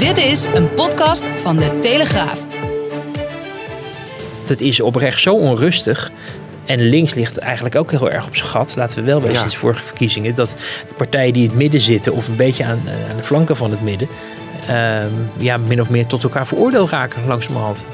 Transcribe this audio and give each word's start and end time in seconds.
Dit 0.00 0.18
is 0.18 0.46
een 0.54 0.74
podcast 0.74 1.22
van 1.36 1.56
de 1.56 1.78
Telegraaf. 1.78 2.42
Het 4.46 4.60
is 4.60 4.80
oprecht 4.80 5.20
zo 5.20 5.34
onrustig. 5.34 6.10
En 6.66 6.80
links 6.88 7.14
ligt 7.14 7.38
eigenlijk 7.38 7.74
ook 7.74 7.90
heel 7.90 8.10
erg 8.10 8.26
op 8.26 8.36
zijn 8.36 8.48
gat. 8.48 8.74
Laten 8.76 8.98
we 8.98 9.04
wel 9.04 9.22
wezen, 9.22 9.42
Ja. 9.42 9.48
vorige 9.50 9.84
verkiezingen. 9.84 10.34
Dat 10.34 10.54
de 10.88 10.94
partijen 10.96 11.32
die 11.32 11.42
in 11.42 11.48
het 11.48 11.58
midden 11.58 11.80
zitten, 11.80 12.12
of 12.12 12.28
een 12.28 12.36
beetje 12.36 12.64
aan, 12.64 12.80
eh, 12.86 13.10
aan 13.10 13.16
de 13.16 13.22
flanken 13.22 13.56
van 13.56 13.70
het 13.70 13.82
midden. 13.82 14.08
ehm, 14.66 15.08
ja, 15.36 15.56
min 15.56 15.80
of 15.80 15.88
meer 15.88 16.06
tot 16.06 16.22
elkaar 16.22 16.46
veroordeeld 16.46 16.90
raken, 16.90 17.22
langzamerhand. 17.26 17.84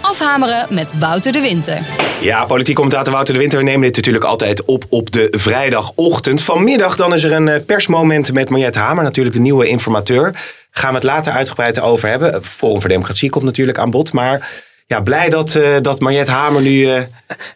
Afhameren 0.00 0.66
met 0.70 0.98
Wouter 0.98 1.32
de 1.32 1.40
Winter. 1.40 1.78
Ja, 2.20 2.44
politiek 2.44 2.74
commentator 2.74 3.12
Wouter 3.12 3.34
de 3.34 3.40
Winter. 3.40 3.58
We 3.58 3.64
nemen 3.64 3.80
dit 3.86 3.96
natuurlijk 3.96 4.24
altijd 4.24 4.64
op 4.64 4.84
op 4.88 5.10
de 5.10 5.28
vrijdagochtend. 5.30 6.42
Vanmiddag 6.42 6.96
dan 6.96 7.14
is 7.14 7.22
er 7.24 7.32
een 7.32 7.48
eh, 7.48 7.60
persmoment 7.66 8.32
met 8.32 8.50
Mariette 8.50 8.78
Hamer, 8.78 9.04
natuurlijk 9.04 9.34
de 9.36 9.42
nieuwe 9.42 9.66
informateur. 9.68 10.34
Gaan 10.78 10.88
we 10.88 10.94
het 10.94 11.04
later 11.04 11.32
uitgebreid 11.32 11.80
over 11.80 12.08
hebben. 12.08 12.44
Forum 12.44 12.80
voor 12.80 12.88
Democratie 12.88 13.30
komt 13.30 13.44
natuurlijk 13.44 13.78
aan 13.78 13.90
bod. 13.90 14.12
Maar 14.12 14.64
ja, 14.86 15.00
blij 15.00 15.28
dat, 15.28 15.54
eh 15.54 15.76
dat 15.82 16.00
Mariette 16.00 16.30
Hamer 16.30 16.62
nu 16.62 16.86
eh, 16.86 17.02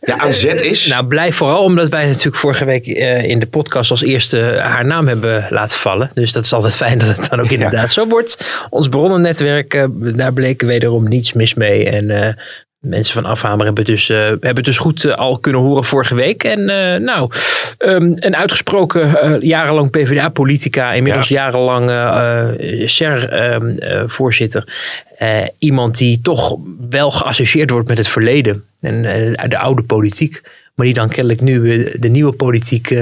ja, 0.00 0.16
aan 0.16 0.34
zet 0.34 0.60
is. 0.60 0.86
Nou, 0.86 1.06
blij 1.06 1.32
vooral 1.32 1.62
omdat 1.62 1.88
wij 1.88 2.06
natuurlijk 2.06 2.36
vorige 2.36 2.64
week 2.64 2.86
eh, 2.86 3.22
in 3.22 3.38
de 3.38 3.46
podcast 3.46 3.90
als 3.90 4.02
eerste 4.02 4.60
haar 4.62 4.86
naam 4.86 5.08
hebben 5.08 5.46
laten 5.50 5.78
vallen. 5.78 6.10
Dus 6.14 6.32
dat 6.32 6.44
is 6.44 6.52
altijd 6.52 6.76
fijn 6.76 6.98
dat 6.98 7.16
het 7.16 7.30
dan 7.30 7.40
ook 7.40 7.50
inderdaad 7.50 7.90
zo 7.90 8.06
wordt. 8.06 8.44
Ons 8.70 8.88
bronnennetwerk, 8.88 9.88
daar 9.90 10.32
bleek 10.32 10.62
wederom 10.62 11.08
niets 11.08 11.32
mis 11.32 11.54
mee. 11.54 11.90
En 11.90 12.36
mensen 12.80 13.14
van 13.14 13.24
Afhamer 13.24 13.66
hebben 13.66 13.84
dus, 13.84 14.08
eh, 14.08 14.18
hebben 14.18 14.54
het 14.54 14.64
dus 14.64 14.78
goed 14.78 15.04
eh, 15.04 15.16
al 15.16 15.38
kunnen 15.38 15.60
horen 15.60 15.84
vorige 15.84 16.14
week. 16.14 16.44
En 16.44 16.68
eh, 16.68 17.00
nou, 17.00 17.30
ehm, 17.78 18.12
een 18.14 18.36
uitgesproken 18.36 19.38
jarenlang 19.40 19.90
PvdA-politica, 19.90 20.92
inmiddels 20.92 21.28
jarenlang 21.28 21.90
eh 21.90 22.88
SER-voorzitter. 22.88 24.64
eh, 25.18 25.46
iemand 25.58 25.98
die 25.98 26.20
toch 26.20 26.56
wel 26.90 27.10
geassocieerd 27.10 27.70
wordt 27.70 27.88
met 27.88 27.98
het 27.98 28.08
verleden 28.08 28.64
en 28.80 29.02
de 29.48 29.58
oude 29.58 29.82
politiek. 29.82 30.42
Maar 30.74 30.86
die 30.86 30.94
dan 30.94 31.08
kennelijk 31.08 31.40
nu 31.40 31.88
de 31.98 32.08
nieuwe 32.08 32.32
politiek 32.32 32.94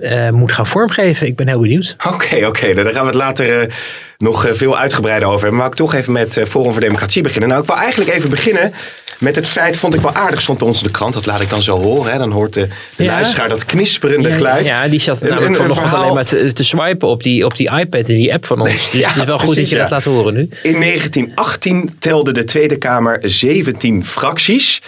eh, 0.00 0.30
moet 0.30 0.52
gaan 0.52 0.66
vormgeven. 0.66 1.26
Ik 1.26 1.36
ben 1.36 1.48
heel 1.48 1.60
benieuwd. 1.60 1.96
Oké, 2.06 2.46
oké. 2.46 2.62
nou, 2.72 2.74
Daar 2.84 2.92
gaan 2.92 3.00
we 3.02 3.06
het 3.08 3.14
later 3.16 3.60
eh, 3.60 3.72
nog 4.18 4.44
eh, 4.46 4.52
veel 4.54 4.78
uitgebreider 4.78 5.28
over 5.28 5.40
hebben. 5.40 5.58
Maar 5.58 5.68
ik 5.68 5.74
toch 5.74 5.94
even 5.94 6.12
met 6.12 6.40
Forum 6.48 6.72
voor 6.72 6.80
Democratie 6.80 7.22
beginnen. 7.22 7.48
Nou, 7.48 7.60
ik 7.60 7.66
wil 7.66 7.76
eigenlijk 7.76 8.10
even 8.14 8.30
beginnen 8.30 8.72
met 9.18 9.36
het 9.36 9.46
feit, 9.48 9.76
vond 9.76 9.94
ik 9.94 10.00
wel 10.00 10.14
aardig, 10.14 10.40
stond 10.40 10.58
bij 10.58 10.66
ons 10.68 10.78
in 10.80 10.86
de 10.86 10.92
krant. 10.92 11.14
Dat 11.14 11.26
laat 11.26 11.40
ik 11.40 11.50
dan 11.50 11.62
zo 11.62 11.80
horen. 11.82 12.12
Hè. 12.12 12.18
Dan 12.18 12.30
hoort 12.30 12.52
de, 12.52 12.68
de 12.96 13.04
Ja. 13.04 13.12
luisteraar 13.12 13.48
dat 13.48 13.64
knisperende 13.64 14.28
Ja, 14.28 14.34
geluid. 14.34 14.66
Ja, 14.66 14.88
die 14.88 15.00
zat 15.00 15.20
namelijk 15.20 15.46
een- 15.48 15.54
vanochtend 15.54 15.80
verhaal- 15.88 16.02
alleen 16.02 16.14
maar 16.14 16.24
te, 16.24 16.52
te 16.52 16.64
swipen 16.64 17.08
op 17.08 17.22
die, 17.22 17.44
op 17.44 17.56
die 17.56 17.70
iPad 17.78 18.08
en 18.08 18.14
die 18.14 18.32
app 18.32 18.46
van 18.46 18.60
ons. 18.60 18.70
Dus 18.90 19.00
Ja, 19.00 19.08
het 19.08 19.16
is 19.16 19.24
wel 19.24 19.38
goed 19.38 19.46
precies, 19.54 19.62
dat 19.70 19.78
je 19.78 19.84
dat 19.84 19.90
laat 19.90 20.04
horen 20.04 20.34
nu. 20.34 20.48
In 20.62 20.80
1918 20.80 21.96
telde 21.98 22.32
de 22.32 22.44
Tweede 22.44 22.76
Kamer 22.76 23.18
17 23.22 24.04
fracties. 24.04 24.80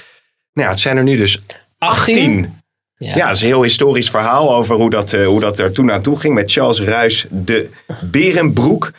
Nou 0.53 0.67
ja, 0.67 0.73
het 0.75 0.83
zijn 0.83 0.97
er 0.97 1.03
nu 1.03 1.17
dus 1.17 1.39
18. 1.79 2.58
Ja, 2.99 3.27
dat 3.27 3.37
is 3.37 3.41
een 3.43 3.47
heel 3.47 3.63
historisch 3.63 4.11
verhaal 4.11 4.55
over 4.55 4.77
hoe 4.77 4.91
dat, 4.91 5.13
eh, 5.13 5.27
hoe 5.27 5.41
dat 5.41 5.59
er 5.59 5.73
toen 5.73 5.93
aan 5.93 6.03
toe 6.03 6.19
ging 6.19 6.35
met 6.35 6.53
Charles 6.53 6.81
Ruys 6.81 7.27
de 7.31 7.69
Berenbroek. 8.01 8.93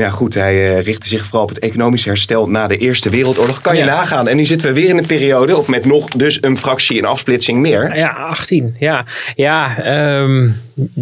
Ja, 0.00 0.10
goed, 0.10 0.34
hij 0.34 0.76
eh, 0.76 0.82
richtte 0.84 1.08
zich 1.08 1.24
vooral 1.24 1.42
op 1.42 1.48
het 1.48 1.58
economische 1.58 2.08
herstel 2.08 2.48
na 2.48 2.66
de 2.66 2.76
Eerste 2.76 3.10
Wereldoorlog. 3.10 3.60
Kan 3.60 3.74
je 3.76 3.80
Ja. 3.84 3.86
nagaan. 3.86 4.28
En 4.28 4.36
nu 4.36 4.44
zitten 4.44 4.68
we 4.68 4.74
weer 4.80 4.88
in 4.88 4.98
een 4.98 5.06
periode 5.06 5.56
op 5.56 5.68
met 5.68 5.84
nog 5.84 6.08
dus 6.08 6.38
een 6.40 6.58
fractie 6.58 6.98
en 6.98 7.04
afsplitsing 7.04 7.58
meer. 7.58 7.96
Ja, 7.96 8.08
18. 8.10 8.76
Ja, 8.78 9.04
ja, 9.34 9.78
ehm, 9.78 10.48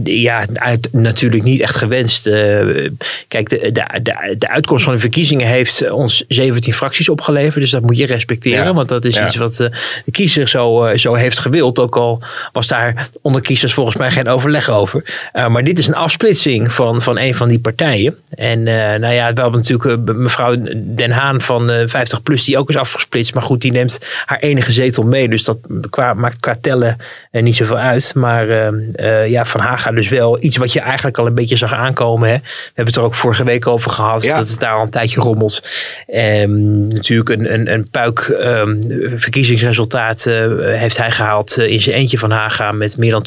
ja 0.04 0.46
uit, 0.54 0.88
natuurlijk 0.92 1.42
niet 1.42 1.60
echt 1.60 1.76
gewenst. 1.76 2.26
Eh, 2.26 2.90
kijk, 3.28 3.48
de, 3.48 3.58
de, 3.72 3.84
de, 4.02 4.34
de 4.38 4.48
uitkomst 4.48 4.84
van 4.84 4.92
de 4.94 5.00
verkiezingen 5.00 5.46
heeft 5.46 5.90
ons 5.90 6.24
17 6.28 6.72
fracties 6.72 7.08
opgeleverd. 7.08 7.54
Dus 7.60 7.70
dat 7.70 7.82
moet 7.82 7.96
je 7.98 8.06
respecteren. 8.06 8.64
Ja. 8.64 8.74
Want 8.74 8.88
dat 8.88 9.04
is 9.04 9.14
Ja. 9.16 9.24
iets 9.26 9.36
wat 9.36 9.60
eh, 9.60 9.68
de 10.04 10.10
kiezer 10.10 10.48
zo, 10.48 10.84
eh, 10.84 10.97
zo 10.98 11.14
heeft 11.14 11.38
gewild. 11.38 11.78
Ook 11.78 11.97
al 11.97 12.22
was 12.52 12.66
daar 12.69 13.08
onder 13.22 13.41
kiezers 13.41 13.75
volgens 13.75 13.97
mij 13.97 14.10
geen 14.10 14.28
overleg 14.28 14.70
over. 14.70 15.28
Eh, 15.32 15.48
maar 15.48 15.64
dit 15.64 15.78
is 15.78 15.88
een 15.88 15.94
afsplitsing 15.94 16.72
van, 16.72 17.00
van 17.00 17.19
een 17.19 17.34
van 17.34 17.48
die 17.48 17.58
partijen. 17.60 18.16
En 18.34 18.66
eh, 18.69 18.81
nou 18.98 19.15
ja, 19.15 19.32
we 19.32 19.41
hebben 19.41 19.60
natuurlijk 19.60 20.09
eh, 20.09 20.15
mevrouw 20.15 20.56
Den 20.76 21.10
Haan 21.10 21.41
van 21.41 21.70
eh, 21.70 21.88
50PLUS 21.88 22.44
die 22.44 22.59
ook 22.59 22.69
is 22.69 22.76
afgesplitst. 22.76 23.34
Maar 23.34 23.43
goed, 23.43 23.60
die 23.60 23.72
neemt 23.72 23.98
haar 24.25 24.38
enige 24.38 24.72
zetel 24.72 25.03
mee. 25.03 25.28
Dus 25.28 25.44
dat 25.44 25.59
qua, 25.91 26.15
maakt 26.15 26.41
qua 26.41 26.56
tellen 26.60 26.97
eh, 27.31 27.43
niet 27.43 27.56
zoveel 27.56 27.78
uit. 27.78 28.15
Maar 28.15 28.48
eh, 28.48 28.69
eh, 28.94 29.28
ja, 29.31 29.44
Van 29.44 29.60
Haga 29.60 29.91
dus 29.91 30.09
wel 30.09 30.43
iets 30.43 30.56
wat 30.56 30.72
je 30.72 30.81
eigenlijk 30.81 31.19
al 31.19 31.26
een 31.26 31.34
beetje 31.34 31.56
zag 31.56 31.75
aankomen. 31.75 32.28
Hè? 32.28 32.34
We 32.34 32.43
hebben 32.65 32.94
het 32.94 32.97
er 32.97 33.03
ook 33.03 33.15
vorige 33.15 33.44
week 33.44 33.66
over 33.66 33.91
gehad. 33.91 34.22
Ja. 34.22 34.37
Dat 34.37 34.48
het 34.48 34.60
daar 34.60 34.75
al 34.75 34.82
een 34.82 34.91
tijdje 34.91 35.20
rommelt. 35.20 35.62
Ehm, 36.06 36.87
natuurlijk 36.88 37.28
een, 37.28 37.53
een, 37.53 37.72
een 37.72 37.88
puik 37.91 38.19
ehm, 38.19 38.76
verkiezingsresultaat 39.16 40.26
eh, 40.26 40.34
heeft 40.59 40.97
hij 40.97 41.10
gehaald 41.10 41.59
eh, 41.59 41.70
in 41.70 41.81
zijn 41.81 41.97
eentje 41.97 42.19
Van 42.19 42.31
Haga. 42.31 42.72
Met 42.72 42.97
meer 42.97 43.10
dan 43.10 43.26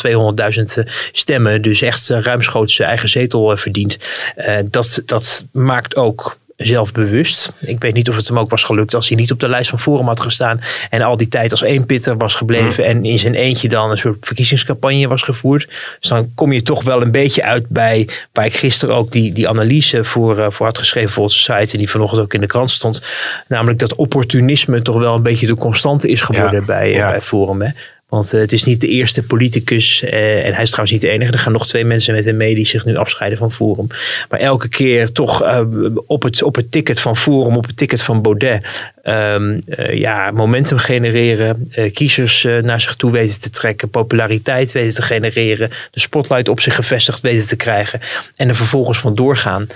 200.000 0.57 0.63
eh, 0.63 0.85
stemmen. 1.11 1.61
Dus 1.61 1.81
echt 1.81 2.09
ruimschoots 2.09 2.75
zijn 2.75 2.89
eigen 2.89 3.09
zetel 3.09 3.51
eh, 3.51 3.57
verdient. 3.57 3.97
Eh, 4.35 4.57
dat, 4.69 5.01
dat 5.05 5.44
maakt 5.51 5.95
ook 5.95 6.37
zelfbewust. 6.57 7.53
Ik 7.59 7.81
weet 7.81 7.93
niet 7.93 8.09
of 8.09 8.15
het 8.15 8.27
hem 8.27 8.39
ook 8.39 8.49
was 8.49 8.63
gelukt 8.63 8.95
als 8.95 9.07
hij 9.07 9.17
niet 9.17 9.31
op 9.31 9.39
de 9.39 9.49
lijst 9.49 9.69
van 9.69 9.79
Forum 9.79 10.07
had 10.07 10.19
gestaan. 10.19 10.59
En 10.89 11.01
al 11.01 11.17
die 11.17 11.27
tijd 11.27 11.51
als 11.51 11.61
één 11.61 11.85
pitter 11.85 12.17
was 12.17 12.33
gebleven. 12.33 12.85
En 12.85 13.05
in 13.05 13.19
zijn 13.19 13.35
eentje 13.35 13.69
dan 13.69 13.91
een 13.91 13.97
soort 13.97 14.25
verkiezingscampagne 14.25 15.07
was 15.07 15.21
gevoerd. 15.21 15.67
Dus 15.99 16.09
dan 16.09 16.31
kom 16.35 16.51
je 16.51 16.61
toch 16.61 16.83
wel 16.83 17.01
een 17.01 17.11
beetje 17.11 17.43
uit 17.43 17.67
bij 17.67 18.09
waar 18.31 18.45
ik 18.45 18.55
gisteren 18.55 18.95
ook 18.95 19.11
die, 19.11 19.33
die 19.33 19.49
analyse 19.49 20.03
voor, 20.03 20.39
uh, 20.39 20.45
voor 20.49 20.65
had 20.65 20.77
geschreven 20.77 21.11
voor 21.11 21.23
onze 21.23 21.39
site. 21.39 21.73
En 21.73 21.77
die 21.77 21.89
vanochtend 21.89 22.21
ook 22.21 22.33
in 22.33 22.41
de 22.41 22.47
krant 22.47 22.69
stond. 22.69 23.01
Namelijk 23.47 23.79
dat 23.79 23.95
opportunisme 23.95 24.81
toch 24.81 24.97
wel 24.97 25.15
een 25.15 25.23
beetje 25.23 25.47
de 25.47 25.55
constante 25.55 26.07
is 26.07 26.21
geworden 26.21 26.59
Ja, 26.59 26.65
bij, 26.65 26.91
ja. 26.91 27.09
bij 27.09 27.21
Forum. 27.21 27.61
Hè? 27.61 27.69
Want 28.15 28.33
uh, 28.33 28.41
het 28.41 28.51
is 28.51 28.63
niet 28.63 28.81
de 28.81 28.87
eerste 28.87 29.23
politicus, 29.23 30.03
uh, 30.03 30.45
en 30.45 30.53
hij 30.53 30.61
is 30.61 30.69
trouwens 30.69 30.91
niet 30.91 31.01
de 31.01 31.09
enige. 31.09 31.31
Er 31.31 31.39
gaan 31.39 31.51
nog 31.51 31.67
twee 31.67 31.85
mensen 31.85 32.15
met 32.15 32.25
hem 32.25 32.37
mee 32.37 32.55
die 32.55 32.65
zich 32.65 32.85
nu 32.85 32.95
afscheiden 32.95 33.37
van 33.37 33.51
Forum. 33.51 33.87
Maar 34.29 34.39
elke 34.39 34.69
keer 34.69 35.11
toch 35.11 35.43
uh, 35.43 35.61
op, 36.07 36.23
het, 36.23 36.43
op 36.43 36.55
het 36.55 36.71
ticket 36.71 36.99
van 36.99 37.17
Forum, 37.17 37.55
op 37.55 37.65
het 37.65 37.77
ticket 37.77 38.01
van 38.01 38.21
Baudet, 38.21 38.65
um, 39.03 39.61
ja, 39.91 40.31
momentum 40.31 40.77
genereren, 40.77 41.69
kiezers 41.93 42.47
naar 42.61 42.81
zich 42.81 42.95
toe 42.95 43.11
weten 43.11 43.39
te 43.39 43.49
trekken, 43.49 43.89
populariteit 43.89 44.71
weten 44.71 44.95
te 44.95 45.01
genereren, 45.01 45.69
de 45.91 45.99
spotlight 45.99 46.49
op 46.49 46.59
zich 46.59 46.75
gevestigd 46.75 47.21
weten 47.21 47.47
te 47.47 47.55
krijgen 47.55 47.99
en 48.35 48.47
er 48.47 48.55
vervolgens 48.55 48.99
van 48.99 49.15
doorgaan. 49.15 49.67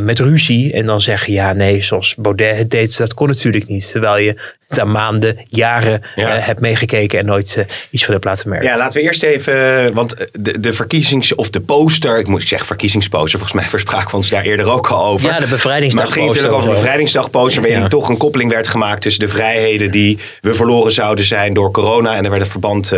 Met 0.00 0.18
ruzie 0.18 0.72
en 0.72 0.86
dan 0.86 1.00
zeggen 1.00 1.32
ja 1.32 1.52
nee 1.52 1.82
zoals 1.82 2.14
Baudet 2.14 2.56
het 2.56 2.70
deed 2.70 2.98
dat 2.98 3.14
kon 3.14 3.28
natuurlijk 3.28 3.66
niet 3.66 3.90
terwijl 3.90 4.18
je 4.18 4.36
daar 4.76 4.88
maanden 4.88 5.38
jaren 5.48 6.02
Ja. 6.14 6.36
uh, 6.36 6.46
hebt 6.46 6.60
meegekeken 6.60 7.18
en 7.18 7.24
nooit 7.26 7.54
uh, 7.58 7.64
iets 7.90 8.04
van 8.04 8.12
hebt 8.12 8.24
laten 8.24 8.48
merken. 8.48 8.68
Ja, 8.68 8.76
laten 8.76 8.98
we 9.00 9.06
eerst 9.06 9.22
even, 9.22 9.92
want 9.94 10.14
de, 10.40 10.60
de 10.60 10.72
verkiezings- 10.72 11.34
of 11.34 11.50
de 11.50 11.60
poster, 11.60 12.18
ik 12.18 12.26
moet 12.26 12.48
zeggen 12.48 12.66
verkiezingsposter, 12.66 13.38
volgens 13.38 13.60
mij 13.60 13.68
verspraken 13.68 14.10
we 14.10 14.16
ons 14.16 14.28
daar 14.28 14.44
eerder 14.44 14.70
ook 14.70 14.86
al 14.86 15.04
over. 15.04 15.28
Ja, 15.28 15.38
de 15.38 15.46
bevrijdingsdag. 15.46 15.98
Maar 16.04 16.12
het 16.12 16.14
ging 16.22 16.26
natuurlijk 16.26 16.54
over 16.54 16.68
de 16.70 16.74
bevrijdingsdagposter, 16.74 17.62
waarin 17.62 17.80
Ja. 17.80 17.88
toch 17.88 18.08
een 18.08 18.16
koppeling 18.16 18.50
werd 18.52 18.68
gemaakt 18.68 19.02
tussen 19.02 19.24
de 19.24 19.28
vrijheden 19.30 19.90
die 19.90 20.18
we 20.40 20.54
verloren 20.54 20.92
zouden 20.92 21.24
zijn 21.24 21.54
door 21.54 21.70
corona. 21.70 22.16
En 22.16 22.24
er 22.24 22.30
werd 22.30 22.42
een 22.42 22.50
verband 22.50 22.92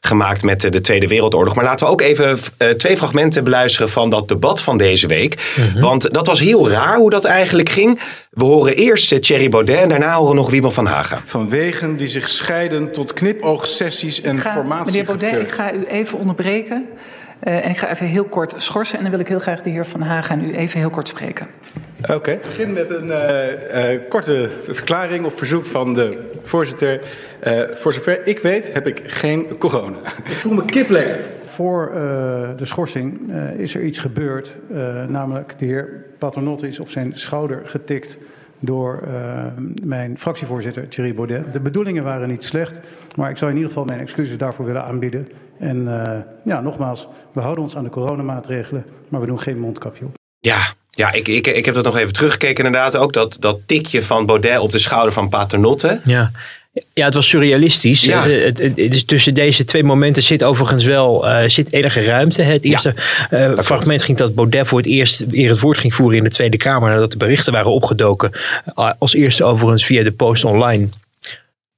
gemaakt 0.00 0.42
met 0.42 0.60
de 0.72 0.80
Tweede 0.80 1.06
Wereldoorlog. 1.06 1.54
Maar 1.54 1.64
laten 1.64 1.86
we 1.86 1.92
ook 1.92 2.00
even 2.00 2.38
uh, 2.58 2.68
twee 2.68 2.96
fragmenten 2.96 3.44
beluisteren 3.44 3.90
van 3.90 4.10
dat 4.10 4.28
debat 4.28 4.60
van 4.60 4.78
deze 4.78 5.06
week. 5.06 5.34
Mhm. 5.56 5.80
Want 5.80 6.14
dat 6.14 6.26
was 6.26 6.40
heel 6.40 6.70
raar 6.70 6.96
hoe 6.96 7.10
dat 7.10 7.24
eigenlijk 7.24 7.68
ging. 7.68 8.00
We 8.36 8.44
horen 8.44 8.74
eerst 8.74 9.12
uh, 9.12 9.18
Thierry 9.18 9.48
Baudet 9.48 9.80
en 9.80 9.88
daarna 9.88 10.14
horen 10.14 10.30
we 10.30 10.36
nog 10.36 10.50
Wiebel 10.50 10.70
van 10.70 10.86
Haga. 10.86 11.20
Van 11.24 11.48
wegen 11.48 11.96
die 11.96 12.08
zich 12.08 12.28
scheiden 12.28 12.92
tot 12.92 13.12
knipoogsessies 13.12 14.20
en 14.20 14.38
ga, 14.38 14.52
formatie. 14.52 14.98
Meneer 14.98 15.16
Baudet, 15.16 15.46
ik 15.46 15.52
ga 15.52 15.72
u 15.72 15.84
even 15.84 16.18
onderbreken. 16.18 16.88
Uh, 17.42 17.64
en 17.64 17.70
ik 17.70 17.78
ga 17.78 17.90
even 17.90 18.06
heel 18.06 18.24
kort 18.24 18.54
schorsen. 18.56 18.96
En 18.96 19.02
dan 19.02 19.10
wil 19.10 19.20
ik 19.20 19.28
heel 19.28 19.38
graag 19.38 19.62
de 19.62 19.70
heer 19.70 19.86
Van 19.86 20.00
Haga 20.00 20.34
nu 20.34 20.54
even 20.54 20.80
heel 20.80 20.90
kort 20.90 21.08
spreken. 21.08 21.46
Oké, 22.02 22.14
okay. 22.14 22.34
ik 22.34 22.42
begin 22.42 22.72
met 22.72 22.90
een 22.90 23.08
uh, 23.08 23.92
uh, 23.92 24.00
korte 24.08 24.50
verklaring 24.68 25.24
op 25.24 25.38
verzoek 25.38 25.66
van 25.66 25.94
de 25.94 26.28
voorzitter. 26.42 27.00
Uh, 27.46 27.62
voor 27.70 27.92
zover 27.92 28.26
ik 28.26 28.38
weet 28.38 28.72
heb 28.72 28.86
ik 28.86 29.02
geen 29.06 29.58
corona. 29.58 29.98
Ik 30.24 30.36
voel 30.36 30.52
me 30.52 30.64
kip 30.64 30.88
lekker. 30.88 31.18
Voor 31.56 31.88
uh, 31.88 32.00
de 32.56 32.64
schorsing 32.64 33.30
uh, 33.30 33.58
is 33.58 33.74
er 33.74 33.82
iets 33.82 33.98
gebeurd. 33.98 34.56
Uh, 34.70 35.04
namelijk 35.04 35.58
de 35.58 35.64
heer 35.64 36.04
Paternotte 36.18 36.68
is 36.68 36.80
op 36.80 36.88
zijn 36.90 37.12
schouder 37.14 37.60
getikt 37.64 38.18
door 38.60 39.02
uh, 39.08 39.44
mijn 39.82 40.18
fractievoorzitter 40.18 40.88
Thierry 40.88 41.14
Baudet. 41.14 41.52
De 41.52 41.60
bedoelingen 41.60 42.04
waren 42.04 42.28
niet 42.28 42.44
slecht, 42.44 42.80
maar 43.14 43.30
ik 43.30 43.36
zou 43.36 43.50
in 43.50 43.56
ieder 43.56 43.72
geval 43.72 43.86
mijn 43.86 44.00
excuses 44.00 44.38
daarvoor 44.38 44.64
willen 44.64 44.84
aanbieden. 44.84 45.28
En 45.58 45.76
uh, 45.76 46.18
ja, 46.44 46.60
nogmaals, 46.60 47.08
we 47.32 47.40
houden 47.40 47.64
ons 47.64 47.76
aan 47.76 47.84
de 47.84 47.90
coronamaatregelen, 47.90 48.84
maar 49.08 49.20
we 49.20 49.26
doen 49.26 49.40
geen 49.40 49.58
mondkapje 49.58 50.04
op. 50.04 50.14
Ja, 50.38 50.58
ja 50.90 51.12
ik, 51.12 51.28
ik, 51.28 51.46
ik 51.46 51.64
heb 51.64 51.74
dat 51.74 51.84
nog 51.84 51.96
even 51.96 52.12
teruggekeken 52.12 52.64
inderdaad 52.64 52.96
ook. 52.96 53.12
Dat, 53.12 53.36
dat 53.40 53.58
tikje 53.66 54.02
van 54.02 54.26
Baudet 54.26 54.58
op 54.58 54.72
de 54.72 54.78
schouder 54.78 55.12
van 55.12 55.28
Paternotte. 55.28 56.00
Ja. 56.04 56.30
Ja, 56.92 57.04
het 57.04 57.14
was 57.14 57.28
surrealistisch. 57.28 58.04
Ja. 58.04 58.26
Eh, 58.26 58.44
Het, 58.44 58.58
het, 58.58 58.76
het 58.76 58.94
is 58.94 59.04
tussen 59.04 59.34
deze 59.34 59.64
twee 59.64 59.84
momenten 59.84 60.22
zit 60.22 60.44
overigens 60.44 60.84
wel 60.84 61.28
eh, 61.28 61.48
zit 61.48 61.72
enige 61.72 62.02
ruimte. 62.02 62.42
Het 62.42 62.64
eerste 62.64 62.94
eh, 63.30 63.58
fragment 63.58 64.02
ging 64.02 64.18
dat 64.18 64.34
Baudet 64.34 64.66
voor 64.66 64.78
het 64.78 64.86
eerst 64.86 65.26
weer 65.26 65.50
het 65.50 65.60
woord 65.60 65.78
ging 65.78 65.94
voeren 65.94 66.18
in 66.18 66.24
de 66.24 66.30
Tweede 66.30 66.56
Kamer. 66.56 66.90
Nadat 66.90 67.10
de 67.10 67.16
berichten 67.16 67.52
waren 67.52 67.72
opgedoken. 67.72 68.30
Uh, 68.78 68.90
als 68.98 69.14
eerste 69.14 69.44
overigens 69.44 69.84
via 69.84 70.02
de 70.02 70.12
Post 70.12 70.44
Online. 70.44 70.88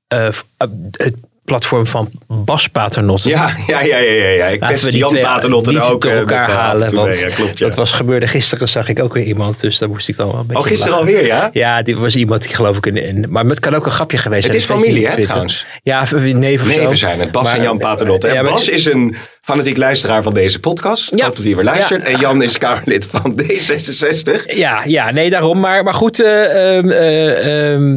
Het 0.08 1.14
platform 1.48 1.86
van 1.86 2.10
Bas 2.26 2.68
Paternotte. 2.68 3.28
Ja, 3.28 3.50
ja, 3.66 3.80
ja, 3.82 3.98
ja, 3.98 4.28
ja. 4.28 4.46
Ik 4.46 4.60
Laten 4.60 4.84
we 4.84 4.90
die 4.90 4.98
Jan 4.98 5.08
twee 5.08 5.22
Paternotte 5.22 5.72
er 5.74 5.90
ook 5.90 6.04
eh, 6.04 6.18
elkaar 6.18 6.48
eh, 6.48 6.54
en 6.54 6.60
halen. 6.60 6.94
Want 6.94 7.08
mee. 7.08 7.20
Ja, 7.28 7.34
klopt, 7.34 7.58
ja. 7.58 7.66
dat 7.66 7.74
was 7.74 7.90
gebeurde 7.90 8.26
gisteren, 8.26 8.68
zag 8.68 8.88
ik 8.88 9.02
ook 9.02 9.14
weer 9.14 9.24
iemand. 9.24 9.60
Dus 9.60 9.78
daar 9.78 9.88
moest 9.88 10.08
ik 10.08 10.16
wel 10.16 10.34
een 10.34 10.46
beetje 10.46 10.62
Oh, 10.62 10.68
gisteren 10.68 10.92
lachen. 10.98 11.06
alweer, 11.14 11.26
ja? 11.26 11.50
Ja, 11.52 11.82
dit 11.82 11.96
was 11.96 12.16
iemand 12.16 12.42
die 12.42 12.54
geloof 12.54 12.76
ik... 12.76 12.86
In, 12.86 12.96
in- 12.96 13.26
maar 13.28 13.44
het 13.44 13.60
kan 13.60 13.74
ook 13.74 13.86
een 13.86 13.92
grapje 13.92 14.16
geweest 14.18 14.42
Het 14.52 14.62
zijn. 14.62 14.62
is 14.62 14.68
weet 14.68 14.78
je 14.78 14.84
familie, 15.02 15.08
hè, 15.08 15.26
trouwens? 15.26 15.66
Ja, 15.82 16.00
neven 16.22 16.66
of. 16.68 16.76
Neven 16.76 16.96
zijn 16.96 17.20
het, 17.20 17.30
Bas 17.32 17.42
Maar- 17.44 17.56
en 17.56 17.62
Jan 17.62 17.78
Paternotte. 17.78 18.28
En 18.28 18.34
Ja, 18.34 18.42
maar- 18.42 18.50
Bas 18.52 18.68
is 18.68 18.84
een 18.86 19.16
fanatiek 19.40 19.76
luisteraar 19.76 20.22
van 20.22 20.34
deze 20.34 20.60
podcast. 20.60 21.12
Ik 21.12 21.18
Ja. 21.18 21.24
hoop 21.24 21.36
dat 21.36 21.44
hij 21.44 21.54
weer 21.54 21.64
luistert. 21.64 22.04
En 22.04 22.18
Jan 22.20 22.42
is 22.42 22.58
Kamerlid 22.58 23.08
van 23.10 23.40
D66. 23.42 24.54
Ja, 24.56 24.82
ja, 24.84 25.10
nee, 25.10 25.30
daarom. 25.30 25.60
Maar, 25.60 25.84
maar 25.84 25.94
goed, 25.94 26.20
eh, 26.22 26.76
ehm, 26.76 26.90
eh, 26.90 27.72
ehm, 27.72 27.96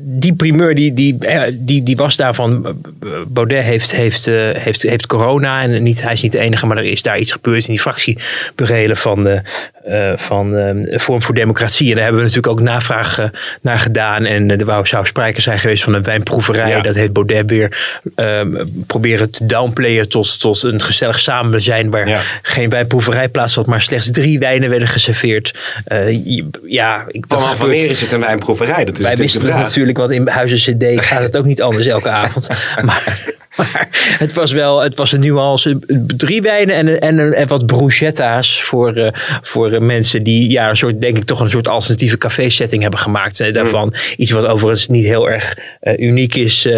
die 0.00 0.34
primeur 0.34 0.74
die, 0.74 0.92
die, 0.94 1.16
eh, 1.26 1.42
die, 1.52 1.82
die 1.82 1.96
was 1.96 2.16
daarvan. 2.16 2.76
Eh, 3.02 3.08
Baudet 3.26 3.64
heeft, 3.64 3.92
heeft, 3.92 4.26
eh, 4.26 4.50
heeft, 4.52 4.82
heeft 4.82 5.06
corona 5.06 5.62
en 5.62 5.82
niet, 5.82 6.02
hij 6.02 6.12
is 6.12 6.22
niet 6.22 6.32
de 6.32 6.38
enige, 6.38 6.66
maar 6.66 6.76
er 6.76 6.84
is 6.84 7.02
daar 7.02 7.18
iets 7.18 7.32
gebeurd 7.32 7.66
in 7.66 7.72
die 7.72 7.80
fractieburelen 7.80 8.96
van, 8.96 9.22
de, 9.22 9.40
eh, 9.84 10.12
van 10.16 10.56
eh, 10.56 10.98
Forum 10.98 11.22
voor 11.22 11.34
Democratie. 11.34 11.88
En 11.88 11.94
daar 11.94 12.04
hebben 12.04 12.22
we 12.22 12.26
natuurlijk 12.28 12.52
ook 12.52 12.60
navraag 12.66 13.18
eh, 13.18 13.26
naar 13.60 13.78
gedaan. 13.78 14.24
En 14.24 14.50
eh, 14.50 14.60
er 14.60 14.66
wou, 14.66 14.86
zou 14.86 15.06
sprake 15.06 15.40
zijn 15.40 15.58
geweest 15.58 15.84
van 15.84 15.94
een 15.94 16.02
wijnproeverij. 16.02 16.68
Ja. 16.68 16.80
Dat 16.80 16.94
heeft 16.94 17.12
Baudet 17.12 17.50
weer 17.50 17.78
ehm, 18.14 18.64
proberen 18.86 19.30
te 19.30 19.46
downplayen 19.46 20.08
tot, 20.08 20.40
tot 20.40 20.62
een 20.62 20.80
gezellig 20.80 21.18
samen 21.20 21.62
zijn 21.62 21.90
waar 21.90 22.08
Ja. 22.08 22.20
geen 22.42 22.68
wijnproeverij 22.70 23.28
plaats 23.28 23.54
had, 23.54 23.66
maar 23.66 23.80
slechts 23.80 24.10
drie 24.10 24.38
wijnen 24.38 24.70
werden 24.70 24.88
geserveerd. 24.88 25.54
Eh, 25.84 26.22
ja, 26.66 27.04
ik, 27.08 27.24
Vanaf 27.28 27.58
wanneer 27.58 27.90
is 27.90 28.00
het 28.00 28.12
een 28.12 28.20
wijnproeverij? 28.20 28.84
Dat 28.84 28.98
is 28.98 29.04
wij 29.04 29.16
wisten 29.16 29.46
natuurlijk, 29.46 29.98
want 29.98 30.10
in 30.10 30.28
Huizen 30.28 30.76
CD 30.76 31.00
gaat 31.04 31.22
het 31.22 31.36
ook 31.36 31.44
niet 31.44 31.62
anders 31.62 31.86
elke 31.86 32.08
avond. 32.08 32.48
Men, 32.82 33.34
maar 33.56 33.88
het 34.18 34.32
was 34.32 34.52
wel, 34.52 34.80
het 34.80 34.96
was 34.96 35.12
een 35.12 35.20
nuance. 35.20 35.78
Drie 36.16 36.42
wijnen 36.42 36.74
en, 36.74 37.00
en, 37.00 37.32
en 37.32 37.48
wat 37.48 37.66
bruschetta's 37.66 38.62
voor, 38.62 38.92
eh, 38.92 39.12
voor 39.42 39.72
eh, 39.72 39.80
mensen 39.80 40.22
die 40.22 40.50
ja, 40.50 40.68
een 40.68 40.76
soort, 40.76 41.00
denk 41.00 41.16
ik, 41.16 41.24
toch 41.24 41.40
een 41.40 41.50
soort 41.50 41.68
alternatieve 41.68 42.18
café-setting 42.18 42.82
hebben 42.82 43.00
gemaakt. 43.00 43.40
eh, 43.40 43.52
daarvan. 43.52 43.94
Iets 44.16 44.30
wat 44.30 44.46
overigens 44.46 44.88
niet 44.88 45.04
heel 45.04 45.30
erg 45.30 45.58
uniek 45.96 46.34
is. 46.34 46.68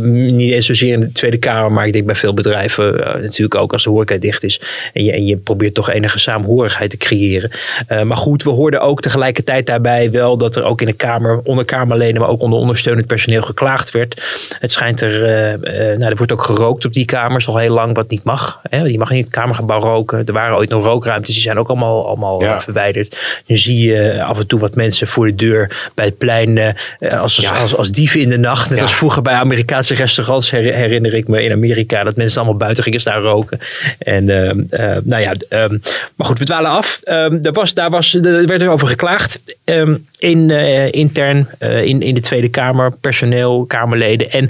niet 0.00 0.52
eens 0.52 0.66
zozeer 0.66 0.92
in 0.92 1.00
de 1.00 1.12
Tweede 1.12 1.36
Kamer, 1.36 1.72
maar 1.72 1.86
ik 1.86 1.92
denk 1.92 2.06
bij 2.06 2.14
veel 2.14 2.34
bedrijven 2.34 2.94
natuurlijk 3.22 3.54
ook 3.54 3.72
als 3.72 3.84
de 3.84 3.90
horeca 3.90 4.16
dicht 4.16 4.44
is. 4.44 4.60
En 4.92 5.04
je, 5.04 5.12
en 5.12 5.26
je 5.26 5.36
probeert 5.36 5.74
toch 5.74 5.90
enige 5.90 6.18
saamhorigheid 6.18 6.90
te 6.90 6.96
creëren. 6.96 7.50
Maar 8.04 8.16
goed, 8.16 8.42
we 8.42 8.50
hoorden 8.50 8.80
ook 8.80 9.00
tegelijkertijd 9.00 9.66
daarbij 9.66 10.10
wel 10.10 10.36
dat 10.36 10.56
er 10.56 10.64
ook 10.64 10.80
in 10.80 10.86
de 10.86 10.92
Kamer, 10.92 11.40
onder 11.44 11.64
Kamerleden, 11.64 12.20
maar 12.20 12.30
ook 12.30 12.40
onder 12.40 12.58
ondersteunend 12.58 13.06
personeel 13.06 13.42
geklaagd 13.42 13.90
werd. 13.90 14.22
Het 14.58 14.70
schijnt 14.70 15.00
er, 15.00 15.24
eh, 15.24 15.98
nou, 15.98 16.10
er 16.10 16.16
wordt 16.26 16.32
ook 16.48 16.56
gerookt 16.56 16.84
op 16.84 16.92
die 16.92 17.04
kamers 17.04 17.48
al 17.48 17.56
heel 17.56 17.74
lang, 17.74 17.94
wat 17.94 18.10
niet 18.10 18.24
mag. 18.24 18.60
Hè? 18.68 18.82
Je 18.82 18.98
mag 18.98 19.08
niet 19.10 19.18
in 19.18 19.24
het 19.24 19.32
Kamergebouw 19.32 19.80
roken. 19.80 20.22
Er 20.26 20.32
waren 20.32 20.56
ooit 20.56 20.70
nog 20.70 20.84
rookruimtes, 20.84 21.34
die 21.34 21.42
zijn 21.42 21.58
ook 21.58 21.68
allemaal, 21.68 22.06
allemaal 22.06 22.42
Ja. 22.42 22.54
eh, 22.54 22.60
verwijderd. 22.60 23.42
Nu 23.46 23.56
zie 23.58 23.78
je 23.92 24.22
af 24.22 24.38
en 24.38 24.46
toe 24.46 24.60
wat 24.60 24.74
mensen 24.74 25.08
voor 25.08 25.26
de 25.26 25.34
deur 25.34 25.90
bij 25.94 26.04
het 26.04 26.18
plein 26.18 26.58
eh, 26.58 27.20
als, 27.20 27.36
Ja. 27.36 27.50
als, 27.50 27.76
als 27.76 27.90
dieven 27.90 28.20
in 28.20 28.28
de 28.28 28.38
nacht. 28.38 28.68
Net 28.68 28.78
Ja. 28.78 28.84
als 28.84 28.94
vroeger 28.94 29.22
bij 29.22 29.34
Amerikaanse 29.34 29.94
restaurants 29.94 30.50
her- 30.50 30.74
herinner 30.74 31.14
ik 31.14 31.28
me 31.28 31.42
in 31.42 31.52
Amerika 31.52 32.02
dat 32.04 32.16
mensen 32.16 32.40
allemaal 32.40 32.58
buiten 32.58 32.82
gingen 32.84 33.00
staan 33.00 33.20
roken. 33.22 33.58
En 33.98 34.28
ehm, 34.48 34.60
eh, 34.70 34.96
nou 35.02 35.22
ja, 35.22 35.32
ehm, 35.48 35.78
maar 36.16 36.26
goed, 36.26 36.38
we 36.38 36.44
dwalen 36.44 36.70
af. 36.70 37.00
Ehm, 37.04 37.38
er, 37.42 37.52
was, 37.52 37.74
daar 37.74 37.90
was, 37.90 38.14
er 38.14 38.46
werd 38.46 38.62
er 38.62 38.70
over 38.70 38.86
geklaagd 38.88 39.42
in, 40.18 40.50
eh, 40.50 40.92
intern 40.92 41.48
eh, 41.58 41.84
in, 41.84 42.02
in 42.02 42.14
de 42.14 42.20
Tweede 42.20 42.48
Kamer, 42.48 42.92
personeel, 43.00 43.64
Kamerleden. 43.66 44.30
En 44.30 44.48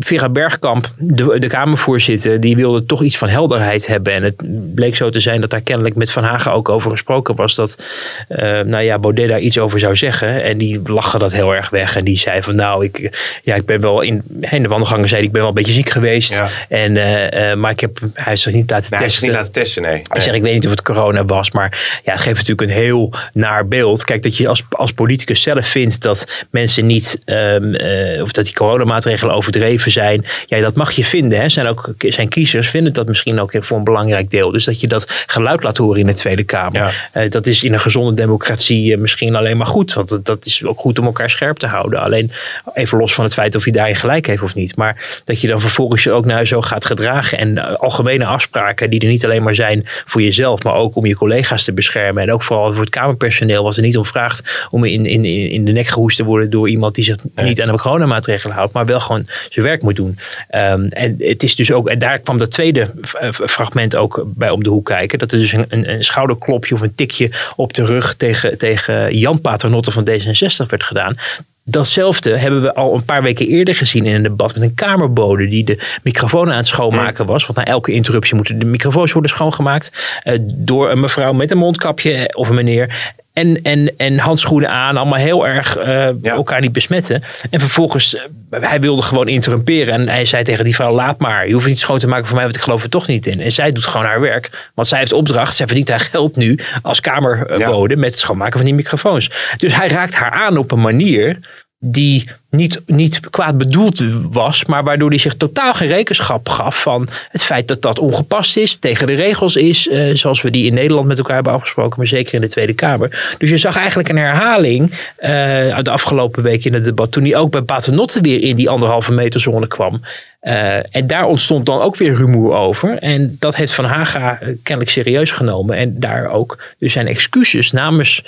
Vera 0.00 0.28
Bergkamp, 0.28 0.90
de, 1.02 1.38
de 1.38 1.46
Kamervoorzitter, 1.46 2.40
die 2.40 2.56
wilde 2.56 2.84
toch 2.84 3.02
iets 3.02 3.18
van 3.18 3.28
helderheid 3.28 3.86
hebben. 3.86 4.12
En 4.12 4.22
het 4.22 4.74
bleek 4.74 4.96
zo 4.96 5.10
te 5.10 5.20
zijn 5.20 5.40
dat 5.40 5.50
daar 5.50 5.60
kennelijk 5.60 5.94
met 5.94 6.10
Van 6.10 6.24
Hagen 6.24 6.52
ook 6.52 6.68
over 6.68 6.90
gesproken 6.90 7.34
was. 7.34 7.54
Dat 7.54 7.82
eh, 8.28 8.60
nou 8.60 8.82
ja, 8.82 8.98
Baudet 8.98 9.28
daar 9.28 9.40
iets 9.40 9.58
over 9.58 9.80
zou 9.80 9.96
zeggen. 9.96 10.42
En 10.42 10.58
die 10.58 10.80
lachen 10.84 11.20
dat 11.20 11.32
heel 11.32 11.54
erg 11.54 11.70
weg. 11.70 11.96
En 11.96 12.04
die 12.04 12.18
zei 12.18 12.42
van 12.42 12.54
nou, 12.54 12.84
ik, 12.84 13.10
ja, 13.42 13.54
ik 13.54 13.66
ben 13.66 13.80
wel 13.80 14.00
in, 14.00 14.22
in 14.40 14.62
de 14.62 14.68
wandelgangen 14.68 15.08
zei 15.08 15.20
hij, 15.20 15.26
ik 15.26 15.32
ben 15.32 15.40
wel 15.40 15.50
een 15.50 15.56
beetje 15.56 15.72
ziek 15.72 15.88
geweest. 15.88 16.34
Ja. 16.34 16.48
En, 16.68 16.96
eh, 16.96 17.50
eh, 17.50 17.58
maar 17.58 17.70
ik 17.70 17.80
heb, 17.80 17.98
hij 18.14 18.32
is 18.32 18.42
zich 18.42 18.52
niet 18.52 18.70
laten 18.70 18.90
Nee, 18.90 18.98
hij 18.98 19.08
testen. 19.08 19.26
niet 19.26 19.36
laten 19.36 19.52
testen, 19.52 19.82
nee. 19.82 20.02
Zeg, 20.12 20.34
ik 20.34 20.42
weet 20.42 20.52
niet 20.52 20.64
of 20.64 20.70
het 20.70 20.82
corona 20.82 21.24
was, 21.24 21.50
maar 21.50 22.00
ja, 22.04 22.12
het 22.12 22.20
geeft 22.20 22.36
natuurlijk 22.36 22.70
een 22.70 22.76
heel 22.76 23.12
naar 23.32 23.68
beeld. 23.68 24.04
Kijk, 24.04 24.22
dat 24.22 24.36
je 24.36 24.48
als, 24.48 24.62
als 24.68 24.92
politicus 24.92 25.42
zelf 25.42 25.66
vindt 25.66 26.02
dat 26.02 26.46
mensen 26.50 26.86
niet, 26.86 27.18
ehm, 27.24 27.74
eh, 27.74 28.22
of 28.22 28.32
dat 28.32 28.44
die 28.44 28.54
coronamaatregelen 28.54 29.34
overdreven 29.34 29.90
zijn. 29.90 30.24
Ja, 30.46 30.60
dat 30.60 30.74
mag 30.74 30.91
je 30.96 31.04
vinden. 31.04 31.40
Hè. 31.40 31.48
Zijn, 31.48 31.66
ook, 31.66 31.94
zijn 31.98 32.28
kiezers 32.28 32.70
vinden 32.70 32.92
dat 32.92 33.06
misschien 33.06 33.40
ook 33.40 33.52
voor 33.60 33.78
een 33.78 33.84
belangrijk 33.84 34.30
deel. 34.30 34.50
Dus 34.50 34.64
dat 34.64 34.80
je 34.80 34.86
dat 34.86 35.24
geluid 35.26 35.62
laat 35.62 35.76
horen 35.76 36.00
in 36.00 36.06
de 36.06 36.14
Tweede 36.14 36.44
Kamer. 36.44 36.80
Ja. 36.80 36.92
Eh, 37.12 37.30
dat 37.30 37.46
is 37.46 37.64
in 37.64 37.72
een 37.72 37.80
gezonde 37.80 38.14
democratie 38.14 38.92
eh, 38.92 38.98
misschien 38.98 39.36
alleen 39.36 39.56
maar 39.56 39.66
goed. 39.66 39.92
Want 39.92 40.08
dat, 40.08 40.24
dat 40.24 40.46
is 40.46 40.64
ook 40.64 40.78
goed 40.78 40.98
om 40.98 41.04
elkaar 41.04 41.30
scherp 41.30 41.56
te 41.56 41.66
houden. 41.66 42.00
Alleen 42.00 42.30
even 42.74 42.98
los 42.98 43.14
van 43.14 43.24
het 43.24 43.34
feit 43.34 43.56
of 43.56 43.64
je 43.64 43.72
daarin 43.72 43.96
gelijk 43.96 44.26
heeft 44.26 44.42
of 44.42 44.54
niet. 44.54 44.76
Maar 44.76 45.22
dat 45.24 45.40
je 45.40 45.48
dan 45.48 45.60
vervolgens 45.60 46.02
je 46.02 46.12
ook 46.12 46.24
naar 46.24 46.46
zo 46.46 46.62
gaat 46.62 46.84
gedragen. 46.84 47.38
En 47.38 47.58
eh, 47.58 47.74
algemene 47.74 48.24
afspraken 48.24 48.90
die 48.90 49.00
er 49.00 49.08
niet 49.08 49.24
alleen 49.24 49.42
maar 49.42 49.54
zijn 49.54 49.82
voor 50.06 50.22
jezelf. 50.22 50.62
Maar 50.62 50.74
ook 50.74 50.96
om 50.96 51.06
je 51.06 51.16
collega's 51.16 51.64
te 51.64 51.72
beschermen. 51.72 52.22
En 52.22 52.32
ook 52.32 52.42
vooral 52.42 52.72
voor 52.72 52.80
het 52.80 52.90
Kamerpersoneel. 52.90 53.62
Was 53.62 53.76
er 53.76 53.82
niet 53.82 53.96
om 53.96 54.04
vraagt 54.04 54.66
om 54.70 54.84
in, 54.84 55.06
in, 55.06 55.24
in 55.24 55.64
de 55.64 55.72
nek 55.72 55.86
gehoest 55.86 56.16
te 56.16 56.24
worden 56.24 56.50
door 56.50 56.68
iemand 56.68 56.94
die 56.94 57.04
zich 57.04 57.16
niet 57.34 57.62
aan 57.62 57.72
de 57.72 57.78
coronamaatregelen 57.78 58.56
houdt. 58.56 58.72
Maar 58.72 58.86
wel 58.86 59.00
gewoon 59.00 59.26
zijn 59.50 59.66
werk 59.66 59.82
moet 59.82 59.96
doen. 59.96 60.18
Ehm, 60.48 60.81
en 60.90 61.14
het 61.18 61.42
is 61.42 61.56
dus 61.56 61.72
ook, 61.72 61.88
en 61.88 61.98
daar 61.98 62.18
kwam 62.18 62.38
dat 62.38 62.50
tweede 62.50 62.90
eh, 63.20 63.30
fragment 63.30 63.96
ook 63.96 64.22
bij 64.26 64.50
om 64.50 64.62
de 64.62 64.70
hoek 64.70 64.86
kijken. 64.86 65.18
Dat 65.18 65.32
er 65.32 65.38
dus 65.38 65.52
een, 65.52 65.64
een, 65.68 65.90
een 65.90 66.04
schouderklopje 66.04 66.74
of 66.74 66.80
een 66.80 66.94
tikje 66.94 67.30
op 67.56 67.72
de 67.72 67.84
rug 67.84 68.14
tegen, 68.14 68.58
tegen 68.58 69.18
Jan 69.18 69.40
Paternotte 69.40 69.90
van 69.90 70.08
D66 70.08 70.66
werd 70.68 70.82
gedaan. 70.82 71.16
Datzelfde 71.64 72.38
hebben 72.38 72.62
we 72.62 72.74
al 72.74 72.94
een 72.94 73.04
paar 73.04 73.22
weken 73.22 73.46
eerder 73.46 73.74
gezien 73.74 74.06
in 74.06 74.14
een 74.14 74.22
debat 74.22 74.54
met 74.54 74.62
een 74.62 74.74
kamerbode 74.74 75.48
die 75.48 75.64
de 75.64 75.98
microfoon 76.02 76.50
aan 76.50 76.56
het 76.56 76.66
schoonmaken 76.66 77.26
was. 77.26 77.46
Want 77.46 77.58
na 77.58 77.64
elke 77.64 77.92
interruptie 77.92 78.34
moeten 78.34 78.58
de 78.58 78.64
microfoons 78.64 79.12
worden 79.12 79.30
schoongemaakt 79.30 80.18
eh, 80.22 80.38
door 80.42 80.90
een 80.90 81.00
mevrouw 81.00 81.32
met 81.32 81.50
een 81.50 81.58
mondkapje 81.58 82.34
of 82.36 82.48
een 82.48 82.54
meneer. 82.54 83.14
En, 83.32 83.62
en, 83.62 83.92
en 83.96 84.18
handschoenen 84.18 84.70
aan, 84.70 84.96
allemaal 84.96 85.18
heel 85.18 85.46
erg 85.46 85.76
eh, 85.76 86.08
Ja. 86.22 86.32
elkaar 86.34 86.60
niet 86.60 86.72
besmetten. 86.72 87.22
En 87.50 87.60
vervolgens, 87.60 88.16
eh, 88.50 88.60
hij 88.68 88.80
wilde 88.80 89.02
gewoon 89.02 89.28
interrumperen. 89.28 89.94
En 89.94 90.08
hij 90.08 90.24
zei 90.24 90.44
tegen 90.44 90.64
die 90.64 90.74
vrouw, 90.74 90.90
laat 90.90 91.18
maar. 91.18 91.46
Je 91.46 91.52
hoeft 91.52 91.66
niet 91.66 91.78
schoon 91.78 91.98
te 91.98 92.08
maken 92.08 92.26
voor 92.26 92.34
mij, 92.34 92.44
want 92.44 92.56
ik 92.56 92.62
geloof 92.62 92.82
er 92.82 92.88
toch 92.88 93.06
niet 93.06 93.26
in. 93.26 93.40
En 93.40 93.52
zij 93.52 93.70
doet 93.70 93.86
gewoon 93.86 94.06
haar 94.06 94.20
werk. 94.20 94.70
Want 94.74 94.88
zij 94.88 94.98
heeft 94.98 95.12
opdracht, 95.12 95.54
zij 95.56 95.66
verdient 95.66 95.88
haar 95.88 96.00
geld 96.00 96.36
nu 96.36 96.58
als 96.82 97.00
kamerbode 97.00 97.96
met 97.96 98.10
het 98.10 98.18
schoonmaken 98.20 98.56
van 98.56 98.64
die 98.64 98.74
microfoons. 98.74 99.54
Dus 99.56 99.76
hij 99.76 99.88
raakt 99.88 100.14
haar 100.14 100.30
aan 100.30 100.56
op 100.56 100.70
een 100.72 100.80
manier 100.80 101.38
die 101.84 102.30
niet, 102.50 102.82
niet 102.86 103.20
kwaad 103.30 103.58
bedoeld 103.58 104.02
was, 104.30 104.64
maar 104.64 104.84
waardoor 104.84 105.08
hij 105.08 105.18
zich 105.18 105.34
totaal 105.34 105.74
geen 105.74 105.88
rekenschap 105.88 106.48
gaf 106.48 106.82
van 106.82 107.08
het 107.28 107.42
feit 107.42 107.68
dat 107.68 107.82
dat 107.82 107.98
ongepast 107.98 108.56
is, 108.56 108.76
tegen 108.76 109.06
de 109.06 109.14
regels 109.14 109.56
is, 109.56 109.88
eh, 109.88 110.14
zoals 110.14 110.42
we 110.42 110.50
die 110.50 110.66
in 110.66 110.74
Nederland 110.74 111.06
met 111.06 111.18
elkaar 111.18 111.34
hebben 111.34 111.52
afgesproken, 111.52 111.98
maar 111.98 112.06
zeker 112.06 112.34
in 112.34 112.40
de 112.40 112.48
Tweede 112.48 112.72
Kamer. 112.72 113.34
Dus 113.38 113.50
je 113.50 113.58
zag 113.58 113.76
eigenlijk 113.76 114.08
een 114.08 114.16
herhaling 114.16 114.90
eh, 115.16 115.32
uit 115.68 115.84
de 115.84 115.90
afgelopen 115.90 116.42
week 116.42 116.64
in 116.64 116.74
het 116.74 116.84
debat, 116.84 117.12
toen 117.12 117.24
hij 117.24 117.36
ook 117.36 117.50
bij 117.50 117.62
Paternotte 117.62 118.20
weer 118.20 118.42
in 118.42 118.56
die 118.56 118.70
anderhalve 118.70 119.12
meter 119.12 119.40
zone 119.40 119.66
kwam. 119.66 120.00
Eh, 120.40 120.96
en 120.96 121.06
daar 121.06 121.24
ontstond 121.24 121.66
dan 121.66 121.80
ook 121.80 121.96
weer 121.96 122.14
rumoer 122.14 122.54
over. 122.54 122.98
En 122.98 123.36
dat 123.38 123.56
heeft 123.56 123.74
Van 123.74 123.84
Haga 123.84 124.38
kennelijk 124.62 124.90
serieus 124.90 125.30
genomen. 125.30 125.76
En 125.76 126.00
daar 126.00 126.30
ook 126.30 126.58
dus 126.78 126.92
zijn 126.92 127.06
excuses 127.06 127.72
namens 127.72 128.22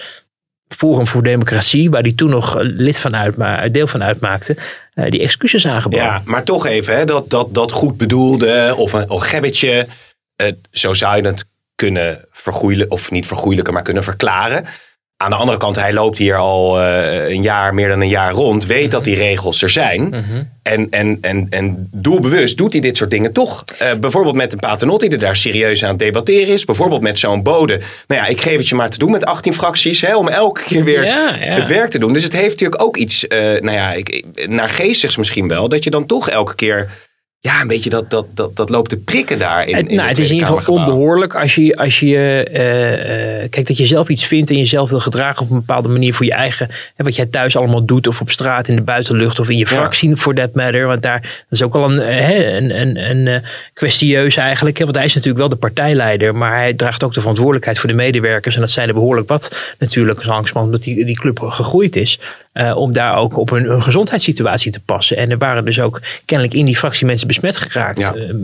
Forum 0.75 1.07
voor 1.07 1.23
Democratie, 1.23 1.91
waar 1.91 2.03
hij 2.03 2.13
toen 2.13 2.31
nog 2.31 2.57
lid 2.61 2.99
van 2.99 3.17
uitma 3.17 3.69
deel 3.69 3.87
van 3.87 4.03
uitmaakte, 4.03 4.57
eh, 4.95 5.11
die 5.11 5.21
excuses 5.21 5.67
aangeboden. 5.67 6.05
Ja, 6.05 6.23
maar 6.25 6.45
toch 6.45 6.67
even, 6.67 6.97
hè, 6.97 7.05
dat, 7.05 7.31
dat, 7.31 7.55
dat 7.55 7.73
goed 7.73 7.97
bedoelde 7.97 8.75
of 8.77 8.93
een, 8.93 9.11
een 9.11 9.23
gebbetje. 9.23 9.87
eh, 10.37 10.53
zo 10.71 10.95
zou 10.95 11.17
je 11.17 11.27
het 11.27 11.45
kunnen 11.75 12.25
vergoeilijken, 12.31 12.95
of 12.97 13.11
niet 13.11 13.27
vergoeilijken, 13.27 13.73
maar 13.73 13.83
kunnen 13.83 14.05
verklaren. 14.05 14.65
Aan 15.17 15.31
de 15.31 15.37
andere 15.37 15.59
kant, 15.59 15.77
hij 15.77 15.93
loopt 15.93 16.19
hier 16.19 16.37
al 16.37 16.81
uh, 16.81 17.29
een 17.29 17.43
jaar, 17.43 17.75
meer 17.75 17.89
dan 17.89 18.01
een 18.01 18.09
jaar 18.09 18.33
rond. 18.33 18.67
Weet 18.67 18.91
dat 18.91 19.05
die 19.05 19.17
regels 19.17 19.63
er 19.63 19.71
zijn. 19.71 20.09
Mhm. 20.09 20.43
en, 20.63 20.91
en, 20.91 21.19
en, 21.21 21.47
en 21.51 21.89
doelbewust 21.93 22.57
doet 22.57 22.73
hij 22.73 22.81
dit 22.81 22.97
soort 22.97 23.11
dingen 23.11 23.33
toch. 23.33 23.65
Uh, 23.83 23.95
bijvoorbeeld 24.01 24.35
met 24.35 24.53
een 24.53 24.59
Paternotte 24.59 25.05
die 25.09 25.15
er 25.15 25.25
daar 25.25 25.37
serieus 25.37 25.85
aan 25.85 25.91
het 25.91 25.99
debatteren 25.99 26.55
is. 26.55 26.65
Bijvoorbeeld 26.65 27.03
met 27.03 27.19
zo'n 27.19 27.43
bode. 27.43 27.81
Nou 28.07 28.21
ja, 28.21 28.27
ik 28.27 28.41
geef 28.41 28.57
het 28.57 28.69
je 28.69 28.75
maar 28.75 28.91
te 28.91 28.99
doen 28.99 29.11
met 29.11 29.25
18 29.25 29.55
fracties. 29.55 30.01
Hè, 30.01 30.17
om 30.17 30.29
elke 30.29 30.63
keer 30.63 30.85
weer 30.85 31.05
Ja, 31.05 31.37
ja. 31.41 31.55
het 31.55 31.67
werk 31.67 31.91
te 31.91 31.99
doen. 31.99 32.13
Dus 32.13 32.23
het 32.23 32.33
heeft 32.33 32.51
natuurlijk 32.51 32.83
ook 32.83 32.97
iets, 32.97 33.25
uh, 33.25 33.39
nou 33.39 33.73
ja, 33.73 33.93
ik, 33.93 34.25
naargeestigs 34.49 35.17
misschien 35.17 35.49
wel. 35.49 35.69
Dat 35.69 35.85
je 35.85 35.91
dan 35.91 36.07
toch 36.07 36.31
elke 36.31 36.55
keer 36.55 36.91
ja, 37.45 37.61
een 37.61 37.69
beetje 37.69 37.91
dat, 37.91 38.11
dat, 38.11 38.27
dat, 38.35 38.57
dat 38.57 38.71
loopt 38.71 38.89
te 38.89 38.97
prikken 38.97 39.39
daar. 39.39 39.67
In, 39.67 39.77
Het, 39.77 39.89
in 39.89 39.97
nou, 39.97 40.09
het 40.09 40.19
is 40.19 40.29
in 40.29 40.35
ieder 40.35 40.57
geval 40.57 40.75
onbehoorlijk 40.75 41.35
als 41.35 41.55
je, 41.55 41.77
als 41.77 42.01
je 42.01 42.17
eh, 42.53 43.43
eh, 43.43 43.51
kijk 43.51 43.67
dat 43.67 43.77
je 43.77 43.87
zelf 43.87 44.09
iets 44.09 44.25
vindt 44.27 44.51
en 44.51 44.57
jezelf 44.57 44.91
wil 44.91 45.01
gedragen 45.01 45.43
op 45.43 45.51
een 45.51 45.57
bepaalde 45.57 45.89
manier 45.89 46.15
voor 46.15 46.27
je 46.27 46.33
eigen, 46.33 46.71
hè, 46.95 47.05
wat 47.05 47.17
jij 47.17 47.27
thuis 47.27 47.57
allemaal 47.57 47.85
doet 47.85 48.07
of 48.07 48.21
op 48.21 48.31
straat 48.31 48.69
in 48.69 48.77
de 48.77 48.83
buitenlucht 48.83 49.41
of 49.41 49.49
in 49.49 49.57
je 49.57 49.67
fractie 49.67 50.17
for 50.17 50.35
that 50.35 50.55
matter. 50.55 50.87
Want 50.87 51.03
daar 51.03 51.21
dat 51.21 51.31
is 51.51 51.63
ook 51.63 51.75
al 51.75 51.91
een, 51.91 51.99
eh, 51.99 52.27
hè, 52.27 52.57
een, 52.57 52.81
een, 52.81 53.11
een, 53.11 53.27
een 53.27 53.43
kwestieus 53.73 54.37
eigenlijk. 54.37 54.79
Hè, 54.79 54.85
want 54.85 54.97
hij 54.97 55.05
is 55.05 55.15
natuurlijk 55.15 55.41
wel 55.41 55.49
de 55.49 55.57
partijleider, 55.57 56.35
maar 56.35 56.57
hij 56.57 56.75
draagt 56.75 57.05
ook 57.05 57.15
de 57.15 57.21
verantwoordelijkheid 57.21 57.79
voor 57.79 57.89
de 57.89 57.97
medewerkers. 57.97 58.55
En 58.55 58.61
dat 58.61 58.71
zijn 58.71 58.89
er 58.89 58.95
behoorlijk 58.95 59.29
wat 59.29 59.75
natuurlijk, 59.79 60.25
langzamerhand 60.25 60.67
omdat 60.67 60.83
die, 60.83 61.05
die 61.05 61.19
club 61.19 61.41
gegroeid 61.41 61.97
is. 61.97 62.19
Uh, 62.55 62.77
om 62.77 62.93
daar 62.93 63.17
ook 63.17 63.37
op 63.37 63.51
hun, 63.51 63.65
hun, 63.65 63.83
gezondheidssituatie 63.83 64.73
te 64.73 64.81
passen. 64.81 65.17
En 65.17 65.31
er 65.31 65.39
waren 65.39 65.65
dus 65.65 65.81
ook 65.81 66.01
kennelijk 66.25 66.57
in 66.57 66.65
die 66.65 66.77
fractie 66.77 67.07
mensen 67.07 67.27
besmet 67.27 67.57
geraakt. 67.57 68.01
Ja. 68.01 68.15
Uh, 68.15 68.35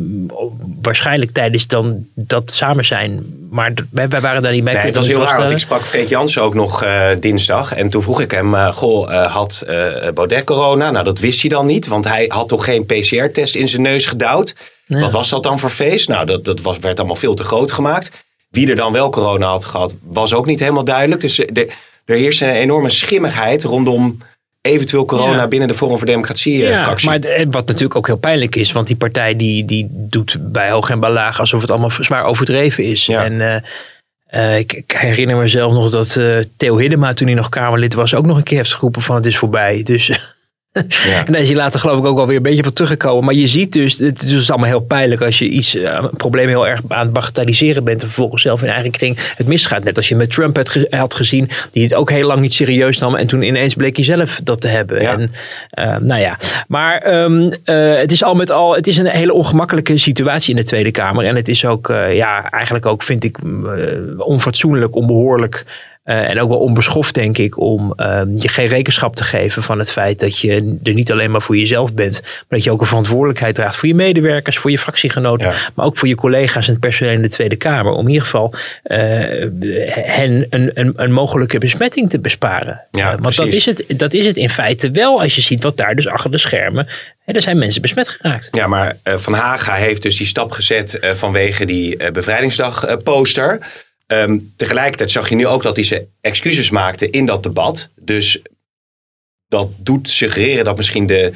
waarschijnlijk 0.82 1.32
tijdens 1.32 1.66
dan 1.66 2.06
dat 2.14 2.52
samen 2.52 2.84
zijn. 2.84 3.24
Maar 3.50 3.72
wij, 3.90 4.08
wij 4.08 4.20
waren 4.20 4.42
daar 4.42 4.52
niet 4.52 4.64
bij. 4.64 4.72
Nee, 4.72 4.82
het 4.82 4.96
was 4.96 5.06
heel 5.06 5.22
raar, 5.22 5.38
want 5.38 5.50
ik 5.50 5.58
sprak 5.58 5.84
Freek 5.84 6.08
Jansen 6.08 6.42
ook 6.42 6.54
nog 6.54 6.84
uh, 6.84 7.06
dinsdag. 7.18 7.74
En 7.74 7.90
toen 7.90 8.02
vroeg 8.02 8.20
ik 8.20 8.30
hem, 8.30 8.54
goh, 8.54 9.26
had 9.32 9.64
Baudet 10.14 10.44
corona? 10.44 10.90
Nou, 10.90 11.04
dat 11.04 11.18
wist 11.18 11.40
hij 11.40 11.50
dan 11.50 11.66
niet, 11.66 11.86
want 11.86 12.04
hij 12.04 12.24
had 12.28 12.48
toch 12.48 12.64
geen 12.64 12.86
PCR-test 12.86 13.54
in 13.54 13.68
zijn 13.68 13.82
neus 13.82 14.06
gedouwd. 14.06 14.54
Ja. 14.86 15.00
Wat 15.00 15.12
was 15.12 15.28
dat 15.28 15.42
dan 15.42 15.58
voor 15.58 15.70
feest? 15.70 16.08
Nou, 16.08 16.26
dat, 16.26 16.44
dat 16.44 16.60
was, 16.60 16.78
werd 16.78 16.98
allemaal 16.98 17.16
veel 17.16 17.34
te 17.34 17.44
groot 17.44 17.72
gemaakt. 17.72 18.10
Wie 18.48 18.68
er 18.68 18.76
dan 18.76 18.92
wel 18.92 19.10
corona 19.10 19.46
had 19.46 19.64
gehad, 19.64 19.94
was 20.02 20.32
ook 20.34 20.46
niet 20.46 20.60
helemaal 20.60 20.84
duidelijk. 20.84 21.20
Dus 21.20 21.36
de, 21.36 21.68
er 22.04 22.16
heerst 22.16 22.40
een 22.40 22.48
enorme 22.48 22.90
schimmigheid 22.90 23.62
rondom 23.64 24.18
eventueel 24.60 25.04
corona 25.04 25.36
Ja. 25.36 25.48
binnen 25.48 25.68
de 25.68 25.74
Forum 25.74 25.96
voor 25.98 26.06
Democratie 26.06 26.62
eh, 26.64 26.70
Ja, 26.70 26.82
fractie. 26.84 27.08
maar 27.08 27.18
het- 27.18 27.46
wat 27.54 27.66
natuurlijk 27.66 27.96
ook 27.96 28.06
heel 28.06 28.16
pijnlijk 28.16 28.56
is, 28.56 28.72
want 28.72 28.86
die 28.86 28.96
partij 28.96 29.36
die, 29.36 29.64
die 29.64 29.86
doet 29.90 30.36
bij 30.40 30.70
hoog 30.70 30.90
en 30.90 31.00
bij 31.00 31.10
laag 31.10 31.40
alsof 31.40 31.60
het 31.60 31.70
allemaal 31.70 31.90
zwaar 32.00 32.24
overdreven 32.24 32.84
is. 32.84 33.06
Ja. 33.06 33.24
En 33.24 33.40
eh, 33.40 33.56
eh, 34.26 34.58
ik, 34.58 34.72
ik 34.72 34.92
herinner 34.92 35.36
mezelf 35.36 35.72
nog 35.72 35.90
dat 35.90 36.16
eh, 36.16 36.38
Theo 36.56 36.76
Hiddema, 36.78 37.12
toen 37.14 37.26
hij 37.26 37.36
nog 37.36 37.48
Kamerlid 37.48 37.94
was, 37.94 38.14
ook 38.14 38.26
nog 38.26 38.36
een 38.36 38.42
keer 38.42 38.56
heeft 38.56 38.74
geroepen 38.74 39.02
van 39.02 39.16
het 39.16 39.26
is 39.26 39.38
voorbij. 39.38 39.82
Dus 39.82 40.10
Ja. 40.72 40.80
en 41.26 41.32
daar 41.32 41.40
is 41.40 41.48
hij 41.48 41.56
later 41.56 41.80
geloof 41.80 41.98
ik 41.98 42.04
ook 42.04 42.18
alweer 42.18 42.36
een 42.36 42.42
beetje 42.42 42.62
van 42.62 42.72
teruggekomen. 42.72 43.24
Maar 43.24 43.34
je 43.34 43.46
ziet 43.46 43.72
dus, 43.72 43.98
het 43.98 44.22
is 44.22 44.30
dus 44.30 44.50
allemaal 44.50 44.68
heel 44.68 44.80
pijnlijk 44.80 45.22
als 45.22 45.38
je 45.38 45.48
iets, 45.48 45.74
eh, 45.74 45.98
een 46.02 46.16
probleem 46.16 46.48
heel 46.48 46.68
erg 46.68 46.80
aan 46.88 47.04
het 47.04 47.12
bagatelliseren 47.12 47.84
bent. 47.84 48.02
En 48.02 48.06
vervolgens 48.06 48.42
zelf 48.42 48.62
in 48.62 48.68
eigen 48.68 48.90
kring 48.90 49.16
het 49.36 49.46
misgaat. 49.46 49.84
Net 49.84 49.96
als 49.96 50.08
je 50.08 50.16
met 50.16 50.30
Trump 50.30 50.56
had, 50.56 50.86
had 50.90 51.14
gezien, 51.14 51.48
die 51.70 51.82
het 51.82 51.94
ook 51.94 52.10
heel 52.10 52.26
lang 52.26 52.40
niet 52.40 52.52
serieus 52.52 52.98
nam. 52.98 53.14
En 53.14 53.26
toen 53.26 53.42
ineens 53.42 53.74
bleek 53.74 53.96
hij 53.96 54.04
zelf 54.04 54.40
dat 54.44 54.60
te 54.60 54.68
hebben. 54.68 55.02
Ja. 55.02 55.12
En, 55.18 55.32
eh, 55.70 55.96
nou 55.96 56.20
ja, 56.20 56.38
maar 56.68 56.98
ehm, 56.98 57.52
eh, 57.64 57.96
het 57.96 58.12
is 58.12 58.24
al 58.24 58.34
met 58.34 58.50
al, 58.50 58.74
het 58.74 58.86
is 58.86 58.96
een 58.96 59.06
hele 59.06 59.32
ongemakkelijke 59.32 59.98
situatie 59.98 60.50
in 60.50 60.60
de 60.60 60.66
Tweede 60.66 60.90
Kamer. 60.90 61.24
En 61.24 61.36
het 61.36 61.48
is 61.48 61.64
ook, 61.64 61.88
ja, 62.12 62.50
eigenlijk 62.50 62.86
ook 62.86 63.02
vind 63.02 63.24
ik 63.24 63.38
onfatsoenlijk, 64.18 64.94
onbehoorlijk. 64.94 65.64
Eh, 66.02 66.30
en 66.30 66.40
ook 66.40 66.48
wel 66.48 66.58
onbeschoft, 66.58 67.14
denk 67.14 67.38
ik, 67.38 67.58
om 67.58 67.92
ehm, 67.96 68.28
je 68.36 68.48
geen 68.48 68.66
rekenschap 68.66 69.16
te 69.16 69.24
geven 69.24 69.62
van 69.62 69.78
het 69.78 69.92
feit 69.92 70.20
dat 70.20 70.38
je 70.38 70.78
er 70.82 70.92
niet 70.92 71.12
alleen 71.12 71.30
maar 71.30 71.42
voor 71.42 71.56
jezelf 71.56 71.92
bent, 71.94 72.20
maar 72.22 72.44
dat 72.48 72.64
je 72.64 72.70
ook 72.70 72.80
een 72.80 72.86
verantwoordelijkheid 72.86 73.54
draagt 73.54 73.76
voor 73.76 73.88
je 73.88 73.94
medewerkers, 73.94 74.58
voor 74.58 74.70
je 74.70 74.78
fractiegenoten, 74.78 75.46
Ja. 75.46 75.54
maar 75.74 75.86
ook 75.86 75.98
voor 75.98 76.08
je 76.08 76.14
collega's 76.14 76.66
en 76.66 76.72
het 76.72 76.80
personeel 76.80 77.12
in 77.12 77.22
de 77.22 77.28
Tweede 77.28 77.56
Kamer. 77.56 77.92
Om 77.92 78.02
in 78.04 78.08
ieder 78.08 78.22
geval 78.24 78.54
eh, 78.82 78.98
hen 79.90 80.46
een, 80.50 80.70
een, 80.74 80.92
een 80.96 81.12
mogelijke 81.12 81.58
besmetting 81.58 82.10
te 82.10 82.18
besparen. 82.18 82.80
Ja, 82.90 83.12
Eh, 83.12 83.18
want 83.20 83.36
dat 83.36 83.52
is, 83.52 83.66
het, 83.66 83.84
dat 83.88 84.12
is 84.12 84.26
het 84.26 84.36
in 84.36 84.50
feite 84.50 84.90
wel 84.90 85.20
als 85.20 85.34
je 85.34 85.40
ziet 85.40 85.62
wat 85.62 85.76
daar 85.76 85.94
dus 85.94 86.08
achter 86.08 86.30
de 86.30 86.38
schermen. 86.38 86.86
Hè, 87.24 87.32
er 87.32 87.42
zijn 87.42 87.58
mensen 87.58 87.82
besmet 87.82 88.08
geraakt. 88.08 88.48
Ja, 88.52 88.66
maar 88.66 88.96
Van 89.04 89.32
Haga 89.32 89.74
heeft 89.74 90.02
dus 90.02 90.16
die 90.16 90.26
stap 90.26 90.50
gezet 90.50 90.98
vanwege 91.14 91.64
die 91.64 91.96
eh, 91.96 92.12
Ehm, 94.10 94.38
tegelijkertijd 94.56 95.10
zag 95.10 95.28
je 95.28 95.34
nu 95.34 95.46
ook 95.46 95.62
dat 95.62 95.76
hij 95.76 95.84
zijn 95.84 96.06
excuses 96.20 96.70
maakte 96.70 97.10
in 97.10 97.26
dat 97.26 97.42
debat. 97.42 97.88
Dus 97.96 98.42
dat 99.48 99.68
doet 99.76 100.10
suggereren 100.10 100.64
dat 100.64 100.76
misschien 100.76 101.06
de, 101.06 101.32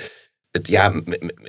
het, 0.51 0.69
ja, 0.69 1.03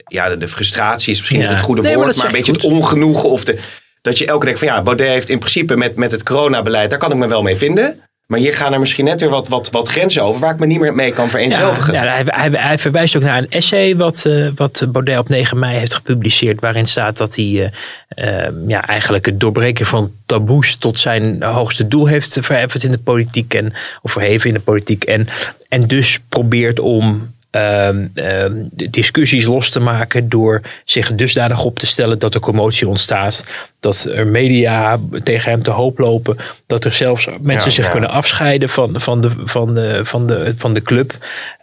ja, 0.07 0.35
de, 0.35 0.47
frustratie 0.47 1.11
is 1.11 1.17
misschien 1.17 1.39
Ja. 1.39 1.45
niet 1.47 1.55
het 1.55 1.65
goede 1.65 1.81
Nee, 1.81 1.95
woord, 1.95 2.17
maar, 2.17 2.25
een 2.25 2.31
beetje 2.31 2.51
je 2.51 2.57
het 2.57 2.67
ongenoegen. 2.67 3.29
Of 3.29 3.43
de, 3.43 3.59
dat 4.01 4.17
je 4.17 4.25
elke 4.25 4.45
denkt 4.45 4.59
van 4.59 4.67
ja, 4.67 4.83
Baudet 4.83 5.07
heeft 5.07 5.29
in 5.29 5.39
principe 5.39 5.75
met, 5.75 5.95
met 5.95 6.11
het 6.11 6.23
coronabeleid, 6.23 6.89
daar 6.89 6.99
kan 6.99 7.11
ik 7.11 7.17
me 7.17 7.27
wel 7.27 7.41
mee 7.41 7.55
vinden. 7.55 7.99
Maar 8.25 8.39
hier 8.39 8.53
gaan 8.53 8.73
er 8.73 8.79
misschien 8.79 9.05
net 9.05 9.21
weer 9.21 9.29
wat, 9.29 9.47
wat, 9.47 9.69
wat 9.69 9.89
grenzen 9.89 10.23
over 10.23 10.41
waar 10.41 10.53
ik 10.53 10.59
me 10.59 10.65
niet 10.65 10.79
meer 10.79 10.93
mee 10.93 11.11
kan 11.11 11.29
vereenzelvigen. 11.29 11.93
Ja, 11.93 12.03
ja, 12.03 12.11
hij, 12.11 12.23
hij, 12.25 12.49
hij 12.61 12.77
verwijst 12.77 13.15
ook 13.15 13.23
naar 13.23 13.37
een 13.37 13.49
essay 13.49 13.95
wat, 13.95 14.25
eh, 14.25 14.47
wat 14.55 14.85
Baudet 14.89 15.19
op 15.19 15.29
9 15.29 15.59
mei 15.59 15.77
heeft 15.77 15.93
gepubliceerd. 15.93 16.61
Waarin 16.61 16.85
staat 16.85 17.17
dat 17.17 17.35
hij 17.35 17.71
eh, 18.15 18.45
eh, 18.45 18.53
ja, 18.67 18.87
eigenlijk 18.87 19.25
het 19.25 19.39
doorbreken 19.39 19.85
van 19.85 20.11
taboes 20.25 20.75
tot 20.75 20.99
zijn 20.99 21.43
hoogste 21.43 21.87
doel 21.87 22.05
heeft 22.05 22.37
verheffend 22.41 22.83
in 22.83 22.91
de 22.91 22.97
politiek. 22.97 23.53
En, 23.53 23.73
of 24.01 24.11
verheven 24.11 24.49
in 24.49 24.55
de 24.55 24.61
politiek. 24.61 25.03
En, 25.03 25.27
en 25.69 25.87
dus 25.87 26.19
probeert 26.29 26.79
om 26.79 27.33
ehm, 27.51 28.07
ehm, 28.13 28.53
discussies 28.71 29.45
los 29.45 29.69
te 29.69 29.79
maken 29.79 30.29
door 30.29 30.61
zich 30.85 31.15
dusdanig 31.15 31.63
op 31.63 31.79
te 31.79 31.85
stellen 31.85 32.19
dat 32.19 32.33
er 32.33 32.39
commotie 32.39 32.87
ontstaat. 32.87 33.43
Dat 33.85 34.07
er 34.13 34.27
media 34.27 34.99
tegen 35.23 35.51
hem 35.51 35.63
te 35.63 35.71
hoop 35.71 35.97
lopen. 35.99 36.37
Dat 36.67 36.85
er 36.85 36.93
zelfs 36.93 37.27
mensen 37.41 37.69
Ja, 37.69 37.75
zich 37.75 37.85
ja. 37.85 37.91
kunnen 37.91 38.09
afscheiden 38.09 38.69
van, 38.69 39.01
van, 39.01 39.21
de, 39.21 39.29
van, 39.45 39.73
de, 39.73 39.99
van, 40.03 40.27
de, 40.27 40.53
van 40.57 40.73
de 40.73 40.81
club. 40.81 41.13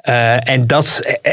Eh, 0.03 0.49
en 0.49 0.67
dat, 0.67 1.03
eh, 1.05 1.15
eh, 1.23 1.33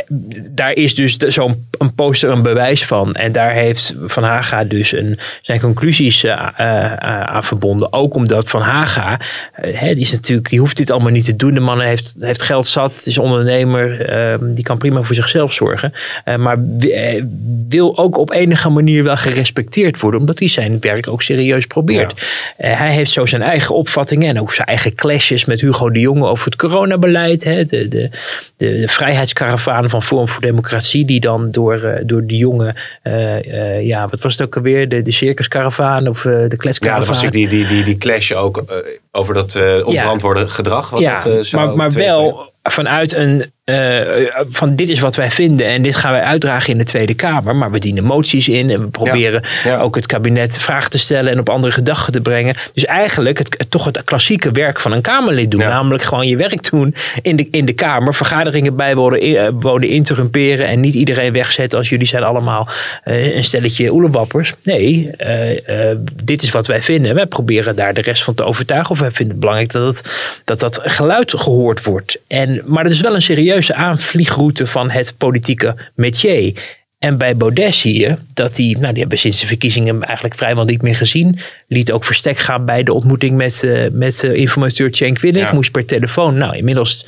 daar 0.50 0.74
is 0.74 0.96
dus 0.96 1.18
zo'n 1.18 1.66
een 1.78 1.94
poster 1.96 2.30
een 2.30 2.42
bewijs 2.42 2.86
van. 2.86 3.14
En 3.14 3.32
daar 3.32 3.52
heeft 3.54 3.96
Van 4.08 4.24
Haga 4.24 4.64
dus 4.64 4.92
een, 4.92 5.20
zijn 5.42 5.60
conclusies 5.60 6.26
aan 6.26 7.44
verbonden. 7.44 7.94
Ook 7.94 8.14
omdat 8.16 8.50
Van 8.50 8.62
Haga, 8.62 9.20
hè, 9.52 9.94
die, 9.94 10.04
is 10.04 10.12
natuurlijk, 10.12 10.50
die 10.50 10.60
hoeft 10.60 10.78
dit 10.78 10.92
allemaal 10.92 11.12
niet 11.12 11.26
te 11.26 11.36
doen. 11.36 11.54
De 11.54 11.60
man 11.60 11.82
heeft, 11.82 12.16
heeft 12.20 12.42
geld 12.42 12.68
zat, 12.68 13.02
is 13.06 13.18
ondernemer. 13.18 14.06
eh, 14.10 14.38
die 14.42 14.64
kan 14.64 14.78
prima 14.78 15.02
voor 15.02 15.16
zichzelf 15.16 15.54
zorgen. 15.54 15.94
Maar 16.38 16.58
wi- 16.78 17.24
wil 17.70 17.98
ook 17.98 18.18
op 18.18 18.32
enige 18.32 18.70
manier 18.70 19.04
wel 19.04 19.18
gerespecteerd 19.18 20.00
worden. 20.00 20.20
Omdat 20.20 20.40
hij 20.40 20.48
zijn 20.48 20.79
werk 20.80 21.08
ook 21.08 21.22
serieus 21.22 21.66
probeert. 21.66 22.28
Eh, 22.58 22.78
hij 22.80 22.92
heeft 22.92 23.12
zo 23.12 23.26
zijn 23.26 23.42
eigen 23.42 23.76
opvattingen 23.76 24.30
en 24.30 24.40
ook 24.40 24.54
zijn 24.54 24.68
eigen 24.68 24.96
clashes 24.96 25.46
met 25.46 25.62
Hugo 25.62 25.90
de 25.90 26.00
Jonge 26.00 26.28
over 26.28 26.46
het 26.46 26.56
coronabeleid. 26.56 27.44
Hè, 27.44 27.66
de, 27.66 27.88
de, 27.88 28.10
de, 28.58 28.80
de 28.80 28.88
vrijheidskaravaan 28.88 29.90
van 29.90 30.04
Forum 30.04 30.30
voor 30.30 30.42
Democratie, 30.42 31.06
die 31.06 31.20
dan 31.20 31.52
door, 31.52 31.84
eh, 31.84 32.02
door 32.06 32.26
de 32.26 32.38
Jonge, 32.38 32.76
eh, 33.02 33.86
ja, 33.86 34.08
wat 34.08 34.22
was 34.22 34.32
het 34.32 34.42
ook 34.42 34.56
alweer? 34.56 34.90
De, 34.90 35.02
de 35.02 35.12
circuskaravaan 35.12 36.08
of 36.08 36.22
de 36.22 36.30
Ja, 36.30 36.48
dat 36.48 36.60
kletskaravaan. 36.60 37.08
was 37.08 37.22
natuurlijk 37.24 37.52
die, 37.52 37.66
die, 37.66 37.76
die, 37.76 37.84
die 37.84 37.98
clash 37.98 38.32
ook 38.32 38.64
over 39.12 39.34
dat 39.34 39.84
onverantwoorde 39.84 40.48
gedrag. 40.48 40.90
Wat 40.90 41.00
ja, 41.00 41.20
dat, 41.20 41.46
zou 41.46 41.66
maar, 41.66 41.76
maar 41.76 41.92
wel 41.92 42.52
vanuit 42.64 43.14
een 43.14 43.52
eh, 43.70 44.46
van 44.50 44.76
dit 44.76 44.90
is 44.90 45.00
wat 45.00 45.16
wij 45.16 45.32
vinden 45.32 45.68
en 45.68 45.82
dit 45.82 45.96
gaan 45.96 46.12
wij 46.12 46.22
uitdragen 46.22 46.72
in 46.72 46.78
de 46.78 46.84
Tweede 46.84 47.14
Kamer. 47.14 47.56
Maar 47.56 47.72
we 47.72 47.80
dienen 47.80 48.04
moties 48.04 48.50
in 48.50 48.70
en 48.70 48.82
we 48.82 48.88
proberen 48.88 49.44
ja. 49.64 49.78
ook 49.78 49.96
het 49.96 50.06
kabinet 50.06 50.58
vragen 50.60 50.92
te 50.92 51.00
stellen 51.00 51.32
en 51.32 51.40
op 51.40 51.50
andere 51.50 51.74
gedachten 51.74 52.14
te 52.14 52.22
brengen. 52.22 52.56
Dus 52.74 52.86
eigenlijk 52.86 53.38
het, 53.38 53.66
toch 53.70 53.86
het 53.86 54.04
klassieke 54.04 54.52
werk 54.52 54.80
van 54.80 54.92
een 54.92 55.02
Kamerlid 55.02 55.52
doen. 55.52 55.62
Ja. 55.62 55.70
Namelijk 55.70 56.04
gewoon 56.04 56.28
je 56.28 56.38
werk 56.38 56.70
doen 56.70 56.96
in 57.22 57.36
de, 57.36 57.48
in 57.52 57.66
de 57.66 57.74
Kamer. 57.74 58.14
Vergaderingen 58.14 58.76
bijwonen, 58.76 59.20
eh, 59.20 59.50
wonen 59.54 59.90
interrumperen 59.90 60.68
en 60.68 60.80
niet 60.80 60.94
iedereen 60.94 61.34
wegzetten 61.34 61.78
als 61.78 61.90
jullie 61.90 62.08
zijn 62.08 62.24
allemaal 62.24 62.68
eh, 63.04 63.36
een 63.36 63.44
stelletje 63.44 63.92
oelewappers. 63.92 64.54
Nee, 64.64 65.10
eh, 65.18 65.92
eh, 65.92 65.98
dit 66.24 66.44
is 66.44 66.50
wat 66.50 66.68
wij 66.68 66.82
vinden. 66.82 67.16
Wij 67.16 67.26
proberen 67.26 67.76
daar 67.76 67.94
de 67.94 68.02
rest 68.02 68.24
van 68.24 68.34
te 68.34 68.44
overtuigen. 68.44 68.92
Of 68.92 69.00
wij 69.00 69.12
vinden 69.12 69.30
het 69.30 69.40
belangrijk 69.40 69.72
dat 69.72 69.96
het, 69.96 70.42
dat, 70.46 70.60
dat 70.60 70.80
geluid 70.84 71.34
gehoord 71.38 71.84
wordt. 71.84 72.20
En, 72.28 72.62
maar 72.66 72.84
het 72.84 72.94
is 72.94 73.02
wel 73.02 73.16
een 73.16 73.22
serieuze 73.62 73.90
aanvliegroute 73.90 74.68
van 74.68 74.90
het 74.90 75.18
politieke 75.18 75.76
métier. 75.96 76.78
En 77.00 77.18
bij 77.18 77.36
Baudet 77.36 77.76
zie 77.76 78.00
je 78.00 78.16
dat 78.34 78.56
die, 78.56 78.78
nou 78.78 78.92
die 78.92 79.00
hebben 79.00 79.18
sinds 79.18 79.40
de 79.40 79.48
verkiezingen 79.48 80.04
eigenlijk 80.04 80.36
vrijwel 80.36 80.66
niet 80.66 80.82
meer 80.82 80.96
gezien. 80.96 81.40
Liet 81.68 81.92
ook 81.92 82.06
verstek 82.06 82.38
gaan 82.38 82.66
bij 82.66 82.84
de 82.84 82.94
ontmoeting 82.94 83.38
met, 83.38 83.64
eh, 83.64 83.90
met 83.92 84.24
eh, 84.24 84.34
informateur 84.34 84.96
Cenk 84.96 85.20
Winnik. 85.20 85.44
Ja. 85.44 85.54
Moest 85.54 85.72
per 85.72 85.86
telefoon. 85.86 86.38
Nou, 86.38 86.56
inmiddels 86.56 87.08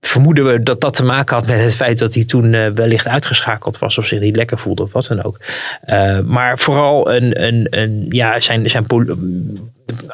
vermoeden 0.00 0.44
we 0.44 0.62
dat 0.62 0.80
dat 0.80 0.94
te 0.94 1.04
maken 1.04 1.36
had 1.36 1.46
met 1.46 1.62
het 1.62 1.76
feit 1.76 1.98
dat 1.98 2.14
hij 2.14 2.24
toen 2.24 2.54
eh, 2.54 2.68
wellicht 2.68 3.08
uitgeschakeld 3.08 3.78
was 3.78 3.98
of 3.98 4.06
zich 4.06 4.20
niet 4.20 4.36
lekker 4.36 4.58
voelde 4.58 4.82
of 4.82 4.92
wat 4.92 5.06
dan 5.06 5.22
ook. 5.22 5.40
Maar 6.24 6.58
vooral 6.58 7.12
een, 7.12 7.42
een, 7.42 7.66
een, 7.70 8.06
ja, 8.08 8.40
zijn, 8.40 8.70
zijn 8.70 8.86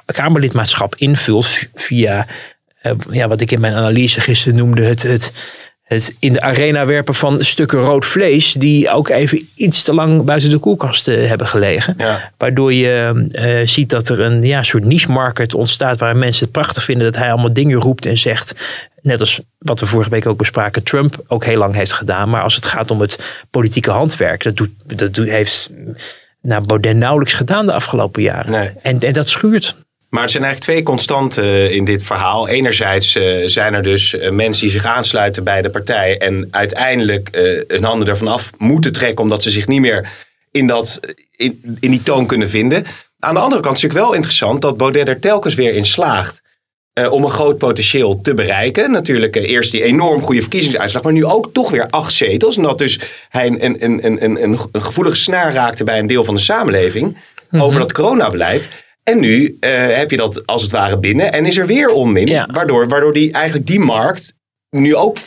Kamerlidmaatschap 0.06 0.94
invult 0.94 1.49
via 1.75 2.26
ja, 3.11 3.28
wat 3.28 3.40
ik 3.40 3.50
in 3.50 3.61
mijn 3.61 3.75
analyse 3.75 4.20
gisteren 4.20 4.58
noemde, 4.58 4.85
het, 4.85 5.02
het, 5.02 5.32
het 5.88 6.16
in 6.18 6.33
de 6.33 6.40
arena 6.40 6.87
werpen 6.87 7.14
van 7.14 7.45
stukken 7.45 7.80
rood 7.80 8.04
vlees, 8.04 8.52
die 8.52 8.90
ook 8.90 9.09
even 9.09 9.49
iets 9.54 9.83
te 9.83 9.95
lang 9.95 10.23
buiten 10.23 10.50
de 10.50 10.59
koelkast 10.59 11.07
hebben 11.07 11.47
gelegen. 11.47 11.97
Waardoor 12.37 12.73
je 12.73 13.62
ziet 13.64 13.90
dat 13.90 14.09
er 14.09 14.21
een 14.21 14.42
ja, 14.42 14.62
soort 14.62 14.85
niche 14.85 15.12
market 15.12 15.54
ontstaat 15.54 15.99
waar 15.99 16.16
mensen 16.16 16.42
het 16.45 16.52
prachtig 16.52 16.85
vinden 16.85 17.12
dat 17.12 17.21
hij 17.21 17.30
allemaal 17.30 17.52
dingen 17.52 17.80
roept 17.80 18.07
en 18.07 18.18
zegt. 18.18 18.54
Net 19.02 19.21
als 19.21 19.40
wat 19.59 19.80
we 19.80 19.87
vorige 19.87 20.11
week 20.11 20.26
ook 20.26 20.38
bespraken, 20.38 20.83
Trump 20.83 21.16
ook 21.26 21.45
heel 21.45 21.59
lang 21.59 21.75
heeft 21.75 21.92
gedaan. 21.92 22.28
Maar 22.28 22.42
als 22.42 22.54
het 22.54 22.66
gaat 22.66 22.90
om 22.90 23.00
het 23.00 23.42
politieke 23.50 23.90
handwerk, 23.90 24.42
dat, 24.42 24.57
doet, 24.57 24.71
dat 24.87 25.14
doet, 25.14 25.28
heeft 25.28 25.71
nou, 26.42 26.66
Baudet 26.66 26.97
nauwelijks 26.97 27.35
gedaan 27.35 27.66
de 27.66 27.73
afgelopen 27.73 28.23
jaren. 28.23 28.50
Nee. 28.50 28.71
En, 28.83 29.00
en 29.00 29.12
dat 29.12 29.28
schuurt. 29.28 29.76
Maar 30.08 30.22
er 30.22 30.28
zijn 30.28 30.42
eigenlijk 30.44 30.72
twee 30.72 30.94
constanten 30.94 31.44
eh, 31.44 31.70
in 31.70 31.84
dit 31.84 32.02
verhaal. 32.02 32.48
Enerzijds 32.48 33.16
uh, 33.16 33.46
zijn 33.46 33.74
er 33.74 33.82
dus 33.82 34.14
uh, 34.14 34.30
mensen 34.30 34.62
die 34.62 34.70
zich 34.70 34.84
aansluiten 34.84 35.44
bij 35.44 35.62
de 35.62 35.70
partij 35.70 36.18
en 36.18 36.48
uiteindelijk 36.50 37.28
hun 37.68 37.84
handen 37.84 38.08
ervan 38.08 38.28
af 38.28 38.50
moeten 38.58 38.92
trekken 38.92 39.22
omdat 39.24 39.42
ze 39.42 39.50
zich 39.50 39.66
niet 39.66 39.80
meer 39.80 40.08
in, 40.50 40.66
dat, 40.66 41.00
in, 41.36 41.78
in 41.80 41.90
die 41.90 42.02
toon 42.02 42.26
kunnen 42.26 42.50
vinden. 42.50 42.84
Aan 43.18 43.34
de 43.34 43.40
andere 43.40 43.62
kant 43.62 43.76
is 43.76 43.82
het 43.82 43.92
natuurlijk 43.92 44.10
wel 44.10 44.14
interessant 44.14 44.62
dat 44.62 44.76
Baudet 44.76 45.08
er 45.08 45.20
telkens 45.20 45.54
weer 45.54 45.74
in 45.74 45.84
slaagt 45.84 46.42
om 47.10 47.24
een 47.24 47.30
groot 47.30 47.58
potentieel 47.58 48.20
te 48.20 48.34
bereiken. 48.34 48.90
Natuurlijk 48.90 49.36
eerst 49.36 49.70
die 49.70 49.82
enorm 49.82 50.20
goede 50.20 50.40
verkiezingsuitslag, 50.40 51.02
maar 51.02 51.12
nu 51.12 51.24
ook 51.24 51.50
toch 51.52 51.70
weer 51.70 51.86
acht 51.90 52.12
zetels. 52.12 52.56
Omdat 52.56 52.78
dus 52.78 53.00
hij 53.28 53.46
een, 53.46 53.64
een, 53.64 54.04
een, 54.04 54.24
een, 54.24 54.42
een, 54.42 54.82
gevoelige 54.82 55.16
snaar 55.16 55.52
raakte 55.52 55.84
bij 55.84 55.98
een 55.98 56.06
deel 56.06 56.24
van 56.24 56.34
de 56.34 56.40
samenleving 56.40 57.16
mhm. 57.50 57.62
over 57.62 57.78
dat 57.78 57.92
coronabeleid. 57.92 58.68
En 59.08 59.20
nu 59.20 59.56
uh, 59.60 59.70
heb 59.96 60.10
je 60.10 60.16
dat 60.16 60.46
als 60.46 60.62
het 60.62 60.70
ware 60.70 60.98
binnen 60.98 61.32
en 61.32 61.46
is 61.46 61.56
er 61.56 61.66
weer 61.66 61.88
onmin. 61.88 62.26
Ja. 62.26 62.48
Waardoor, 62.52 62.88
waardoor 62.88 63.12
die, 63.12 63.32
eigenlijk 63.32 63.66
die 63.66 63.80
markt 63.80 64.34
nu 64.70 64.96
ook 64.96 65.18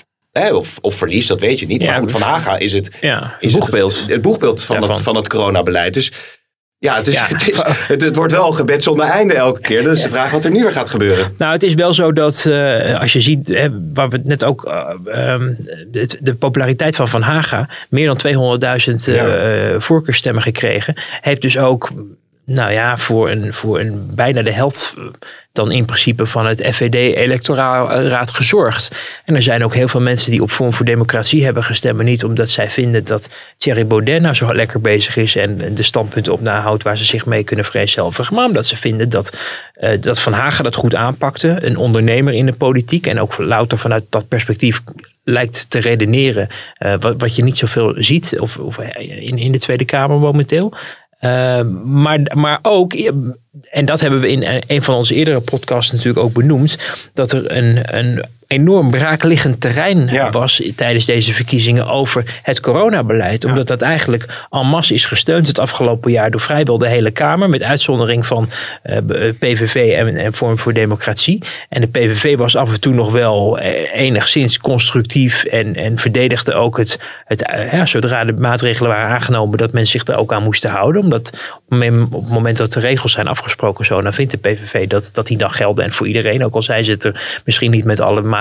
of, 0.51 0.77
of 0.81 0.95
verliest, 0.95 1.27
dat 1.27 1.39
weet 1.39 1.59
je 1.59 1.65
niet. 1.65 1.85
maar 1.85 1.97
goed, 1.97 2.11
Van 2.11 2.21
Haga 2.21 2.57
is 2.57 2.73
het, 2.73 2.97
ja, 3.01 3.37
is 3.39 3.53
boegbeeld. 3.53 3.99
het, 3.99 4.09
het 4.09 4.21
boegbeeld 4.21 4.63
van, 4.63 4.81
het, 4.81 5.01
van 5.01 5.15
het 5.15 5.27
coronabeleid. 5.27 5.93
Dus 5.93 6.11
ja, 6.77 6.95
het, 6.95 7.07
is, 7.07 7.19
Het, 7.87 8.01
het, 8.01 8.15
wordt 8.15 8.31
wel 8.31 8.47
een 8.47 8.55
gebed 8.55 8.83
zonder 8.83 9.05
einde 9.05 9.33
elke 9.33 9.61
keer. 9.61 9.83
Dat 9.83 9.91
is 9.91 10.01
de 10.01 10.09
vraag 10.09 10.31
wat 10.31 10.45
er 10.45 10.51
nu 10.51 10.61
weer 10.61 10.71
gaat 10.71 10.89
gebeuren. 10.89 11.33
Nou, 11.37 11.53
het 11.53 11.63
is 11.63 11.73
wel 11.73 11.93
zo 11.93 12.13
dat 12.13 12.45
uh, 12.47 12.99
als 12.99 13.13
je 13.13 13.21
ziet, 13.21 13.47
hè, 13.47 13.69
waar 13.93 14.09
we 14.09 14.17
het 14.17 14.25
net 14.25 14.43
ook, 14.43 14.65
uh, 14.65 15.33
um, 15.33 15.57
de, 15.91 16.17
de, 16.19 16.33
populariteit 16.33 16.95
van 16.95 17.07
Van 17.07 17.21
Haga, 17.21 17.69
meer 17.89 18.15
dan 18.15 18.59
200.000 19.07 19.13
uh, 19.13 19.79
voorkeurstemmen 19.79 20.43
gekregen, 20.43 20.93
heeft 21.21 21.41
dus 21.41 21.57
ook 21.57 21.91
nou 22.53 22.71
ja, 22.71 22.97
voor 22.97 23.29
een, 23.29 23.53
voor 23.53 23.79
een 23.79 24.11
bijna 24.15 24.41
de 24.41 24.51
helft 24.51 24.93
eh, 24.97 25.03
dan 25.53 25.71
in 25.71 25.85
principe 25.85 26.25
van 26.25 26.45
het 26.45 26.61
FVD-electoraat 26.71 28.31
gezorgd. 28.31 29.19
En 29.25 29.35
er 29.35 29.41
zijn 29.41 29.63
ook 29.63 29.73
heel 29.73 29.87
veel 29.87 30.01
mensen 30.01 30.31
die 30.31 30.41
op 30.41 30.51
Vorm 30.51 30.73
voor 30.73 30.85
Democratie 30.85 31.43
hebben 31.43 31.63
gestemd, 31.63 31.95
maar 31.95 32.05
niet 32.05 32.23
omdat 32.23 32.49
zij 32.49 32.69
vinden 32.69 33.05
dat 33.05 33.29
Thierry 33.57 33.87
Baudet 33.87 34.21
nou 34.21 34.33
zo 34.35 34.55
lekker 34.55 34.81
bezig 34.81 35.15
is 35.15 35.35
en 35.35 35.75
de 35.75 35.83
standpunten 35.83 36.33
op 36.33 36.41
nahoudt 36.41 36.83
waar 36.83 36.97
ze 36.97 37.05
zich 37.05 37.25
mee 37.25 37.43
kunnen 37.43 37.65
vereenzelvigen, 37.65 38.35
maar 38.35 38.45
omdat 38.45 38.65
ze 38.65 38.77
vinden 38.77 39.09
dat, 39.09 39.37
uh, 39.81 40.01
dat 40.01 40.19
Van 40.19 40.33
Hagen 40.33 40.63
dat 40.63 40.75
goed 40.75 40.95
aanpakte, 40.95 41.57
een 41.65 41.77
ondernemer 41.77 42.33
in 42.33 42.45
de 42.45 42.53
politiek 42.53 43.07
en 43.07 43.19
ook 43.19 43.37
louter 43.37 43.77
vanuit 43.77 44.03
dat 44.09 44.27
perspectief 44.27 44.81
lijkt 45.23 45.69
te 45.69 45.79
redeneren, 45.79 46.47
uh, 46.79 46.93
wat, 46.99 47.15
wat 47.17 47.35
je 47.35 47.43
niet 47.43 47.57
zoveel 47.57 47.93
ziet 47.97 48.39
of, 48.39 48.57
of 48.57 48.77
in, 48.79 49.37
in 49.37 49.51
de 49.51 49.59
Tweede 49.59 49.85
Kamer 49.85 50.19
momenteel. 50.19 50.73
Uh, 51.21 51.61
maar, 51.83 52.31
maar 52.33 52.59
ook, 52.61 52.93
en 53.71 53.85
dat 53.85 53.99
hebben 53.99 54.19
we 54.19 54.31
in 54.31 54.63
een 54.67 54.83
van 54.83 54.95
onze 54.95 55.15
eerdere 55.15 55.39
podcasts 55.39 55.91
natuurlijk 55.91 56.25
ook 56.25 56.33
benoemd, 56.33 56.77
dat 57.13 57.31
er 57.31 57.57
een, 57.57 57.97
een 57.97 58.23
enorm 58.51 58.91
braakliggend 58.91 59.61
terrein 59.61 60.31
was 60.31 60.61
tijdens 60.75 61.05
deze 61.05 61.33
verkiezingen 61.33 61.87
over 61.87 62.39
het 62.43 62.59
coronabeleid. 62.59 63.45
Omdat 63.45 63.67
dat 63.67 63.81
eigenlijk 63.81 64.45
en 64.49 64.67
masse 64.67 64.93
is 64.93 65.05
gesteund 65.05 65.47
het 65.47 65.59
afgelopen 65.59 66.11
jaar 66.11 66.31
door 66.31 66.41
vrijwel 66.41 66.77
de 66.77 66.87
hele 66.87 67.11
Kamer. 67.11 67.49
Met 67.49 67.63
uitzondering 67.63 68.25
van 68.25 68.49
uh, 68.83 68.97
eh, 68.97 69.27
eh, 69.27 69.35
PVV 69.39 69.93
en, 69.97 70.17
en 70.17 70.33
Vorm 70.33 70.57
voor 70.57 70.73
Democratie. 70.73 71.43
En 71.69 71.81
de 71.81 71.87
PVV 71.87 72.37
was 72.37 72.55
af 72.55 72.73
en 72.73 72.79
toe 72.79 72.93
nog 72.93 73.11
wel 73.11 73.59
eh, 73.59 73.93
enigszins 73.93 74.59
constructief 74.59 75.43
en, 75.43 75.75
en 75.75 75.99
verdedigde 75.99 76.53
ook 76.53 76.77
het, 76.77 76.99
het 77.25 77.67
ja, 77.71 77.85
zodra 77.85 78.25
de 78.25 78.33
maatregelen 78.33 78.91
waren 78.91 79.09
aangenomen, 79.09 79.57
dat 79.57 79.71
men 79.71 79.85
zich 79.85 80.07
er 80.07 80.17
ook 80.17 80.33
aan 80.33 80.43
moesten 80.43 80.69
houden. 80.69 81.01
Omdat 81.01 81.53
op 81.69 82.21
het 82.21 82.29
moment 82.29 82.57
dat 82.57 82.73
de 82.73 82.79
regels 82.79 83.11
zijn 83.11 83.27
afgesproken 83.27 83.85
zo, 83.85 84.01
dan 84.01 84.13
vindt 84.13 84.31
de 84.31 84.37
PVV 84.37 84.87
dat, 84.87 85.09
dat 85.13 85.27
die 85.27 85.37
dan 85.37 85.51
gelden. 85.51 85.85
En 85.85 85.91
voor 85.91 86.07
iedereen, 86.07 86.45
ook 86.45 86.55
al 86.55 86.61
zijn 86.61 86.85
ze 86.85 86.91
het 86.91 87.03
er 87.03 87.41
misschien 87.45 87.71
niet 87.71 87.85
met 87.85 87.99
alle 87.99 88.21
maatregelen 88.21 88.40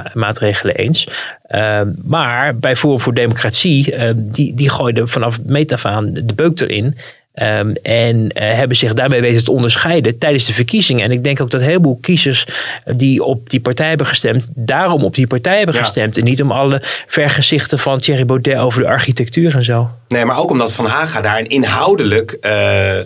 eens. 0.73 1.09
Uh, 1.51 1.81
maar 2.05 2.57
bij 2.57 2.77
Forum 2.77 3.01
voor 3.01 3.15
Democratie, 3.15 3.95
uh, 3.95 4.11
die, 4.17 4.55
die 4.55 4.71
gooiden 4.71 5.09
vanaf 5.09 5.39
meet 5.47 5.85
aan 5.85 6.13
de 6.13 6.35
beuk 6.35 6.61
erin. 6.61 6.97
Um, 7.35 7.73
en 7.83 8.17
uh, 8.17 8.31
hebben 8.33 8.77
zich 8.77 8.95
daarmee 8.95 9.21
weten 9.21 9.45
te 9.45 9.51
onderscheiden 9.51 10.19
tijdens 10.19 10.47
de 10.47 10.53
verkiezingen. 10.53 11.05
En 11.05 11.11
ik 11.11 11.25
denk 11.25 11.41
ook 11.41 11.51
dat 11.51 11.61
een 11.61 11.67
heleboel 11.67 11.99
kiezers 12.01 12.47
die 12.85 13.25
op 13.25 13.51
die 13.51 13.61
partij 13.61 13.89
hebben 13.89 14.07
gestemd, 14.07 14.49
daarom 14.55 15.05
op 15.05 15.15
die 15.15 15.27
partij 15.27 15.57
hebben 15.57 15.75
gestemd. 15.75 16.19
En 16.19 16.25
niet 16.25 16.43
om 16.43 16.53
alle 16.53 16.81
vergezichten 17.07 17.79
van 17.79 17.99
Thierry 17.99 18.27
Baudet 18.27 18.57
over 18.57 18.81
de 18.81 18.89
architectuur 18.89 19.55
en 19.55 19.65
zo. 19.65 19.91
Nee, 20.09 20.25
maar 20.25 20.39
ook 20.39 20.51
omdat 20.51 20.73
Van 20.73 20.87
Haga 20.87 21.21
daar 21.21 21.39
een 21.39 21.49
inhoudelijk 21.49 22.37
uh, 22.41 22.97
uh, 22.97 23.03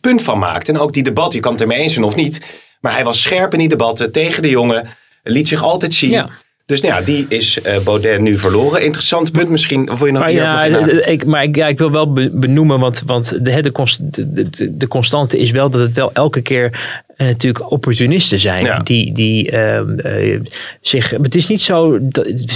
punt 0.00 0.22
van 0.22 0.38
maakt. 0.38 0.68
En 0.68 0.78
ook 0.78 0.92
die 0.92 1.02
debat, 1.02 1.32
je 1.32 1.40
kan 1.40 1.52
het 1.52 1.60
ermee 1.60 1.78
eens 1.78 1.92
zijn 1.92 2.04
of 2.04 2.14
niet. 2.14 2.64
Maar 2.80 2.92
hij 2.92 3.04
was 3.04 3.22
scherp 3.22 3.52
in 3.52 3.58
die 3.58 3.68
debatten 3.68 4.12
tegen 4.12 4.42
de 4.42 4.50
jongen, 4.50 4.88
liet 5.26 5.48
zich 5.48 5.62
altijd 5.62 5.94
zien. 5.94 6.10
Ja. 6.10 6.30
Dus 6.66 6.80
nou 6.80 6.94
ja, 6.94 7.00
die 7.00 7.26
is 7.28 7.58
uh, 7.66 7.78
Baudet 7.78 8.20
nu 8.20 8.38
verloren. 8.38 8.82
Interessant 8.82 9.32
punt 9.32 9.48
misschien. 9.48 9.90
Of 9.90 9.98
je 9.98 10.12
nog 10.12 10.22
maar 10.22 10.32
ja, 10.32 10.64
ik, 10.64 11.26
maar 11.26 11.42
ik, 11.42 11.56
ja, 11.56 11.66
ik 11.66 11.78
wil 11.78 11.90
wel 11.90 12.12
benoemen, 12.32 12.78
want, 12.78 13.02
want 13.06 13.28
de, 13.30 13.62
de, 13.62 14.50
de, 14.50 14.76
de, 14.76 14.88
constante 14.88 15.38
is 15.38 15.50
wel 15.50 15.70
dat 15.70 15.80
het 15.80 15.92
wel 15.92 16.12
elke 16.12 16.40
keer 16.40 17.04
uh, 17.16 17.26
natuurlijk 17.26 17.70
opportunisten 17.70 18.38
zijn. 18.38 18.84
Die, 18.84 19.12
die 19.12 19.52
uh, 19.52 20.40
zich. 20.80 21.10
Het 21.10 21.34
is 21.34 21.48
niet 21.48 21.62
zo, 21.62 21.98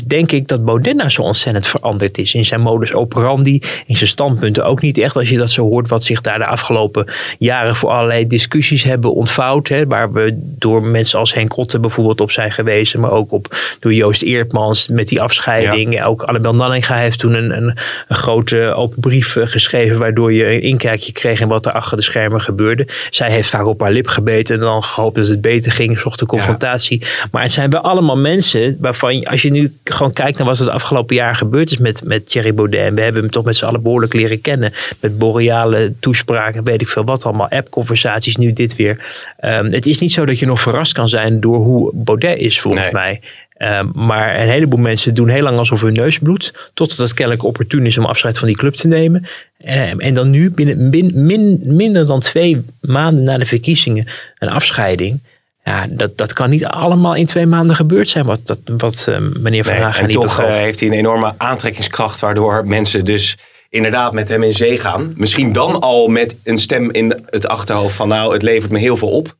denk 0.06 0.32
ik, 0.32 0.48
dat 0.48 0.64
nou 0.64 1.08
zo 1.08 1.22
ontzettend 1.22 1.66
veranderd 1.66 2.18
is. 2.18 2.34
In 2.34 2.44
zijn 2.44 2.60
modus 2.60 2.92
operandi, 2.92 3.62
in 3.86 3.96
zijn 3.96 4.10
standpunten 4.10 4.64
ook 4.64 4.80
niet 4.80 4.98
echt. 4.98 5.16
Als 5.16 5.30
je 5.30 5.36
dat 5.36 5.50
zo 5.50 5.68
hoort, 5.68 5.88
wat 5.88 6.04
zich 6.04 6.20
daar 6.20 6.38
de 6.38 6.46
afgelopen 6.46 7.06
jaren 7.38 7.76
voor 7.76 7.90
allerlei 7.90 8.26
discussies 8.26 8.82
hebben 8.82 9.14
ontvouwd. 9.14 9.68
Hè, 9.68 9.86
waar 9.86 10.12
we 10.12 10.32
door 10.42 10.82
mensen 10.82 11.18
als 11.18 11.34
Henk 11.34 11.56
Otte 11.56 11.78
bijvoorbeeld 11.78 12.20
op 12.20 12.30
zijn 12.30 12.52
gewezen. 12.52 13.00
Maar 13.00 13.12
ook 13.12 13.32
op, 13.32 13.56
door 13.80 13.94
Joost 13.94 14.22
Eertmans 14.22 14.88
met 14.88 15.08
die 15.08 15.20
afscheiding. 15.20 15.92
Ja. 15.92 16.04
Ook 16.04 16.22
Annabel 16.22 16.54
Nanninga 16.54 16.96
heeft 16.96 17.18
toen 17.18 17.34
een, 17.34 17.56
een, 17.56 17.76
een 18.08 18.16
grote 18.16 18.72
open 18.76 19.00
brief 19.00 19.36
geschreven. 19.40 19.98
Waardoor 19.98 20.32
je 20.32 20.46
een 20.46 20.62
inkijkje 20.62 21.12
kreeg 21.12 21.40
in 21.40 21.48
wat 21.48 21.66
er 21.66 21.72
achter 21.72 21.96
de 21.96 22.02
schermen 22.02 22.40
gebeurde. 22.40 22.86
Zij 23.10 23.30
heeft 23.30 23.48
vaak 23.48 23.66
op 23.66 23.80
haar 23.80 23.92
lip 23.92 24.06
gebeten 24.06 24.49
en 24.50 24.58
dan 24.58 24.82
gehoopt 24.82 25.16
dat 25.16 25.28
het 25.28 25.40
beter 25.40 25.72
ging, 25.72 25.98
zocht 25.98 26.18
de 26.18 26.26
confrontatie. 26.26 27.02
Maar 27.30 27.42
het 27.42 27.52
zijn 27.52 27.70
wel 27.70 27.80
allemaal 27.80 28.16
mensen 28.16 28.76
waarvan, 28.80 29.24
als 29.24 29.42
je 29.42 29.50
nu 29.50 29.72
gewoon 29.84 30.12
kijkt 30.12 30.38
naar 30.38 30.46
wat 30.46 30.58
het 30.58 30.68
afgelopen 30.68 31.16
jaar 31.16 31.36
gebeurd 31.36 31.70
is 31.70 31.78
met, 31.78 32.04
met 32.04 32.28
Thierry 32.28 32.54
Baudet. 32.54 32.80
En 32.80 32.94
we 32.94 33.00
hebben 33.02 33.22
hem 33.22 33.30
toch 33.30 33.44
met 33.44 33.56
z'n 33.56 33.64
allen 33.64 33.82
behoorlijk 33.82 34.12
leren 34.12 34.40
kennen. 34.40 34.72
Met 35.00 35.18
boreale 35.18 35.92
toespraken, 36.00 36.64
weet 36.64 36.80
ik 36.80 36.88
veel 36.88 37.04
wat 37.04 37.24
allemaal. 37.24 37.48
App-conversaties, 37.48 38.36
nu 38.36 38.52
dit 38.52 38.76
weer. 38.76 39.04
Um, 39.44 39.72
het 39.72 39.86
is 39.86 40.00
niet 40.00 40.12
zo 40.12 40.26
dat 40.26 40.38
je 40.38 40.46
nog 40.46 40.60
verrast 40.60 40.92
kan 40.92 41.08
zijn 41.08 41.40
door 41.40 41.56
hoe 41.56 41.90
Baudet 41.94 42.38
is, 42.38 42.60
volgens 42.60 42.90
mij. 42.90 43.20
Uh, 43.62 43.80
maar 43.92 44.40
een 44.40 44.48
heleboel 44.48 44.78
mensen 44.78 45.14
doen 45.14 45.28
heel 45.28 45.42
lang 45.42 45.58
alsof 45.58 45.80
hun 45.80 45.92
neus 45.92 46.18
bloedt. 46.18 46.70
Totdat 46.74 46.98
het 46.98 47.14
kennelijk 47.14 47.44
opportun 47.44 47.86
is 47.86 47.98
om 47.98 48.04
afscheid 48.04 48.38
van 48.38 48.48
die 48.48 48.56
club 48.56 48.74
te 48.74 48.88
nemen. 48.88 49.26
Uh, 49.64 50.04
en 50.04 50.14
dan 50.14 50.30
nu, 50.30 50.50
binnen 50.50 50.88
min, 51.26 51.60
minder 51.64 52.06
dan 52.06 52.20
twee 52.20 52.64
maanden 52.80 53.24
na 53.24 53.38
de 53.38 53.46
verkiezingen, 53.46 54.06
een 54.38 54.48
afscheiding. 54.48 55.20
Ja, 55.64 55.86
dat, 55.90 56.18
dat 56.18 56.32
kan 56.32 56.50
niet 56.50 56.64
allemaal 56.64 57.14
in 57.14 57.26
twee 57.26 57.46
maanden 57.46 57.76
gebeurd 57.76 58.08
zijn, 58.08 58.26
wat, 58.26 58.40
dat, 58.44 58.58
wat 58.64 59.06
uh, 59.08 59.18
meneer 59.18 59.64
Van 59.64 59.74
nee, 59.74 60.06
niet 60.06 60.12
toch 60.16 60.40
eh, 60.40 60.48
heeft 60.48 60.80
hij 60.80 60.88
een 60.88 60.94
enorme 60.94 61.34
aantrekkingskracht, 61.36 62.20
waardoor 62.20 62.66
mensen 62.66 63.04
dus 63.04 63.38
inderdaad 63.68 64.12
met 64.12 64.28
hem 64.28 64.42
in 64.42 64.52
zee 64.52 64.78
gaan. 64.78 65.12
Misschien 65.16 65.52
dan 65.52 65.80
al 65.80 66.08
met 66.08 66.36
een 66.44 66.58
stem 66.58 66.90
in 66.90 67.24
het 67.26 67.48
achterhoofd 67.48 67.94
van 67.94 68.08
nou, 68.08 68.32
het 68.32 68.42
levert 68.42 68.72
me 68.72 68.78
heel 68.78 68.96
veel 68.96 69.10
op. 69.10 69.36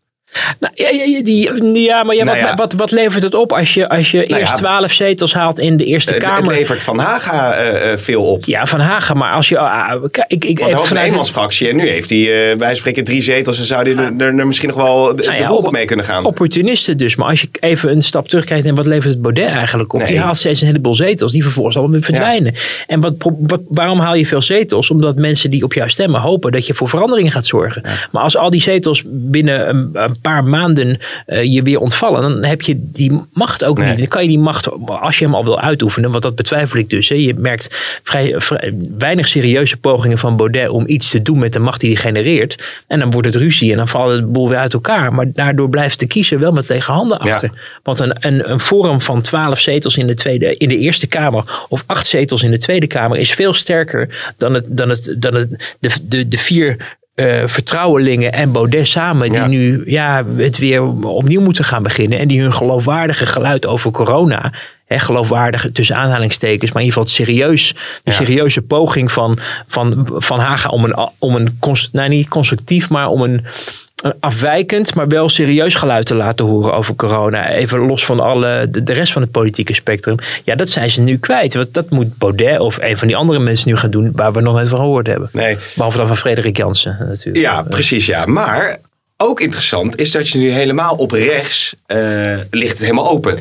Nou, 0.59 0.73
ja, 0.75 1.23
die, 1.23 1.81
ja, 1.81 2.03
maar 2.03 2.17
ja, 2.17 2.25
nou 2.25 2.43
wat, 2.43 2.57
Wat, 2.57 2.73
wat, 2.73 2.91
levert 2.91 3.23
het 3.23 3.35
op 3.35 3.53
als 3.53 3.75
je, 3.75 3.89
als 3.89 4.11
je 4.11 4.25
nou 4.29 4.41
eerst 4.41 4.57
twaalf 4.57 4.93
zetels 4.93 5.35
haalt 5.35 5.59
in 5.59 5.77
de 5.77 5.85
Eerste 5.85 6.15
Kamer? 6.15 6.37
Het 6.37 6.47
levert 6.47 6.83
Van 6.83 6.99
Haga 6.99 7.59
uh, 7.63 7.97
veel 7.97 8.23
op. 8.23 8.45
Ja, 8.45 8.67
Van 8.67 8.81
Haga, 8.81 9.15
maar 9.15 9.33
als 9.33 9.49
je... 9.49 9.55
Uh, 9.55 9.95
ik, 10.27 10.45
ik, 10.45 10.59
Want 10.59 10.89
hij 10.89 11.11
was 11.11 11.29
een 11.29 11.35
fractie 11.35 11.69
en 11.69 11.77
nu 11.77 11.89
heeft 11.89 12.11
hij, 12.11 12.53
uh, 12.53 12.59
wij 12.59 12.75
spreken 12.75 13.05
drie 13.05 13.23
zetels 13.23 13.59
en 13.59 13.65
zou 13.65 13.83
hij 13.83 14.05
er, 14.19 14.39
er, 14.39 14.47
misschien 14.47 14.69
nog 14.69 14.77
wel 14.77 15.17
de, 15.17 15.23
nou 15.23 15.63
de 15.63 15.71
mee 15.71 15.85
kunnen 15.85 16.05
gaan. 16.05 16.25
Opportunisten 16.25 16.97
dus, 16.97 17.17
maar 17.17 17.29
als 17.29 17.41
je 17.41 17.49
even 17.61 17.91
een 17.91 18.03
stap 18.03 18.29
terugkijkt 18.29 18.67
en 18.67 18.75
wat 18.75 18.87
levert 18.87 19.13
het 19.13 19.23
Baudet 19.23 19.49
eigenlijk 19.51 19.93
op? 19.93 20.07
Die 20.07 20.19
haalt 20.19 20.37
steeds 20.37 20.61
een 20.61 20.67
heleboel 20.67 20.95
zetels, 20.95 21.33
die 21.33 21.43
vervolgens 21.43 21.77
allemaal 21.77 22.01
verdwijnen. 22.01 22.55
En 22.87 23.01
wat, 23.01 23.15
wat, 23.39 23.61
waarom 23.69 23.99
haal 23.99 24.15
je 24.15 24.27
veel 24.27 24.43
zetels? 24.43 24.91
Omdat 24.91 25.17
mensen 25.17 25.51
die 25.51 25.65
op 25.65 25.73
jou 25.73 25.89
stemmen 25.89 26.21
hopen 26.21 26.53
dat 26.53 26.67
je 26.67 26.75
voor 26.75 26.89
veranderingen 26.89 27.33
gaat 27.33 27.47
zorgen. 27.47 27.83
Maar 28.11 28.23
als 28.23 28.37
al 28.37 28.51
die 28.51 28.61
zetels 28.61 29.03
binnen 29.07 29.69
een, 29.69 29.91
een 29.93 30.20
een 30.23 30.31
paar 30.33 30.45
maanden 30.45 30.99
je 31.27 31.63
weer 31.63 31.79
ontvallen, 31.79 32.23
dan 32.23 32.45
heb 32.45 32.63
je 32.63 32.75
die 32.79 33.21
macht 33.33 33.65
ook 33.65 33.85
niet. 33.85 33.99
Dan 33.99 34.09
kan 34.09 34.23
je 34.23 34.29
die 34.29 34.39
macht, 34.39 34.71
als 34.87 35.19
je 35.19 35.25
hem 35.25 35.35
al 35.35 35.45
wil 35.45 35.61
uitoefenen, 35.61 36.11
want 36.11 36.23
dat 36.23 36.35
betwijfel 36.35 36.79
ik 36.79 36.91
dus. 36.91 37.09
Hè. 37.09 37.15
Je 37.15 37.35
merkt 37.35 37.99
vrij, 38.03 38.35
vrij, 38.37 38.75
weinig 38.99 39.29
serieuze 39.29 39.77
pogingen 39.77 40.19
van 40.19 40.37
Baudet 40.37 40.69
om 40.69 40.85
iets 40.87 41.11
te 41.11 41.23
doen 41.23 41.39
met 41.39 41.53
de 41.53 41.59
macht 41.59 41.81
die 41.81 41.93
hij 41.93 42.01
genereert. 42.01 42.83
En 42.87 42.99
dan 42.99 43.11
wordt 43.11 43.27
het 43.27 43.37
ruzie 43.37 43.71
en 43.71 43.77
dan 43.77 43.89
valt 43.89 44.13
het 44.13 44.33
boel 44.33 44.49
weer 44.49 44.59
uit 44.59 44.73
elkaar. 44.73 45.15
Maar 45.15 45.33
daardoor 45.33 45.69
blijft 45.69 46.01
de 46.01 46.07
kiezer 46.07 46.39
wel 46.39 46.53
met 46.53 46.69
lege 46.69 46.93
handen 46.93 47.19
achter. 47.19 47.51
Want 47.83 48.01
een, 48.01 48.17
een, 48.21 48.51
een 48.51 48.61
forum 48.61 49.01
van 49.01 49.23
twaalf 49.23 49.61
zetels 49.61 49.97
in 49.97 50.07
de, 50.07 50.15
tweede, 50.15 50.57
in 50.57 50.69
de 50.69 50.79
Eerste 50.79 51.07
Kamer 51.07 51.65
of 51.69 51.85
acht 51.87 52.07
zetels 52.07 52.43
in 52.43 52.51
de 52.51 52.59
Tweede 52.59 52.87
Kamer 52.87 53.19
is 53.19 53.33
veel 53.33 53.53
sterker 53.53 54.35
dan, 54.37 54.55
het, 54.55 54.65
dan, 54.69 54.89
het, 54.89 55.15
dan 55.19 55.35
het, 55.35 55.77
de, 55.81 55.91
de, 56.03 56.29
de 56.29 56.39
vier 56.39 56.77
uh, 57.15 57.43
vertrouwelingen 57.47 58.33
en 58.33 58.53
Baudet 58.53 58.87
samen, 58.87 59.33
die 59.33 59.41
nu 59.41 59.83
ja, 59.87 60.25
het 60.37 60.59
weer 60.59 60.83
opnieuw 61.07 61.41
moeten 61.41 61.65
gaan 61.65 61.83
beginnen. 61.83 62.19
En 62.19 62.29
die 62.29 62.41
hun 62.41 62.53
geloofwaardige 62.53 63.27
geluid 63.27 63.67
over 63.67 63.91
corona, 63.91 64.53
hè, 64.85 64.99
geloofwaardig 64.99 65.69
tussen 65.73 65.97
aanhalingstekens, 65.97 66.73
maar 66.73 66.83
in 66.83 66.89
ieder 66.89 67.03
geval 67.03 67.03
het 67.03 67.29
serieus, 67.29 67.75
de 68.05 68.13
serieuze 68.13 68.63
poging 68.63 69.13
van, 69.13 69.39
van, 69.67 70.09
van 70.13 70.39
Haga 70.39 70.69
om 70.69 70.85
een, 70.85 71.09
om 71.19 71.35
een 71.35 71.59
nou 71.93 72.09
niet 72.09 72.29
constructief, 72.29 72.91
maar 72.91 73.09
om 73.09 73.23
een 73.23 73.45
afwijkend, 74.21 74.95
maar 74.95 75.09
wel 75.09 75.29
serieus 75.29 75.75
geluid 75.75 76.07
te 76.07 76.15
laten 76.15 76.47
horen 76.47 76.75
over 76.75 76.95
corona. 76.95 77.51
Even 77.51 77.79
los 77.79 78.05
van 78.05 78.21
alle, 78.21 78.67
de, 78.69 78.93
rest 78.93 79.13
van 79.13 79.23
het 79.23 79.31
politieke 79.31 79.75
spectrum. 79.75 80.17
Ja, 80.45 80.55
dat 80.55 80.69
zijn 80.69 80.91
ze 80.91 81.01
nu 81.01 81.19
kwijt. 81.19 81.55
Want 81.55 81.75
dat 81.75 81.91
moet 81.91 82.19
Baudet 82.19 82.59
of 82.59 82.79
een 82.81 82.99
van 82.99 83.07
die 83.07 83.17
andere 83.17 83.39
mensen 83.39 83.69
nu 83.69 83.77
gaan 83.77 83.91
doen 83.91 84.13
waar 84.15 84.33
we 84.33 84.41
nog 84.41 84.55
nooit 84.55 84.69
van 84.69 84.79
gehoord 84.79 85.07
hebben. 85.07 85.29
Nee. 85.33 85.57
Behalve 85.75 85.97
dan 85.99 86.07
van 86.07 86.17
Frederik 86.17 86.57
Jansen 86.57 86.97
natuurlijk. 87.09 87.45
Ja, 87.45 87.63
precies 87.63 88.07
ja. 88.07 88.27
Maar 88.27 88.79
ook 89.17 89.41
interessant 89.41 89.99
is 89.99 90.11
dat 90.11 90.29
je 90.29 90.39
nu 90.39 90.51
helemaal 90.51 90.95
op 90.95 91.11
rechts 91.11 91.75
uh, 91.87 92.39
ligt 92.51 92.73
het 92.73 92.81
helemaal 92.81 93.11
open. 93.11 93.39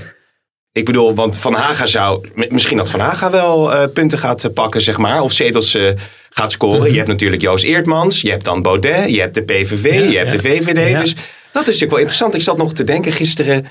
Ik 0.72 0.86
bedoel, 0.86 1.15
want 1.15 1.38
Van 1.38 1.54
Haga 1.54 1.86
zou, 1.86 2.30
misschien 2.50 2.78
dat 2.78 2.89
Van 2.89 3.00
Haga 3.00 3.32
wel 3.32 3.74
uh, 3.74 3.84
punten 3.93 4.19
gaat 4.19 4.54
pakken, 4.54 4.82
zeg 4.82 4.98
maar. 4.98 5.22
Of 5.22 5.32
zetels 5.32 5.76
uh, 5.76 5.91
gaat 6.30 6.52
scoren. 6.52 6.80
Mhm. 6.80 6.89
Je 6.89 6.96
hebt 6.96 7.08
natuurlijk 7.08 7.42
Joost 7.42 7.63
Eertmans, 7.63 8.22
je 8.22 8.30
hebt 8.30 8.44
dan 8.44 8.62
Baudet, 8.62 9.10
je 9.10 9.20
hebt 9.20 9.34
de 9.34 9.42
PVV, 9.42 10.12
je 10.12 10.18
hebt 10.18 10.32
de 10.32 10.39
VVD. 10.39 11.00
Dus 11.00 11.13
dat 11.52 11.62
is 11.62 11.80
natuurlijk 11.80 11.92
wel 11.92 12.00
interessant. 12.00 12.36
Ik 12.36 12.42
zat 12.42 12.58
nog 12.58 12.74
te 12.74 12.84
denken 12.84 13.12
gisteren. 13.12 13.68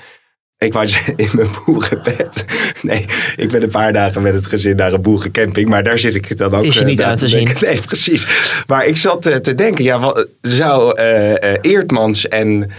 Ik 0.57 0.73
was 0.73 0.97
in 1.15 1.29
mijn 1.31 1.47
boerenbed. 1.65 2.45
Nee, 2.81 3.05
ik 3.35 3.51
ben 3.51 3.63
een 3.63 3.69
paar 3.69 3.93
dagen 3.93 4.21
met 4.21 4.33
het 4.33 4.45
gezin 4.45 4.75
naar 4.75 4.93
een 4.93 5.01
boerencamping. 5.01 5.69
Maar 5.69 5.83
daar 5.83 5.99
zit 5.99 6.15
ik 6.15 6.37
dan 6.37 6.47
ook. 6.47 6.55
Het 6.55 6.63
is 6.63 6.75
je 6.75 6.85
niet 6.85 7.01
aan 7.01 7.17
te, 7.17 7.27
zien. 7.27 7.49
Nee, 7.59 7.81
precies. 7.81 8.27
Maar 8.67 8.85
ik 8.85 8.97
zat 8.97 9.27
uh, 9.27 9.35
te 9.35 9.55
denken, 9.55 9.83
ja, 9.83 9.99
wat, 9.99 10.27
zou 10.41 10.99
uh, 10.99 11.29
uh, 11.29 11.35
Eertmans 11.61 12.27
en 12.27 12.71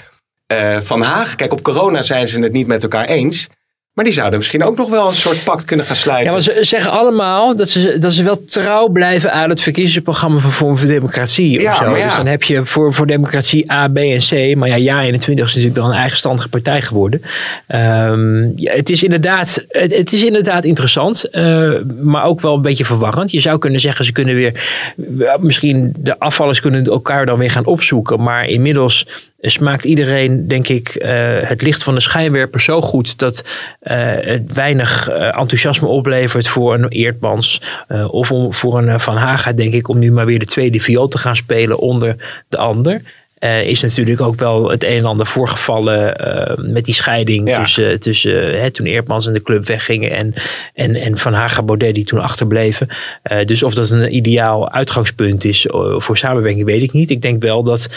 Van 0.82 1.02
Haag... 1.02 1.34
Kijk, 1.34 1.52
op 1.52 1.62
corona 1.62 2.02
zijn 2.02 2.28
ze 2.28 2.40
het 2.40 2.52
niet 2.52 2.66
met 2.66 2.82
elkaar 2.82 3.06
eens... 3.06 3.48
Maar 3.94 4.04
die 4.04 4.14
zouden 4.14 4.38
misschien 4.38 4.64
ook 4.64 4.76
nog 4.76 4.90
wel 4.90 5.08
een 5.08 5.14
soort 5.14 5.44
pact 5.44 5.64
kunnen 5.64 5.86
gaan 5.86 5.96
sluiten. 5.96 6.26
Ja, 6.26 6.32
maar 6.32 6.42
ze 6.42 6.58
zeggen 6.60 6.90
allemaal 6.90 7.56
dat 7.56 7.70
ze, 7.70 7.98
dat 7.98 8.12
ze 8.12 8.22
wel 8.22 8.44
trouw 8.44 8.88
blijven 8.88 9.32
aan 9.32 9.48
het 9.48 9.60
verkiezingsprogramma 9.60 10.38
van 10.38 10.52
Vorm 10.52 10.78
voor 10.78 10.88
Democratie. 10.88 11.60
Ja. 11.60 11.94
Dus 11.94 12.16
dan 12.16 12.26
heb 12.26 12.42
je 12.42 12.66
voor, 12.66 12.94
voor 12.94 13.06
Democratie 13.06 13.72
A, 13.72 13.88
B 13.88 13.96
en 13.96 14.18
C. 14.18 14.56
Maar 14.56 14.68
ja, 14.68 14.74
Ja 14.74 15.02
21 15.02 15.46
is 15.46 15.54
natuurlijk 15.54 15.80
wel 15.80 15.90
een 15.90 15.98
eigenstandige 15.98 16.48
partij 16.48 16.82
geworden. 16.82 17.22
Um, 17.68 18.52
ja, 18.56 18.74
het, 18.74 18.90
is 18.90 19.02
inderdaad, 19.02 19.64
het, 19.68 19.94
het 19.94 20.12
is 20.12 20.24
inderdaad 20.24 20.64
interessant, 20.64 21.28
uh, 21.32 21.72
maar 22.00 22.24
ook 22.24 22.40
wel 22.40 22.54
een 22.54 22.62
beetje 22.62 22.84
verwarrend. 22.84 23.30
Je 23.30 23.40
zou 23.40 23.58
kunnen 23.58 23.80
zeggen, 23.80 24.04
ze 24.04 24.12
kunnen 24.12 24.34
weer, 24.34 24.64
misschien 25.38 25.94
de 25.98 26.18
afvallers 26.18 26.60
kunnen 26.60 26.84
elkaar 26.84 27.26
dan 27.26 27.38
weer 27.38 27.50
gaan 27.50 27.66
opzoeken. 27.66 28.22
Maar 28.22 28.46
inmiddels 28.46 29.06
smaakt 29.40 29.84
iedereen, 29.84 30.48
denk 30.48 30.68
ik, 30.68 30.98
uh, 31.02 31.08
het 31.40 31.62
licht 31.62 31.82
van 31.82 31.94
de 31.94 32.00
schijnwerper 32.00 32.60
zo 32.60 32.80
goed 32.80 33.18
dat 33.18 33.44
uh, 33.82 33.96
het 34.20 34.52
weinig 34.52 35.10
uh, 35.10 35.24
enthousiasme 35.24 35.88
oplevert 35.88 36.48
voor 36.48 36.74
een 36.74 36.88
Eertmans 36.88 37.62
of 38.10 38.32
om, 38.32 38.54
voor 38.54 38.78
een 38.78 39.00
Van 39.00 39.16
Haga, 39.16 39.52
denk 39.52 39.74
ik, 39.74 39.88
om 39.88 39.98
nu 39.98 40.12
maar 40.12 40.26
weer 40.26 40.38
de 40.38 40.44
tweede 40.44 40.80
viool 40.80 41.08
te 41.08 41.18
gaan 41.18 41.36
spelen 41.36 41.78
onder 41.78 42.16
de 42.48 42.56
ander. 42.56 43.02
is 43.64 43.82
natuurlijk 43.82 44.20
ook 44.20 44.38
wel 44.38 44.70
het 44.70 44.84
een 44.84 44.96
en 44.96 45.04
ander 45.04 45.26
voorgevallen 45.26 46.16
met 46.72 46.84
die 46.84 46.94
scheiding 46.94 47.54
tussen, 47.54 48.00
tussen 48.00 48.60
hè, 48.60 48.70
toen 48.70 48.86
Eertmans 48.86 49.26
en 49.26 49.32
de 49.32 49.42
club 49.42 49.66
weggingen 49.66 50.10
en, 50.10 50.32
en, 50.74 50.94
en 50.94 51.18
Van 51.18 51.32
Haga 51.32 51.62
Baudet 51.62 51.94
die 51.94 52.04
toen 52.04 52.20
achterbleven. 52.20 52.88
dus 53.44 53.62
of 53.62 53.74
dat 53.74 53.90
een 53.90 54.14
ideaal 54.16 54.70
uitgangspunt 54.70 55.44
is 55.44 55.66
voor 55.96 56.18
samenwerking, 56.18 56.64
weet 56.64 56.82
ik 56.82 56.92
niet. 56.92 57.10
Ik 57.10 57.22
denk 57.22 57.42
wel 57.42 57.62
dat 57.62 57.88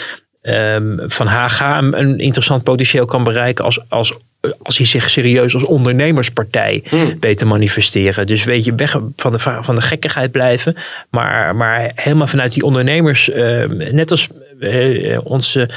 um, 0.46 1.00
Van 1.06 1.26
Haga 1.26 1.78
een, 1.78 2.18
interessant 2.18 2.62
potentieel 2.62 3.04
kan 3.04 3.24
bereiken 3.24 3.64
als, 3.64 3.80
als, 3.88 4.16
als 4.62 4.76
hij 4.76 4.86
zich 4.86 5.10
serieus 5.10 5.54
als 5.54 5.64
ondernemerspartij 5.64 6.82
hmm. 6.88 7.16
weet 7.20 7.38
te 7.38 7.46
manifesteren. 7.46 8.26
Dus 8.26 8.44
weet 8.44 8.64
je, 8.64 8.74
weg 8.74 9.00
van 9.16 9.32
de, 9.32 9.38
van 9.38 9.74
de 9.74 9.80
gekkigheid 9.80 10.32
blijven, 10.32 10.76
maar, 11.10 11.56
maar 11.56 11.92
helemaal 11.94 12.26
vanuit 12.26 12.52
die 12.52 12.62
ondernemers, 12.62 13.28
uh, 13.28 13.64
net 13.68 14.10
als 14.10 14.28
uh, 14.60 15.18
onze 15.22 15.70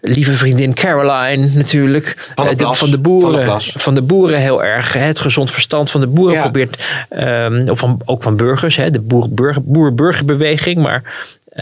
lieve 0.00 0.32
vriendin 0.32 0.74
Caroline 0.74 1.48
natuurlijk. 1.54 2.32
Van 2.34 2.56
de, 2.56 2.74
van 2.74 2.90
de 2.90 2.98
boeren. 2.98 3.46
Van 3.46 3.58
de, 3.58 3.78
van 3.78 3.94
de, 3.94 4.02
boeren 4.02 4.40
heel 4.40 4.64
erg. 4.64 4.92
Hè, 4.92 5.00
het 5.00 5.18
gezond 5.18 5.50
verstand 5.50 5.90
van 5.90 6.00
de 6.00 6.06
boeren 6.06 6.40
probeert. 6.40 6.84
Um, 7.10 7.68
of 7.68 7.78
van, 7.78 8.00
ook 8.04 8.22
van 8.22 8.36
burgers. 8.36 8.76
Hè, 8.76 8.90
de 8.90 9.00
boer-burgerbeweging. 9.00 10.74
Boer 10.74 10.84
maar 10.84 11.02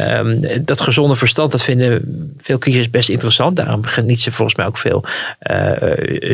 Um, 0.01 0.65
dat 0.65 0.81
gezonde 0.81 1.17
verstand, 1.17 1.51
dat 1.51 1.63
vinden 1.63 2.03
veel 2.41 2.59
kiezers 2.59 2.91
best 2.91 3.09
interessant. 3.09 3.57
Daarom 3.57 3.85
genieten 3.85 4.23
ze 4.23 4.33
volgens 4.33 4.57
mij 4.57 4.67
ook 4.67 4.79
veel 4.79 5.05
uh, 5.51 5.73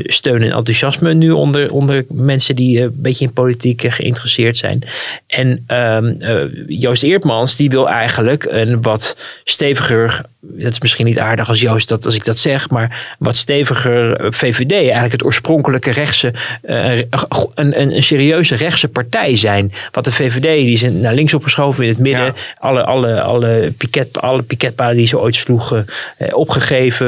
steun 0.05 0.43
en 0.43 0.53
enthousiasme 0.53 1.15
nu 1.15 1.31
onder, 1.31 1.73
onder 1.73 2.05
mensen 2.09 2.57
die 2.57 2.77
uh, 2.77 2.83
een 2.83 2.93
beetje 2.95 3.25
in 3.25 3.33
politiek 3.33 3.83
geïnteresseerd 3.89 4.57
zijn. 4.57 4.83
En 5.27 5.65
um, 5.69 6.17
Joost 6.67 7.03
Eertmans, 7.03 7.57
die 7.57 7.71
wil 7.71 7.89
eigenlijk 7.89 8.45
een 8.45 8.83
wat 8.83 9.17
steviger, 9.45 10.21
dat 10.41 10.73
is 10.73 10.81
misschien 10.81 11.07
niet 11.07 11.19
aardig 11.19 11.49
als 11.49 11.61
Joost 11.61 11.89
dat 11.89 12.05
als 12.05 12.15
ik 12.15 12.25
dat 12.25 12.39
zeg, 12.39 12.71
maar 12.71 13.15
wat 13.19 13.37
steviger 13.37 14.27
VVD, 14.35 14.73
eigenlijk 14.73 15.13
het 15.13 15.25
oorspronkelijke 15.25 15.91
rechtse, 15.91 16.35
een, 16.63 17.07
een, 17.55 17.81
een, 17.81 18.03
serieuze 18.03 18.55
rechtse 18.55 18.89
partij 18.89 19.37
zijn. 19.37 19.73
Wat 19.91 20.05
de 20.05 20.13
VVD, 20.13 20.43
die 20.43 20.73
is 20.73 20.83
naar 20.83 21.15
links 21.15 21.35
opgeschoven 21.35 21.83
in 21.83 21.89
het 21.89 21.99
midden, 21.99 22.35
alle, 22.59 22.85
alle, 22.85 23.21
alle 23.21 23.41
alle, 23.45 23.73
piket, 23.77 24.21
alle 24.21 24.43
piketpalen 24.43 24.97
die 24.97 25.07
ze 25.07 25.19
ooit 25.19 25.35
sloegen 25.35 25.87
eh, 26.17 26.37
opgegeven. 26.37 27.07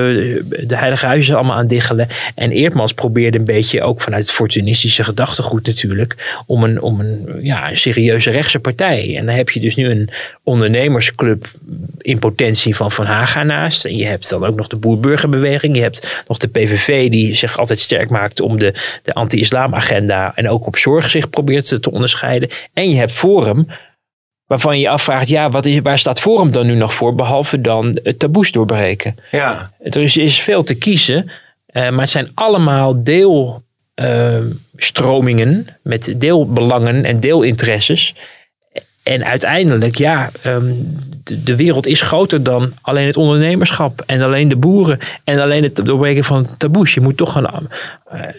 De 0.69 0.77
Heilige 0.77 1.07
Huizen 1.07 1.35
allemaal 1.35 1.57
aan 1.57 1.67
diggelen. 1.67 2.09
En 2.35 2.51
Eertmans 2.51 2.95
probeerde 2.95 3.39
een 3.39 3.45
beetje, 3.45 3.83
ook 3.83 4.01
vanuit 4.01 4.23
het 4.23 4.33
fortunistische 4.33 5.05
gedachtegoed 5.05 5.67
natuurlijk, 5.67 6.43
om 6.47 6.65
een, 6.65 6.81
om 6.81 7.01
een, 7.01 7.39
ja, 7.41 7.71
een 7.71 7.77
serieuze 7.77 8.31
rechtse 8.31 8.59
partij. 8.59 9.17
En 9.17 9.27
dan 9.27 9.35
heb 9.35 9.51
je 9.51 9.61
dus 9.61 9.77
nu 9.77 9.91
een 9.91 10.09
ondernemersclub 10.43 11.51
in 11.99 12.19
potentie 12.19 12.77
van 12.77 12.91
Van 12.91 13.07
Haga 13.07 13.22
naast. 13.45 13.85
En 13.85 13.97
je 13.97 14.07
hebt 14.07 14.31
dan 14.31 14.45
ook 14.45 14.57
nog 14.57 14.67
de 14.67 14.77
boer-burgerbeweging. 14.77 15.77
Je 15.77 15.83
hebt 15.83 16.25
nog 16.29 16.39
de 16.39 16.49
PVV 16.49 17.11
die 17.11 17.35
zich 17.35 17.59
altijd 17.59 17.79
sterk 17.79 18.11
maakt 18.11 18.41
om 18.41 18.59
de, 18.59 18.75
de 19.03 19.13
anti-islam 19.13 19.75
agenda 19.75 20.33
en 20.35 20.49
ook 20.49 20.67
op 20.67 20.77
zorg 20.77 21.11
zich 21.11 21.31
probeert 21.31 21.83
te 21.83 21.91
onderscheiden. 21.91 22.49
En 22.73 22.91
je 22.91 22.97
hebt 22.97 23.13
Forum 23.13 23.67
waarvan 24.53 24.77
je 24.77 24.83
je 24.83 24.89
afvraagt, 24.89 25.29
ja, 25.29 25.51
wat 25.51 25.67
is, 25.67 25.81
waar 25.81 25.99
staat 25.99 26.21
Forum 26.21 26.53
dan 26.53 26.67
nu 26.67 26.75
nog 26.75 26.95
voor, 26.95 27.15
behalve 27.15 27.61
dan 27.61 27.99
het 28.03 28.19
taboes 28.19 28.53
doorbreken? 28.53 29.17
Ja. 29.31 29.73
Er 29.83 30.03
is, 30.03 30.17
is 30.17 30.41
veel 30.41 30.63
te 30.63 30.75
kiezen, 30.75 31.31
uh, 31.73 31.91
maar 31.91 32.01
het 32.01 32.09
zijn 32.09 32.31
allemaal 32.35 33.05
deelstromingen 33.05 35.67
uh, 35.69 35.75
met 35.83 36.15
deelbelangen 36.17 37.05
en 37.05 37.21
deelinteresses. 37.21 38.15
En 39.03 39.25
uiteindelijk, 39.25 39.97
ja, 39.97 40.31
um, 40.47 40.99
de, 41.25 41.57
wereld 41.57 41.87
is 41.87 42.01
groter 42.01 42.43
dan 42.43 42.73
alleen 42.81 43.07
het 43.07 43.17
ondernemerschap 43.17 44.03
en 44.07 44.21
alleen 44.21 44.49
de 44.49 44.57
boeren 44.57 44.99
en 45.25 45.41
alleen 45.41 45.63
het 45.63 45.77
doorbreken 45.77 46.25
van 46.25 46.47
taboes. 46.59 46.95
Je 46.95 47.01
moet 47.01 47.17
toch 47.17 47.33
gaan 47.33 47.69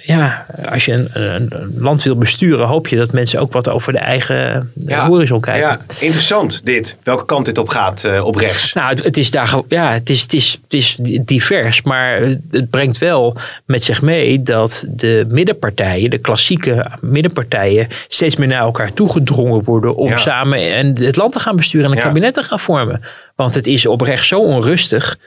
ja, 0.04 0.46
als 0.70 0.86
je 0.86 0.94
een, 0.94 1.10
een, 1.14 1.74
land 1.78 2.04
wil 2.04 2.16
besturen, 2.16 2.68
hoop 2.68 2.88
je 2.88 2.96
dat 2.96 3.12
mensen 3.12 3.40
ook 3.40 3.52
wat 3.52 3.70
over 3.70 3.94
de 3.94 4.00
eigen 4.00 4.72
ja, 4.76 5.08
horizon 5.08 5.42
kijken. 5.42 5.62
Ja, 5.62 5.80
interessant 6.00 6.66
dit. 6.66 6.98
Welke 7.04 7.26
kant 7.26 7.46
dit 7.46 7.58
op 7.58 7.68
gaat, 7.68 8.04
uh, 8.06 8.26
op 8.26 8.36
rechts? 8.36 8.74
Nou, 8.74 8.90
het, 8.90 9.04
het, 9.04 9.18
is 9.18 9.32
daar, 9.32 9.62
ja, 9.68 9.92
het 9.92 10.10
is, 10.10 10.22
het, 10.22 10.34
is, 10.34 10.60
het 10.64 10.74
is 10.74 10.96
divers, 11.22 11.82
maar 11.82 12.22
het 12.52 12.70
brengt 12.70 12.98
wel 12.98 13.38
met 13.66 13.84
zich 13.84 14.02
mee 14.02 14.42
dat 14.42 14.86
de 14.90 15.26
middenpartijen, 15.30 16.10
de 16.10 16.18
klassieke 16.18 16.86
middenpartijen, 17.02 17.88
steeds 18.08 18.36
meer 18.36 18.48
naar 18.48 18.62
elkaar 18.62 18.94
toegedrongen 18.94 19.64
worden 19.64 19.96
om 19.96 20.10
ja. 20.10 20.18
samen 20.18 20.74
en 20.74 21.04
het 21.04 21.16
land 21.16 21.34
te 21.34 21.40
gaan 21.40 21.56
besturen 21.56 21.92
en 21.92 21.98
een 21.98 22.04
kabinet 22.04 22.34
te 22.34 22.44
gaan 22.44 22.60
vormen. 22.60 23.02
Want 23.36 23.56
het 23.56 23.68
is 23.68 23.86
oprecht 23.86 24.26
zo 24.26 24.40
onrustig 24.40 25.18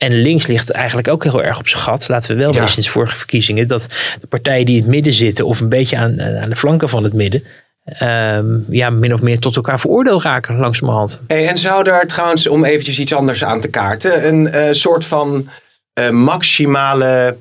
en 0.00 0.12
links 0.12 0.46
ligt 0.46 0.70
eigenlijk 0.70 1.08
ook 1.08 1.22
heel 1.22 1.42
erg 1.42 1.58
op 1.58 1.68
zijn 1.68 1.82
gat. 1.82 2.08
Laten 2.08 2.36
we 2.36 2.42
wel 2.42 2.54
ja. 2.54 2.66
sinds 2.66 2.88
vorige 2.88 3.16
verkiezingen. 3.16 3.68
Dat 3.68 3.86
de 4.20 4.26
partijen 4.26 4.66
die 4.66 4.74
in 4.74 4.80
het 4.80 4.90
midden 4.90 5.12
zitten. 5.12 5.46
Of 5.46 5.60
een 5.60 5.68
beetje 5.68 5.96
aan, 5.96 6.20
aan 6.20 6.48
de 6.48 6.56
flanken 6.56 6.88
van 6.88 7.04
het 7.04 7.12
midden. 7.12 7.42
Um, 8.02 8.64
ja, 8.68 8.90
min 8.90 9.14
of 9.14 9.20
meer 9.20 9.38
tot 9.38 9.56
elkaar 9.56 9.80
veroordeeld 9.80 10.22
raken 10.22 10.58
langzamerhand. 10.58 11.20
Hey, 11.26 11.48
en 11.48 11.58
zou 11.58 11.84
daar 11.84 12.06
trouwens, 12.06 12.46
om 12.46 12.64
eventjes 12.64 12.98
iets 12.98 13.14
anders 13.14 13.44
aan 13.44 13.60
te 13.60 13.68
kaarten. 13.68 14.26
Een 14.26 14.46
uh, 14.54 14.68
soort 14.70 15.04
van 15.04 15.48
maximale 16.10 17.36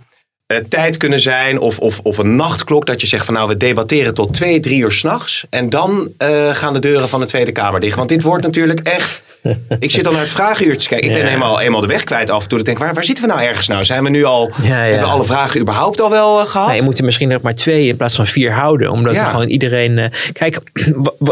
tijd 0.70 0.98
kunnen 0.98 1.20
zijn 1.20 1.60
of, 1.60 1.80
of, 1.80 2.00
of 2.04 2.18
een 2.18 2.36
nachtklok 2.36 2.86
dat 2.86 3.02
je 3.02 3.08
zegt 3.08 3.26
van 3.26 3.34
nou 3.34 3.48
we 3.48 3.58
debatteren 3.58 4.14
tot 4.14 4.34
twee, 4.34 4.60
drie 4.60 4.82
uur 4.82 4.92
s'nachts 4.92 5.46
en 5.50 5.70
dan 5.70 6.12
gaan 6.52 6.74
de 6.74 6.80
deuren 6.80 7.10
van 7.10 7.20
de 7.20 7.26
Tweede 7.26 7.52
Kamer 7.52 7.80
dicht. 7.80 7.96
Want 7.96 8.10
dit 8.10 8.24
wordt 8.24 8.44
natuurlijk 8.44 8.80
echt 8.80 9.22
ik 9.80 9.92
zit 9.92 10.06
al 10.06 10.12
naar 10.12 10.22
het 10.22 10.30
vragenuurtje 10.30 10.90
kijken. 10.90 11.10
Ik 11.10 11.16
ben 11.16 11.32
eenmaal, 11.32 11.62
eenmaal 11.62 11.82
de 11.82 11.88
weg 11.88 12.04
kwijt 12.04 12.30
af 12.30 12.44
en 12.44 12.50
toe. 12.50 12.60
Ik 12.60 12.66
denk, 12.66 12.78
waar, 12.78 12.94
waar 12.94 13.04
zitten 13.04 13.28
we 13.28 13.32
nou 13.34 13.44
ergens 13.44 13.68
nou? 13.68 13.84
Zijn 13.86 14.04
we 14.04 14.10
nu 14.10 14.24
al, 14.24 14.52
hebben 14.62 15.00
we 15.00 15.06
alle 15.06 15.24
vragen 15.24 15.62
überhaupt 15.62 16.02
al 16.02 16.10
wel 16.10 16.40
uh, 16.40 16.46
gehad? 16.46 16.68
Nee, 16.68 16.78
je 16.78 16.84
moet 16.84 17.00
er 17.00 17.06
misschien 17.06 17.28
nog 17.28 17.42
maar 17.42 17.56
twee 17.56 17.88
in 17.88 17.96
plaats 17.96 18.16
van 18.16 18.28
vier 18.28 18.52
houden. 18.52 18.92
Omdat 18.92 19.16
er 19.16 19.26
gewoon 19.26 19.48
iedereen... 19.48 19.98
Uh, 19.98 20.06
kijk, 20.34 20.60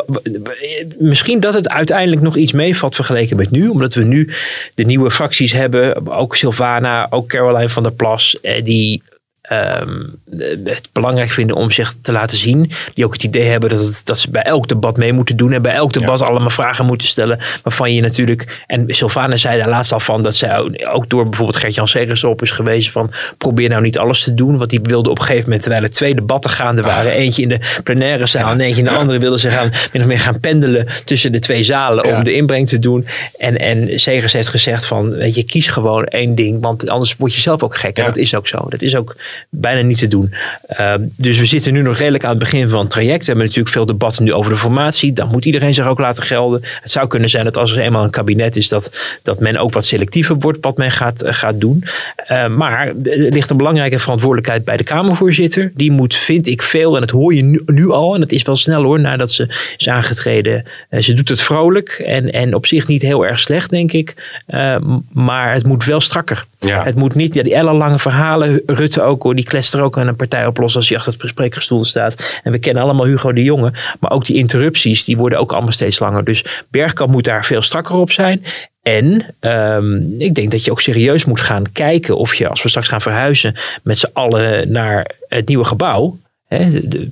misschien 0.97 1.39
dat 1.39 1.53
het 1.53 1.69
uiteindelijk 1.69 2.21
nog 2.21 2.35
iets 2.35 2.51
meevalt 2.51 2.95
vergeleken 2.95 3.37
met 3.37 3.51
nu. 3.51 3.67
Omdat 3.67 3.93
we 3.93 4.03
nu 4.03 4.33
de 4.75 4.83
nieuwe 4.83 5.11
fracties 5.11 5.51
hebben. 5.51 6.07
Ook 6.11 6.35
Sylvana, 6.35 7.07
ook 7.09 7.27
Caroline 7.27 7.69
van 7.69 7.83
der 7.83 7.91
Plas. 7.91 8.41
Eh, 8.41 8.63
die 8.63 9.01
um, 9.49 10.19
het 10.63 10.89
belangrijk 10.93 11.29
vinden 11.29 11.55
om 11.55 11.71
zich 11.71 11.93
te 12.01 12.12
laten 12.12 12.38
zien. 12.38 12.71
Die 12.93 13.05
ook 13.05 13.13
het 13.13 13.23
idee 13.23 13.43
hebben 13.43 13.69
dat, 13.69 13.79
het, 13.79 14.01
dat 14.03 14.19
ze 14.19 14.31
bij 14.31 14.41
elk 14.41 14.67
debat 14.67 14.97
mee 14.97 15.13
moeten 15.13 15.38
doen. 15.38 15.51
En 15.51 15.62
bij 15.62 15.73
elk 15.73 15.93
debat 15.93 16.21
allemaal 16.21 16.49
vragen 16.49 16.86
moeten 16.86 17.07
stellen. 17.07 17.39
Waarvan 17.63 17.93
je 17.93 18.01
natuurlijk. 18.01 18.63
En 18.67 18.86
Sylvana 18.88 19.36
zei 19.36 19.57
daar 19.57 19.69
laatst 19.69 19.91
al 19.91 19.99
van 19.99 20.23
dat 20.23 20.36
zij 20.36 20.57
ook, 20.91 21.10
door 21.10 21.23
bijvoorbeeld 21.23 21.57
Gert-Jan 21.57 21.88
Segers 21.88 22.23
op 22.23 22.41
is 22.41 22.51
gewezen. 22.51 22.91
van 22.91 23.12
probeer 23.38 23.69
nou 23.69 23.81
niet 23.81 23.97
alles 23.97 24.23
te 24.23 24.33
doen. 24.33 24.57
Want 24.57 24.69
die 24.69 24.79
wilde 24.83 25.10
op 25.10 25.17
een 25.19 25.23
gegeven 25.23 25.43
moment, 25.43 25.62
terwijl 25.62 25.83
er 25.83 25.89
twee 25.89 26.15
debatten 26.15 26.51
gaande 26.51 26.81
waren. 26.81 27.12
Eentje 27.12 27.41
in 27.41 27.49
de 27.49 27.60
plenaire 27.83 28.25
zaal 28.25 28.51
en 28.51 28.62
eentje 28.62 28.81
in 28.81 28.88
de 28.88 28.97
andere. 28.99 29.19
wilde 29.19 29.39
ze 29.39 29.49
gaan, 29.49 29.71
min 29.93 30.01
of 30.01 30.07
meer 30.07 30.19
gaan 30.19 30.39
pendelen 30.39 30.88
tussen 31.05 31.31
de 31.31 31.39
twee 31.39 31.63
zalen. 31.63 32.15
om 32.15 32.23
de 32.23 32.33
inbreng 32.33 32.67
te 32.67 32.79
doen. 32.79 33.05
En, 33.38 33.57
en 33.57 33.99
Segers 33.99 34.33
heeft 34.33 34.49
gezegd 34.49 34.86
van 34.86 35.10
weet 35.10 35.36
je, 35.36 35.43
kies 35.43 35.67
gewoon 35.67 36.05
één 36.05 36.36
ding. 36.36 36.62
Want 36.62 36.89
anders 36.89 37.15
word 37.15 37.36
je 37.36 37.41
zelf 37.41 37.63
ook 37.63 37.77
gek. 37.77 37.97
En 37.97 38.05
dat 38.05 38.17
is 38.17 38.36
ook 38.36 38.47
zo. 38.47 38.65
Dat 38.69 38.81
is 38.81 38.95
ook 38.95 39.15
bijna 39.50 39.82
niet 39.82 39.97
te 39.97 40.08
doen. 40.08 40.34
Ehm, 40.67 41.02
dus 41.15 41.39
we 41.39 41.45
zitten 41.45 41.73
nu 41.73 41.82
nog 41.82 41.97
redelijk 41.97 42.23
aan 42.23 42.30
het 42.30 42.39
begin 42.39 42.69
van 42.69 42.80
het 42.80 42.89
traject. 42.89 43.19
We 43.19 43.26
hebben 43.26 43.45
natuurlijk 43.45 43.73
veel 43.76 43.86
debatten 43.86 44.23
nu 44.23 44.34
over 44.34 44.52
de 44.52 44.58
formatie. 44.58 45.13
Dan 45.13 45.30
moet 45.32 45.45
iedereen 45.45 45.73
zich 45.73 45.88
ook 45.88 46.00
laten 46.00 46.23
gelden. 46.23 46.62
Het 46.82 46.91
zou 46.91 47.08
kunnen 47.08 47.30
zijn 47.30 47.43
dat 47.43 47.58
als 47.58 47.71
er 47.71 47.80
eenmaal 47.80 48.04
een 48.04 48.10
kabinet 48.10 48.56
is, 48.56 48.69
dat, 48.69 49.19
dat 49.23 49.39
men 49.39 49.58
ook 49.58 49.73
wat 49.73 49.86
selectiever 49.86 50.38
wordt 50.38 50.58
wat 50.62 50.78
men 50.78 50.91
gaat, 50.91 51.21
eh, 51.21 51.34
gaat 51.34 51.60
doen. 51.60 51.84
Ehm, 52.15 52.56
maar 52.56 52.88
er 52.88 53.32
ligt 53.32 53.50
een 53.50 53.58
belangrijke 53.58 54.00
verantwoordelijkheid 54.00 54.65
bij 54.65 54.78
de 54.78 54.84
Kamervoorzitter. 54.84 55.71
Die 55.76 55.91
moet, 55.91 56.15
vind 56.15 56.47
ik, 56.47 56.62
veel, 56.62 56.93
en 56.93 57.02
dat 57.02 57.10
hoor 57.10 57.34
je 57.34 57.62
nu, 57.65 57.91
al, 57.91 58.13
en 58.13 58.19
dat 58.19 58.32
is 58.32 58.43
wel 58.43 58.56
snel 58.56 58.84
hoor, 58.84 59.00
nadat 59.00 59.32
ze 59.32 59.47
is 59.78 59.89
aangetreden. 59.89 60.63
Uh, 60.89 61.02
ze 61.02 61.13
doet 61.13 61.30
het 61.30 61.41
vrolijk 61.41 61.89
en, 61.89 62.32
en 62.32 62.54
op 62.54 62.65
zich 62.65 62.88
niet 62.88 63.02
heel 63.02 63.26
erg 63.26 63.39
slecht, 63.39 63.69
denk 63.69 63.91
ik. 63.91 64.39
Ehm, 64.47 64.97
maar 65.13 65.54
het 65.54 65.65
moet 65.65 65.86
wel 65.86 66.00
strakker. 66.00 66.45
Ja. 66.67 66.84
Het 66.84 66.95
moet 66.95 67.15
niet, 67.15 67.34
ja, 67.34 67.43
die 67.43 67.56
ellenlange 67.56 67.99
verhalen, 67.99 68.62
Rutte 68.65 69.01
ook 69.01 69.23
hoor, 69.23 69.36
die 69.36 69.45
kletst 69.45 69.73
er 69.73 69.82
ook 69.82 69.97
aan 69.97 70.08
een 70.08 70.15
partij 70.15 70.45
op 70.45 70.58
los 70.58 70.75
als 70.75 70.89
hij 70.89 70.97
achter 70.97 71.13
het 71.17 71.30
spreekgestoel 71.30 71.86
staat. 71.86 72.39
En 72.43 72.51
we 72.51 72.60
kennen 72.60 72.84
allemaal 72.84 73.06
Hugo 73.06 73.34
de 73.34 73.43
Jonge, 73.43 73.73
maar 73.99 74.12
ook 74.12 74.25
die 74.25 74.36
interrupties, 74.36 75.06
die 75.06 75.17
worden 75.17 75.39
ook 75.39 75.51
allemaal 75.51 75.71
steeds 75.71 75.99
langer. 75.99 76.23
Dus 76.23 76.65
Bergkamp 76.69 77.12
moet 77.12 77.23
daar 77.23 77.45
veel 77.45 77.62
strakker 77.62 77.95
op 77.95 78.12
zijn. 78.12 78.43
En 78.82 79.36
um, 79.39 80.15
ik 80.19 80.36
denk 80.36 80.51
dat 80.51 80.65
je 80.65 80.71
ook 80.71 80.82
serieus 80.82 81.25
moet 81.25 81.41
gaan 81.41 81.71
kijken 81.71 82.17
of 82.17 82.34
je, 82.34 82.47
als 82.47 82.63
we 82.63 82.69
straks 82.69 82.88
gaan 82.88 83.01
verhuizen 83.01 83.56
met 83.84 83.99
z'n 83.99 84.10
allen 84.13 84.71
naar 84.71 85.12
het 85.27 85.47
nieuwe 85.47 85.65
gebouw. 85.65 86.17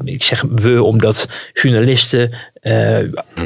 Ik 0.03 0.23
zeg 0.23 0.41
we 0.41 0.83
omdat 0.83 1.29
journalisten, 1.53 2.33
uh, 2.65 2.99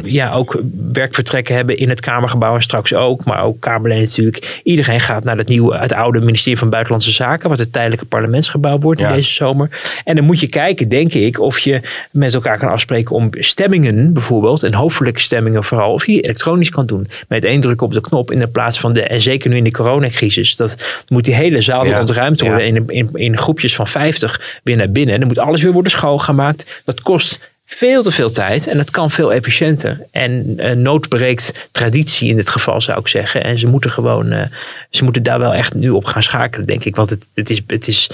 ja, 0.04 0.34
ook 0.34 0.62
werkvertrekken 0.92 1.56
hebben 1.56 1.78
in 1.78 1.90
het 1.90 2.00
Kamergebouw 2.00 2.56
en 2.56 2.62
straks 2.62 2.94
ook. 2.94 3.24
Maar 3.24 3.44
ook 3.44 3.60
Kamerleden 3.60 4.04
natuurlijk. 4.04 4.62
Iedereen 4.64 5.00
gaat 5.00 5.24
naar 5.24 5.38
het 5.38 5.48
nieuwe, 5.48 5.78
het 5.78 5.94
oude 5.94 6.20
ministerie 6.20 6.58
van 6.58 6.70
Buitenlandse 6.70 7.12
Zaken. 7.12 7.50
Wat 7.50 7.60
het 7.60 7.74
tijdelijke 7.74 8.06
parlementsgebouw 8.06 8.78
wordt 8.78 9.00
deze 9.00 9.34
zomer. 9.34 9.70
En 10.04 10.16
dan 10.16 10.26
moet 10.26 10.40
je 10.40 10.48
kijken, 10.48 10.90
denk 10.90 11.14
ik, 11.14 11.40
of 11.40 11.60
je 11.60 11.82
met 12.12 12.34
elkaar 12.34 12.58
kan 12.58 12.70
afspreken 12.70 13.16
om 13.16 13.30
stemmingen 13.32 14.14
bijvoorbeeld. 14.14 14.64
En 14.64 14.74
hoofdelijke 14.74 15.20
stemmingen 15.20 15.64
vooral. 15.64 15.94
Of 15.94 16.06
je 16.06 16.22
elektronisch 16.22 16.70
kan 16.70 16.86
doen. 16.86 17.08
Met 17.28 17.46
één 17.46 17.62
druk 17.62 17.82
op 17.82 17.94
de 17.94 18.02
knop 18.02 18.32
in 18.32 18.40
de 18.40 18.48
plaats 18.48 18.80
van 18.80 18.94
de, 18.94 19.02
en 19.02 19.22
zeker 19.22 19.50
nu 19.50 19.56
in 19.56 19.64
de 19.64 19.72
coronacrisis. 19.72 20.56
Dat 20.56 21.04
moet 21.08 21.26
die 21.26 21.36
hele 21.36 21.62
zaal 21.62 21.86
ja. 21.86 22.00
ontruimd 22.00 22.42
worden. 22.42 22.66
In, 22.66 22.84
in, 22.88 23.10
in 23.14 23.38
groepjes 23.38 23.76
van 23.76 23.88
50 23.88 24.60
weer 24.64 24.78
naar 24.78 24.92
binnen. 24.92 25.14
En 25.14 25.20
dan 25.20 25.30
moet 25.30 25.40
alles 25.40 25.62
weer 25.62 25.72
worden 25.72 25.92
schoongemaakt. 25.92 26.82
Dat 26.86 27.02
kost 27.02 27.40
veel 27.70 28.04
te 28.04 28.12
veel 28.12 28.32
tijd 28.32 28.68
en 28.68 28.78
het 28.78 28.92
kan 28.92 29.12
veel 29.12 29.34
efficiënter. 29.34 30.02
En 30.12 30.54
uh, 30.58 30.72
nood 30.72 31.08
breekt 31.08 31.68
traditie 31.72 32.30
in 32.30 32.36
dit 32.36 32.50
geval, 32.50 32.82
zou 32.82 33.00
ik 33.00 33.08
zeggen. 33.08 33.44
En 33.44 33.60
ze 33.60 33.68
moeten 33.68 33.92
gewoon, 33.92 34.34
uh, 34.34 34.42
ze 34.90 35.04
moeten 35.04 35.24
daar 35.24 35.40
wel 35.40 35.54
echt 35.54 35.74
nu 35.74 35.90
op 35.90 36.06
gaan 36.06 36.24
schakelen, 36.24 36.68
denk 36.68 36.84
ik. 36.84 36.96
Want 36.96 37.10
het, 37.10 37.28
het, 37.34 37.50
is, 37.50 37.62
het 37.68 37.88
is 37.88 38.10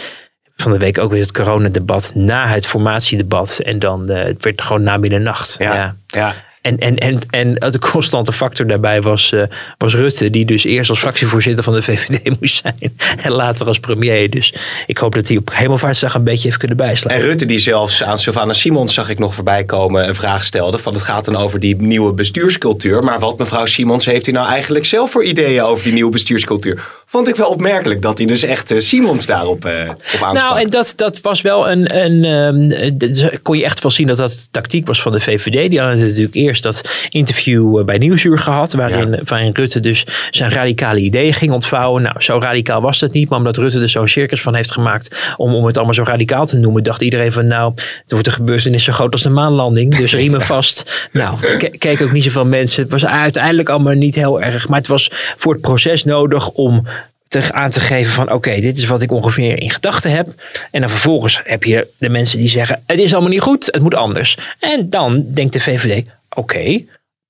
van 0.56 0.72
de 0.72 0.78
week 0.78 0.98
ook 0.98 1.12
weer 1.12 1.22
het 1.22 1.32
coronadebat 1.32 2.12
na 2.16 2.48
het 2.48 2.68
formatiedebat. 2.68 3.60
En 3.60 3.80
dan 3.80 4.12
uh, 4.12 4.24
het 4.24 4.44
werd 4.44 4.62
gewoon 4.62 4.84
na 4.84 4.98
middernacht. 4.98 5.56
ja. 5.60 5.74
ja. 5.76 5.96
ja. 6.08 6.34
En, 6.66 6.78
en, 6.78 6.98
en, 6.98 7.20
en 7.30 7.72
de 7.72 7.80
constante 7.80 8.32
factor 8.32 8.68
daarbij 8.68 9.02
was, 9.02 9.32
uh, 9.32 9.44
was 9.78 9.96
Rutte, 9.96 10.30
die 10.30 10.46
dus 10.46 10.64
eerst 10.64 10.90
als 10.90 11.00
fractievoorzitter 11.00 11.64
van 11.64 11.74
de 11.74 11.82
VVD 11.82 12.30
moest 12.40 12.62
zijn 12.62 12.96
en 13.22 13.32
later 13.32 13.68
als 13.68 13.80
premier. 13.80 14.30
Dus 14.30 14.54
ik 14.88 14.98
hoop 14.98 15.16
dat 15.16 15.28
hij 15.28 15.38
op 15.38 15.50
Hemelvaartsdag 15.54 16.14
een 16.14 16.24
beetje 16.24 16.48
heeft 16.48 16.60
kunnen 16.60 16.78
bijslaan. 16.78 17.14
En 17.14 17.22
Rutte 17.22 17.46
die 17.46 17.60
zelfs 17.60 18.04
aan 18.04 18.20
Sylvana 18.20 18.54
Simons 18.54 18.94
zag 18.94 19.10
ik 19.10 19.20
nog 19.20 19.34
voorbij 19.34 19.64
komen 19.64 20.08
een 20.08 20.16
vraag 20.16 20.46
stelde 20.46 20.78
van 20.78 20.94
het 20.94 21.02
gaat 21.02 21.26
dan 21.26 21.36
over 21.36 21.60
die 21.60 21.76
nieuwe 21.76 22.14
bestuurscultuur. 22.14 23.04
Maar 23.04 23.20
wat 23.20 23.38
mevrouw 23.38 23.66
Simons 23.66 24.06
heeft 24.06 24.26
hij 24.26 24.34
nou 24.34 24.48
eigenlijk 24.48 24.86
zelf 24.86 25.12
voor 25.12 25.24
ideeën 25.24 25.66
over 25.66 25.84
die 25.84 25.94
nieuwe 25.94 26.12
bestuurscultuur? 26.12 26.84
Vond 27.16 27.28
ik 27.28 27.36
wel 27.36 27.50
opmerkelijk 27.50 28.02
dat 28.02 28.18
hij 28.18 28.28
dus 28.28 28.44
echt 28.44 28.72
uh, 28.72 28.80
Simons 28.80 29.26
daarop 29.26 29.66
uh, 29.66 29.72
op 29.90 30.22
aansprak. 30.22 30.34
Nou, 30.34 30.60
en 30.60 30.70
dat, 30.70 30.94
dat 30.96 31.22
was 31.22 31.42
wel 31.42 31.70
een... 31.70 32.04
een 32.04 32.24
um, 32.24 33.40
kon 33.42 33.58
je 33.58 33.64
echt 33.64 33.82
wel 33.82 33.92
zien 33.92 34.08
dat 34.08 34.18
dat 34.18 34.48
tactiek 34.52 34.88
was 34.88 35.02
van 35.02 35.12
de 35.12 35.20
VVD. 35.20 35.70
Die 35.70 35.80
hadden 35.80 36.00
natuurlijk 36.00 36.36
eerst 36.36 36.64
dat 36.64 37.08
interview 37.10 37.84
bij 37.84 37.98
Nieuwsuur 37.98 38.40
gehad. 38.40 38.74
Waarin, 38.74 39.12
ja. 39.12 39.20
waarin 39.26 39.52
Rutte 39.54 39.80
dus 39.80 40.06
zijn 40.32 40.52
radicale 40.52 41.00
ideeën 41.00 41.34
ging 41.34 41.52
ontvouwen. 41.52 42.02
Nou, 42.02 42.22
zo 42.22 42.40
radicaal 42.40 42.82
was 42.82 43.00
dat 43.00 43.12
niet. 43.12 43.30
Maar 43.30 43.38
omdat 43.38 43.58
Rutte 43.58 43.82
er 43.82 43.90
zo'n 43.90 44.08
circus 44.08 44.42
van 44.42 44.56
heeft 44.56 44.72
gemaakt... 44.72 45.34
Om, 45.38 45.56
om 45.56 45.66
het 45.66 45.76
allemaal 45.76 45.96
zo 45.96 46.04
radicaal 46.04 46.46
te 46.46 46.58
noemen... 46.58 46.84
dacht 46.84 47.02
iedereen 47.02 47.32
van 47.32 47.48
nou... 47.48 47.74
Er 47.76 48.04
wordt 48.08 48.28
een 48.28 48.34
gebeurtenis 48.34 48.84
zo 48.84 48.94
groot 48.94 49.12
als 49.12 49.24
de 49.24 49.30
maanlanding. 49.30 49.96
Dus 49.96 50.14
riemen 50.14 50.42
vast. 50.56 51.08
Nou, 51.12 51.58
keken 51.78 52.06
ook 52.06 52.12
niet 52.12 52.24
zoveel 52.24 52.46
mensen. 52.46 52.84
Het 52.84 52.92
was 52.92 53.06
uiteindelijk 53.06 53.70
allemaal 53.70 53.94
niet 53.94 54.16
heel 54.16 54.42
erg. 54.42 54.68
Maar 54.68 54.80
het 54.80 54.88
was 54.88 55.12
voor 55.38 55.54
het 55.54 55.62
proces 55.62 56.04
nodig 56.04 56.50
om 56.50 56.88
te, 57.28 57.54
aan 57.54 57.70
te 57.70 57.80
geven 57.80 58.14
van 58.14 58.32
oké, 58.32 58.60
dit 58.60 58.78
is 58.78 58.86
wat 58.86 59.02
ik 59.02 59.12
ongeveer 59.12 59.62
in 59.62 59.72
gedachten 59.72 60.12
heb. 60.12 60.28
En 60.72 60.82
dan 60.82 60.90
vervolgens 60.90 61.42
heb 61.44 61.64
je 61.64 61.88
de 61.98 62.10
mensen 62.10 62.38
die 62.40 62.48
zeggen 62.48 62.84
het 62.86 63.00
is 63.00 63.14
allemaal 63.14 63.32
niet 63.32 63.42
goed, 63.42 63.66
het 63.66 63.82
moet 63.82 63.96
anders. 63.96 64.38
En 64.60 64.90
dan 64.90 65.26
denkt 65.34 65.54
de 65.54 65.60
VVD 65.60 66.06
oké, 66.30 66.84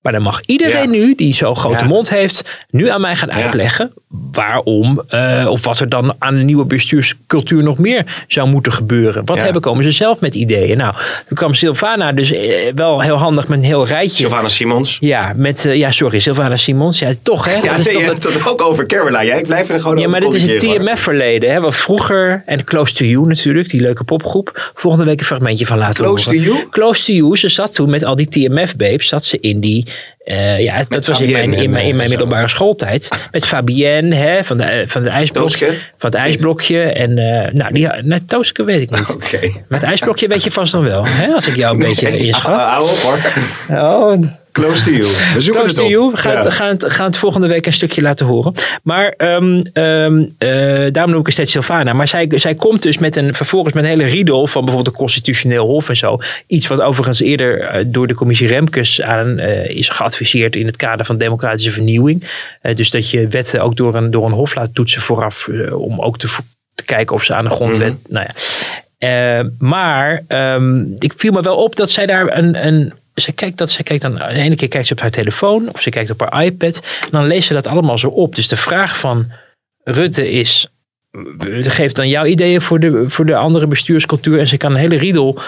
maar 0.06 0.14
dan 0.14 0.24
mag 0.24 0.42
iedereen 0.46 0.92
ja. 0.92 1.00
nu, 1.00 1.16
die 1.16 1.34
zo'n 1.34 1.56
grote 1.56 1.84
ja. 1.84 1.88
mond 1.88 2.10
heeft, 2.10 2.66
nu 2.70 2.90
aan 2.90 3.02
mij 3.02 3.16
gaan 3.16 3.32
uitleggen 3.32 3.92
waarom 4.32 5.02
uh, 5.10 5.48
of 5.50 5.64
wat 5.64 5.80
er 5.80 5.90
dan 5.90 6.16
aan 6.20 6.36
een 6.36 6.46
nieuwe 6.46 6.66
bestuurscultuur 6.66 7.64
nog 7.64 7.78
meer 7.78 8.24
zou 8.28 8.48
moeten 8.50 8.72
gebeuren. 8.72 9.26
Wat 9.26 9.42
hebben 9.42 9.62
komen 9.62 9.84
ze 9.84 9.92
zelf 9.92 10.20
met 10.20 10.36
ideeën? 10.36 10.78
Nou, 10.78 10.94
toen 11.28 11.38
kwam 11.38 11.54
Sylvana 11.54 12.12
dus 12.12 12.32
uh, 12.32 12.72
wel 12.76 13.02
heel 13.02 13.16
handig 13.16 13.48
met 13.48 13.58
een 13.58 13.64
heel 13.64 13.86
rijtje. 13.86 14.16
Sylvana 14.16 14.50
Simons. 14.50 14.98
Ja, 15.00 15.34
met, 15.36 15.66
uh, 15.66 15.76
ja 15.76 15.92
sorry, 15.92 16.20
Sylvana 16.20 16.56
Simons. 16.56 17.00
Ja, 17.00 17.12
toch 17.24 17.46
hè? 17.46 17.54
Ja, 17.66 17.78
dat 17.78 17.86
nee, 17.86 17.98
je 17.98 18.04
hebt 18.04 18.24
het 18.24 18.48
ook 18.48 18.62
over 18.62 18.86
Caroline. 18.86 19.26
Jij 19.26 19.42
blijft 19.42 19.70
er 19.70 19.82
gewoon 19.82 19.98
Ja, 19.98 20.08
maar 20.08 20.20
dit 20.20 20.34
is 20.34 20.48
het 20.48 20.60
TMF-verleden. 20.60 21.52
Hè? 21.52 21.60
Wat 21.60 21.76
vroeger, 21.76 22.44
en 22.46 22.64
Close 22.64 22.94
to 22.94 23.06
You 23.06 23.28
natuurlijk, 23.28 23.70
die 23.70 23.82
leuke 23.82 24.04
popgroep. 24.04 24.72
Volgende 24.76 25.06
week 25.06 25.20
een 25.20 25.26
fragmentje 25.26 25.66
van 25.66 25.78
laten 25.78 26.04
Close 26.04 26.30
horen. 26.30 26.44
to 26.44 26.52
You? 26.52 26.70
Close 26.70 27.04
to 27.04 27.14
You. 27.14 27.38
Ze 27.38 27.50
zat 27.50 27.74
toen 27.74 27.90
met 27.90 28.04
al 28.04 28.16
die 28.16 28.28
TMF-babes, 28.28 29.08
zat 29.08 29.26
ze 29.26 29.40
in 29.40 29.60
die 29.60 29.88
uh, 30.26 30.60
ja, 30.60 30.78
met 30.78 30.90
dat 30.90 31.06
was 31.06 31.20
in 31.20 31.32
mijn, 31.32 31.54
in 31.54 31.70
mijn, 31.70 31.86
in 31.86 31.96
mijn 31.96 32.10
middelbare 32.10 32.48
schooltijd. 32.48 33.10
Met 33.32 33.46
Fabienne 33.46 34.16
hè, 34.16 34.44
van, 34.44 34.58
de, 34.58 34.84
van, 34.88 35.04
het 35.04 35.12
ijsblokje, 35.12 35.66
van 35.98 36.10
het 36.10 36.16
ijsblokje. 36.16 36.82
En 36.82 37.18
uh, 37.18 37.54
nou, 37.54 37.74
die, 37.74 37.88
net 38.02 38.30
Tooske 38.30 38.64
weet 38.64 38.82
ik 38.82 38.90
niet. 38.90 39.16
Okay. 39.26 39.50
Maar 39.50 39.80
het 39.80 39.90
ijsblokje 39.90 40.28
weet 40.28 40.44
je 40.44 40.52
vast 40.52 40.72
dan 40.72 40.84
wel. 40.84 41.06
Hè, 41.08 41.34
als 41.34 41.48
ik 41.48 41.56
jou 41.56 41.74
een 41.74 41.86
beetje 41.90 42.18
inschat. 42.18 42.62
Hou 42.62 42.90
op 42.90 42.98
hoor. 42.98 43.20
Oh, 43.78 44.24
Close 44.56 44.84
to 44.84 44.92
you. 44.92 45.04
We 45.34 45.42
zoeken 45.42 45.64
Close 45.64 45.66
het 45.66 45.76
to 45.76 45.84
op. 45.84 45.90
you. 45.90 46.12
We 46.12 46.18
gaan, 46.18 46.44
ja. 46.44 46.50
gaan, 46.50 46.68
het, 46.68 46.94
gaan 46.94 47.06
het 47.06 47.18
volgende 47.18 47.48
week 47.48 47.66
een 47.66 47.74
stukje 47.74 48.02
laten 48.02 48.26
horen. 48.26 48.54
Maar 48.84 49.14
um, 49.18 49.64
um, 49.74 50.36
uh, 50.40 50.92
daarom 50.92 51.12
noem 51.12 51.20
ik 51.20 51.26
het 51.26 51.34
steeds 51.34 51.52
Sylvana. 51.52 51.94
Maar 51.94 52.08
zij, 52.08 52.32
zij 52.36 52.56
komt 52.56 52.84
dus 52.84 52.98
met 52.98 53.16
een, 53.16 53.34
vervolgens 53.34 53.74
met 53.74 53.84
een 53.84 53.90
hele 53.90 54.06
riedel 54.06 54.48
van 54.48 54.62
bijvoorbeeld 54.62 54.88
het 54.88 55.04
constitutioneel 55.04 55.66
hof 55.66 55.90
en 55.90 55.98
zo. 55.98 56.20
Iets 56.48 56.68
wat 56.68 56.82
overigens 56.82 57.20
eerder 57.20 57.76
uh, 57.76 57.84
door 57.88 58.08
de 58.08 58.14
commissie 58.14 58.48
Remkes 58.48 59.02
aan 59.02 59.40
uh, 59.40 59.70
is 59.70 59.90
geadviseerd 59.90 60.56
in 60.56 60.66
het 60.66 60.78
kader 60.78 61.06
van 61.06 61.18
democratische 61.18 61.72
vernieuwing. 61.72 62.24
dus 62.74 62.92
dat 62.92 63.10
je 63.10 63.28
wetten 63.28 63.62
ook 63.62 63.76
door 63.76 63.96
een, 63.96 64.12
door 64.12 64.26
een 64.26 64.32
hof 64.32 64.56
laat 64.56 64.76
toetsen 64.76 65.02
vooraf. 65.02 65.50
om 65.72 66.02
ook 66.02 66.18
te, 66.18 66.28
te, 66.76 66.86
kijken 66.86 67.16
of 67.16 67.24
ze 67.24 67.36
aan 67.36 67.46
de 67.46 67.52
grondwet. 67.52 67.90
Mm 67.90 68.00
-hmm. 68.04 68.14
Nou 68.14 68.28
ja. 69.00 69.50
maar 69.60 70.24
um, 70.28 70.96
ik 71.00 71.14
viel 71.18 71.32
me 71.32 71.42
wel 71.42 71.56
op 71.56 71.76
dat 71.76 71.90
zij 71.90 72.06
daar 72.06 72.38
een, 72.38 72.68
een 72.68 72.94
ze 73.16 73.32
kijkt, 73.32 73.58
dat, 73.58 73.72
ze 73.72 73.84
kijkt 73.84 74.02
dan, 74.02 74.16
de 74.16 74.28
ene 74.28 74.56
keer 74.56 74.68
kijkt 74.68 74.88
ze 74.88 74.94
op 74.94 75.00
haar 75.00 75.12
telefoon 75.12 75.70
of 75.74 75.82
ze 75.82 75.90
kijkt 75.90 76.10
op 76.10 76.20
haar 76.20 76.44
iPad. 76.44 77.00
En 77.02 77.10
dan 77.12 77.28
leest 77.28 77.48
ze 77.48 77.54
dat 77.54 77.68
allemaal 77.68 77.98
zo 77.98 78.08
op. 78.08 78.36
Dus 78.36 78.48
de 78.48 78.56
vraag 78.56 79.00
van 79.00 79.32
Rutte 79.84 80.32
is, 80.32 80.68
geeft 81.60 81.96
dan 81.96 82.10
jouw 82.10 82.26
ideeën 82.26 82.62
voor 82.62 82.80
de, 82.80 83.10
voor 83.10 83.26
de 83.26 83.36
andere 83.36 83.68
bestuurscultuur. 83.68 84.40
En 84.40 84.48
ze 84.48 84.58
kan 84.58 84.72
een 84.72 84.78
hele 84.78 84.98
riedel 84.98 85.42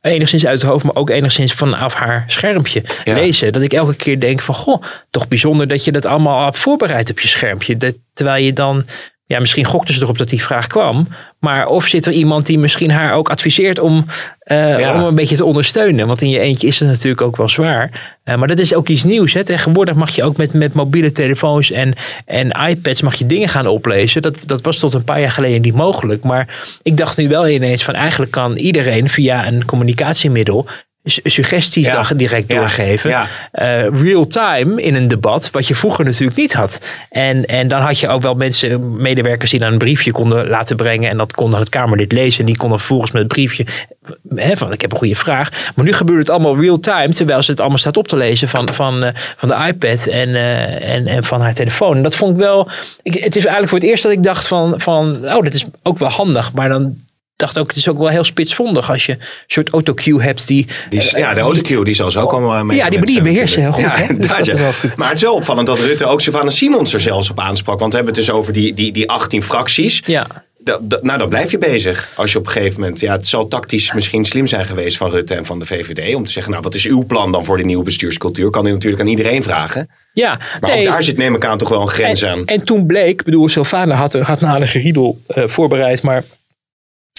enigszins 0.00 0.46
uit 0.46 0.62
het 0.62 0.70
hoofd, 0.70 0.84
maar 0.84 0.94
ook 0.94 1.10
enigszins 1.10 1.52
vanaf 1.52 1.94
haar 1.94 2.24
schermpje 2.26 2.82
lezen. 3.04 3.52
Dat 3.52 3.62
ik 3.62 3.72
elke 3.72 3.94
keer 3.94 4.20
denk 4.20 4.40
van, 4.40 4.54
goh, 4.54 4.82
toch 5.10 5.28
bijzonder 5.28 5.68
dat 5.68 5.84
je 5.84 5.92
dat 5.92 6.06
allemaal 6.06 6.44
hebt 6.44 6.58
voorbereid 6.58 7.10
op 7.10 7.20
je 7.20 7.28
schermpje. 7.28 7.76
Dat, 7.76 7.94
terwijl 8.14 8.44
je 8.44 8.52
dan 8.52 8.86
ja, 9.32 9.40
misschien 9.40 9.64
gokte 9.64 9.92
ze 9.92 10.02
erop 10.02 10.18
dat 10.18 10.28
die 10.28 10.42
vraag 10.42 10.66
kwam. 10.66 11.08
Maar 11.38 11.66
of 11.66 11.86
zit 11.86 12.06
er 12.06 12.12
iemand 12.12 12.46
die 12.46 12.58
misschien 12.58 12.90
haar 12.90 13.14
ook 13.14 13.30
adviseert 13.30 13.78
om, 13.78 14.06
uh, 14.46 14.92
om 14.94 15.02
een 15.02 15.14
beetje 15.14 15.36
te 15.36 15.44
ondersteunen. 15.44 16.06
Want 16.06 16.22
in 16.22 16.28
je 16.28 16.38
eentje 16.38 16.66
is 16.66 16.78
het 16.78 16.88
natuurlijk 16.88 17.22
ook 17.22 17.36
wel 17.36 17.48
zwaar. 17.48 18.16
Uh, 18.24 18.34
maar 18.34 18.48
dat 18.48 18.58
is 18.58 18.74
ook 18.74 18.88
iets 18.88 19.04
nieuws. 19.04 19.32
Hè. 19.32 19.44
Tegenwoordig 19.44 19.94
mag 19.94 20.10
je 20.14 20.24
ook 20.24 20.36
met, 20.36 20.52
met 20.52 20.72
mobiele 20.72 21.12
telefoons 21.12 21.70
en, 21.70 21.94
en 22.26 22.50
iPads 22.68 23.02
mag 23.02 23.14
je 23.14 23.26
dingen 23.26 23.48
gaan 23.48 23.66
oplezen. 23.66 24.22
Dat, 24.22 24.36
dat 24.46 24.62
was 24.62 24.78
tot 24.78 24.94
een 24.94 25.04
paar 25.04 25.20
jaar 25.20 25.32
geleden 25.32 25.60
niet 25.60 25.74
mogelijk. 25.74 26.24
Maar 26.24 26.78
ik 26.82 26.96
dacht 26.96 27.16
nu 27.16 27.28
wel 27.28 27.48
ineens 27.48 27.84
van 27.84 27.94
eigenlijk 27.94 28.32
kan 28.32 28.56
iedereen 28.56 29.08
via 29.08 29.46
een 29.46 29.64
communicatiemiddel 29.64 30.68
suggesties 31.04 31.86
ja. 31.86 32.04
direct 32.16 32.48
doorgeven. 32.48 33.10
Ja. 33.10 33.26
Uh, 33.52 34.02
real 34.02 34.26
time 34.26 34.82
in 34.82 34.94
een 34.94 35.08
debat, 35.08 35.50
wat 35.50 35.66
je 35.66 35.74
vroeger 35.74 36.04
natuurlijk 36.04 36.38
niet 36.38 36.52
had. 36.52 36.80
En, 37.10 37.46
en 37.46 37.68
dan 37.68 37.80
had 37.80 37.98
je 37.98 38.08
ook 38.08 38.22
wel 38.22 38.34
mensen, 38.34 38.96
medewerkers 38.96 39.50
die 39.50 39.60
dan 39.60 39.72
een 39.72 39.78
briefje 39.78 40.12
konden 40.12 40.48
laten 40.48 40.76
brengen. 40.76 41.10
En 41.10 41.16
dat 41.16 41.32
konden 41.32 41.58
het 41.58 41.68
Kamerlid 41.68 42.12
lezen. 42.12 42.40
En 42.40 42.46
die 42.46 42.56
konden 42.56 42.78
vervolgens 42.78 43.10
met 43.10 43.22
het 43.22 43.32
briefje 43.32 43.66
hè, 44.34 44.56
van 44.56 44.72
ik 44.72 44.80
heb 44.80 44.92
een 44.92 44.98
goede 44.98 45.14
vraag. 45.14 45.72
Maar 45.74 45.84
nu 45.84 45.92
gebeurt 45.92 46.18
het 46.18 46.30
allemaal 46.30 46.60
real 46.60 46.80
time, 46.80 47.08
terwijl 47.08 47.42
ze 47.42 47.50
het 47.50 47.60
allemaal 47.60 47.78
staat 47.78 47.96
op 47.96 48.08
te 48.08 48.16
lezen 48.16 48.48
van, 48.48 48.68
van, 48.68 49.04
uh, 49.04 49.10
van 49.14 49.48
de 49.48 49.64
iPad 49.66 50.06
en, 50.06 50.28
uh, 50.28 50.94
en, 50.94 51.06
en 51.06 51.24
van 51.24 51.40
haar 51.40 51.54
telefoon. 51.54 51.96
En 51.96 52.02
dat 52.02 52.14
vond 52.14 52.32
ik 52.32 52.42
wel. 52.42 52.70
Ik, 53.02 53.14
het 53.14 53.36
is 53.36 53.44
eigenlijk 53.44 53.68
voor 53.68 53.78
het 53.78 53.88
eerst 53.88 54.02
dat 54.02 54.12
ik 54.12 54.22
dacht 54.22 54.46
van, 54.46 54.74
van 54.80 55.16
oh, 55.24 55.42
dat 55.42 55.54
is 55.54 55.66
ook 55.82 55.98
wel 55.98 56.08
handig. 56.08 56.52
Maar 56.52 56.68
dan 56.68 56.96
dacht 57.42 57.58
ook, 57.58 57.68
het 57.68 57.76
is 57.76 57.88
ook 57.88 57.98
wel 57.98 58.08
heel 58.08 58.24
spitsvondig 58.24 58.90
als 58.90 59.06
je 59.06 59.12
een 59.12 59.18
soort 59.46 59.68
autocue 59.68 60.22
hebt 60.22 60.46
die... 60.46 60.66
ja, 60.90 61.34
de 61.34 61.40
autocue 61.40 61.84
die 61.84 61.94
zal 61.94 62.10
ze 62.10 62.18
ook 62.18 62.32
allemaal 62.32 62.64
mee 62.64 62.76
Ja, 62.76 62.90
die, 62.90 63.04
die 63.04 63.22
beheersen 63.22 63.62
heel 63.62 63.72
goed. 63.72 63.82
Ja, 63.82 63.90
hè? 63.90 64.16
Dus 64.16 64.46
dat 64.46 64.74
goed. 64.74 64.96
Maar 64.96 65.08
het 65.08 65.16
is 65.16 65.22
wel 65.22 65.34
opvallend 65.34 65.66
dat 65.66 65.78
Rutte 65.78 66.06
ook 66.06 66.20
Sylvana 66.20 66.50
Simons 66.50 66.94
er 66.94 67.00
zelfs 67.00 67.30
op 67.30 67.40
aansprak. 67.40 67.78
Want 67.78 67.90
we 67.90 67.96
hebben 67.96 68.14
het 68.14 68.26
dus 68.26 68.34
over 68.34 68.52
die, 68.52 68.74
die, 68.74 68.92
die 68.92 69.10
18 69.10 69.42
fracties. 69.42 70.02
Ja. 70.06 70.26
Dat, 70.58 71.02
nou, 71.02 71.18
dan 71.18 71.28
blijf 71.28 71.50
je 71.50 71.58
bezig. 71.58 72.12
Als 72.16 72.32
je 72.32 72.38
op 72.38 72.46
een 72.46 72.52
gegeven 72.52 72.80
moment. 72.80 73.00
Ja, 73.00 73.12
het 73.12 73.26
zal 73.26 73.48
tactisch 73.48 73.92
misschien 73.92 74.24
slim 74.24 74.46
zijn 74.46 74.66
geweest 74.66 74.96
van 74.96 75.10
Rutte 75.10 75.34
en 75.34 75.44
van 75.44 75.58
de 75.58 75.66
VVD. 75.66 76.14
Om 76.14 76.24
te 76.24 76.30
zeggen, 76.30 76.52
nou, 76.52 76.64
wat 76.64 76.74
is 76.74 76.86
uw 76.86 77.04
plan 77.04 77.32
dan 77.32 77.44
voor 77.44 77.56
de 77.56 77.64
nieuwe 77.64 77.84
bestuurscultuur? 77.84 78.50
Kan 78.50 78.64
hij 78.64 78.72
natuurlijk 78.72 79.02
aan 79.02 79.08
iedereen 79.08 79.42
vragen. 79.42 79.88
Ja, 80.12 80.40
maar 80.60 80.78
ook 80.78 80.84
daar 80.84 81.02
zit, 81.02 81.16
neem 81.16 81.34
ik 81.34 81.44
aan, 81.44 81.58
toch 81.58 81.68
wel 81.68 81.80
een 81.80 81.88
grens 81.88 82.24
aan. 82.24 82.44
En 82.44 82.64
toen 82.64 82.86
bleek, 82.86 83.24
bedoel, 83.24 83.48
Sylvana 83.48 83.94
had, 83.94 84.14
had 84.14 84.40
na 84.40 84.58
de 84.58 84.66
geriedel 84.66 85.20
uh, 85.36 85.44
voorbereid. 85.46 86.02
Maar 86.02 86.24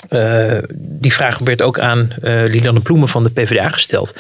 uh, 0.10 0.58
die 0.76 1.14
vraag 1.14 1.38
werd 1.38 1.62
ook 1.62 1.80
aan 1.80 2.10
uh, 2.24 2.42
Lilianne 2.44 2.80
Ploemen 2.80 3.10
van 3.10 3.24
de 3.24 3.30
PvdA 3.30 3.70
gesteld. 3.70 4.14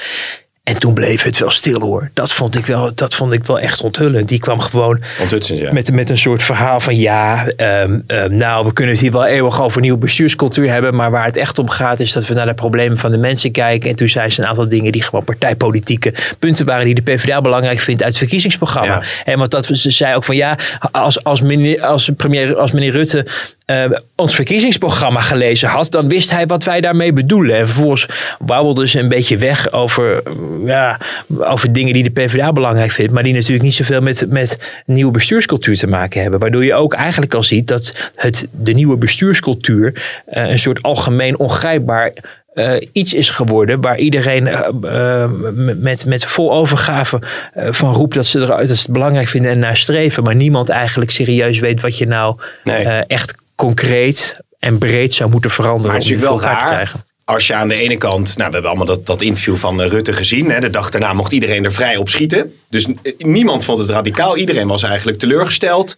En 0.63 0.79
toen 0.79 0.93
bleef 0.93 1.23
het 1.23 1.37
wel 1.37 1.49
stil 1.49 1.79
hoor. 1.79 2.09
Dat 2.13 2.33
vond 2.33 2.57
ik 2.57 2.65
wel, 2.65 2.91
dat 2.95 3.15
vond 3.15 3.33
ik 3.33 3.45
wel 3.45 3.59
echt 3.59 3.81
onthullend. 3.81 4.27
Die 4.27 4.39
kwam 4.39 4.59
gewoon 4.59 4.99
ja. 5.39 5.73
met, 5.73 5.91
met 5.91 6.09
een 6.09 6.17
soort 6.17 6.43
verhaal 6.43 6.79
van 6.79 6.97
ja, 6.97 7.47
um, 7.57 8.03
um, 8.07 8.35
nou 8.35 8.65
we 8.65 8.73
kunnen 8.73 8.93
het 8.93 9.03
hier 9.03 9.11
wel 9.11 9.25
eeuwig 9.25 9.61
over 9.61 9.81
nieuwe 9.81 9.97
bestuurscultuur 9.97 10.69
hebben. 10.69 10.95
Maar 10.95 11.11
waar 11.11 11.25
het 11.25 11.37
echt 11.37 11.59
om 11.59 11.69
gaat 11.69 11.99
is 11.99 12.11
dat 12.11 12.27
we 12.27 12.33
naar 12.33 12.45
de 12.45 12.53
problemen 12.53 12.97
van 12.97 13.11
de 13.11 13.17
mensen 13.17 13.51
kijken. 13.51 13.89
En 13.89 13.95
toen 13.95 14.09
zei 14.09 14.29
ze 14.29 14.41
een 14.41 14.47
aantal 14.47 14.69
dingen 14.69 14.91
die 14.91 15.03
gewoon 15.03 15.23
partijpolitieke 15.23 16.13
punten 16.39 16.65
waren 16.65 16.85
die 16.85 16.95
de 16.95 17.01
PvdA 17.01 17.41
belangrijk 17.41 17.79
vindt 17.79 18.01
uit 18.01 18.11
het 18.11 18.19
verkiezingsprogramma. 18.19 18.93
Ja. 18.93 19.03
En 19.25 19.37
want 19.37 19.51
dat, 19.51 19.65
ze 19.65 19.91
zei 19.91 20.15
ook 20.15 20.23
van 20.23 20.35
ja, 20.35 20.57
als, 20.91 21.23
als, 21.23 21.41
meneer, 21.41 21.81
als, 21.81 22.09
premier, 22.17 22.55
als 22.55 22.71
meneer 22.71 22.91
Rutte 22.91 23.25
uh, 23.65 23.85
ons 24.15 24.35
verkiezingsprogramma 24.35 25.19
gelezen 25.19 25.69
had, 25.69 25.91
dan 25.91 26.09
wist 26.09 26.31
hij 26.31 26.47
wat 26.47 26.63
wij 26.63 26.81
daarmee 26.81 27.13
bedoelen. 27.13 27.55
En 27.55 27.67
vervolgens 27.67 28.07
wauwelde 28.39 28.87
ze 28.87 28.99
een 28.99 29.09
beetje 29.09 29.37
weg 29.37 29.71
over, 29.71 30.23
ja, 30.65 30.99
over 31.39 31.73
dingen 31.73 31.93
die 31.93 32.03
de 32.03 32.09
PvdA 32.09 32.53
belangrijk 32.53 32.91
vindt, 32.91 33.13
maar 33.13 33.23
die 33.23 33.33
natuurlijk 33.33 33.63
niet 33.63 33.73
zoveel 33.73 34.01
met, 34.01 34.25
met 34.29 34.81
nieuwe 34.85 35.11
bestuurscultuur 35.11 35.77
te 35.77 35.87
maken 35.87 36.21
hebben. 36.21 36.39
Waardoor 36.39 36.65
je 36.65 36.73
ook 36.73 36.93
eigenlijk 36.93 37.33
al 37.33 37.43
ziet 37.43 37.67
dat 37.67 38.11
het, 38.15 38.47
de 38.51 38.73
nieuwe 38.73 38.97
bestuurscultuur 38.97 39.93
uh, 40.33 40.49
een 40.49 40.59
soort 40.59 40.81
algemeen 40.81 41.39
ongrijpbaar 41.39 42.13
uh, 42.53 42.73
iets 42.91 43.13
is 43.13 43.29
geworden 43.29 43.81
waar 43.81 43.97
iedereen 43.97 44.47
uh, 44.47 44.67
uh, 44.83 45.29
met, 45.75 46.05
met 46.05 46.25
vol 46.25 46.53
overgave 46.53 47.19
van 47.55 47.93
roept 47.93 48.13
dat 48.13 48.25
ze, 48.25 48.39
eruit, 48.39 48.67
dat 48.67 48.77
ze 48.77 48.83
het 48.83 48.91
belangrijk 48.91 49.27
vinden 49.27 49.51
en 49.51 49.59
naar 49.59 49.77
streven, 49.77 50.23
maar 50.23 50.35
niemand 50.35 50.69
eigenlijk 50.69 51.11
serieus 51.11 51.59
weet 51.59 51.81
wat 51.81 51.97
je 51.97 52.07
nou 52.07 52.39
nee. 52.63 52.85
echt 52.85 53.41
concreet 53.65 54.39
en 54.59 54.77
breed 54.77 55.13
zou 55.13 55.29
moeten 55.29 55.49
veranderen. 55.49 55.87
Maar 55.87 55.95
het 55.95 56.03
is 56.03 56.09
natuurlijk 56.09 56.41
wel 56.41 56.49
raar. 56.49 56.67
Krijgen. 56.67 57.05
Als 57.25 57.47
je 57.47 57.53
aan 57.53 57.67
de 57.67 57.75
ene 57.75 57.97
kant, 57.97 58.37
nou, 58.37 58.47
we 58.47 58.53
hebben 58.53 58.71
allemaal 58.71 58.95
dat, 58.95 59.05
dat 59.05 59.21
interview 59.21 59.55
van 59.55 59.81
Rutte 59.81 60.13
gezien. 60.13 60.51
Hè, 60.51 60.59
de 60.59 60.69
dag 60.69 60.89
daarna 60.89 61.13
mocht 61.13 61.31
iedereen 61.31 61.63
er 61.63 61.73
vrij 61.73 61.97
op 61.97 62.09
schieten. 62.09 62.55
Dus 62.69 62.87
niemand 63.17 63.63
vond 63.63 63.79
het 63.79 63.89
radicaal. 63.89 64.37
Iedereen 64.37 64.67
was 64.67 64.83
eigenlijk 64.83 65.19
teleurgesteld. 65.19 65.97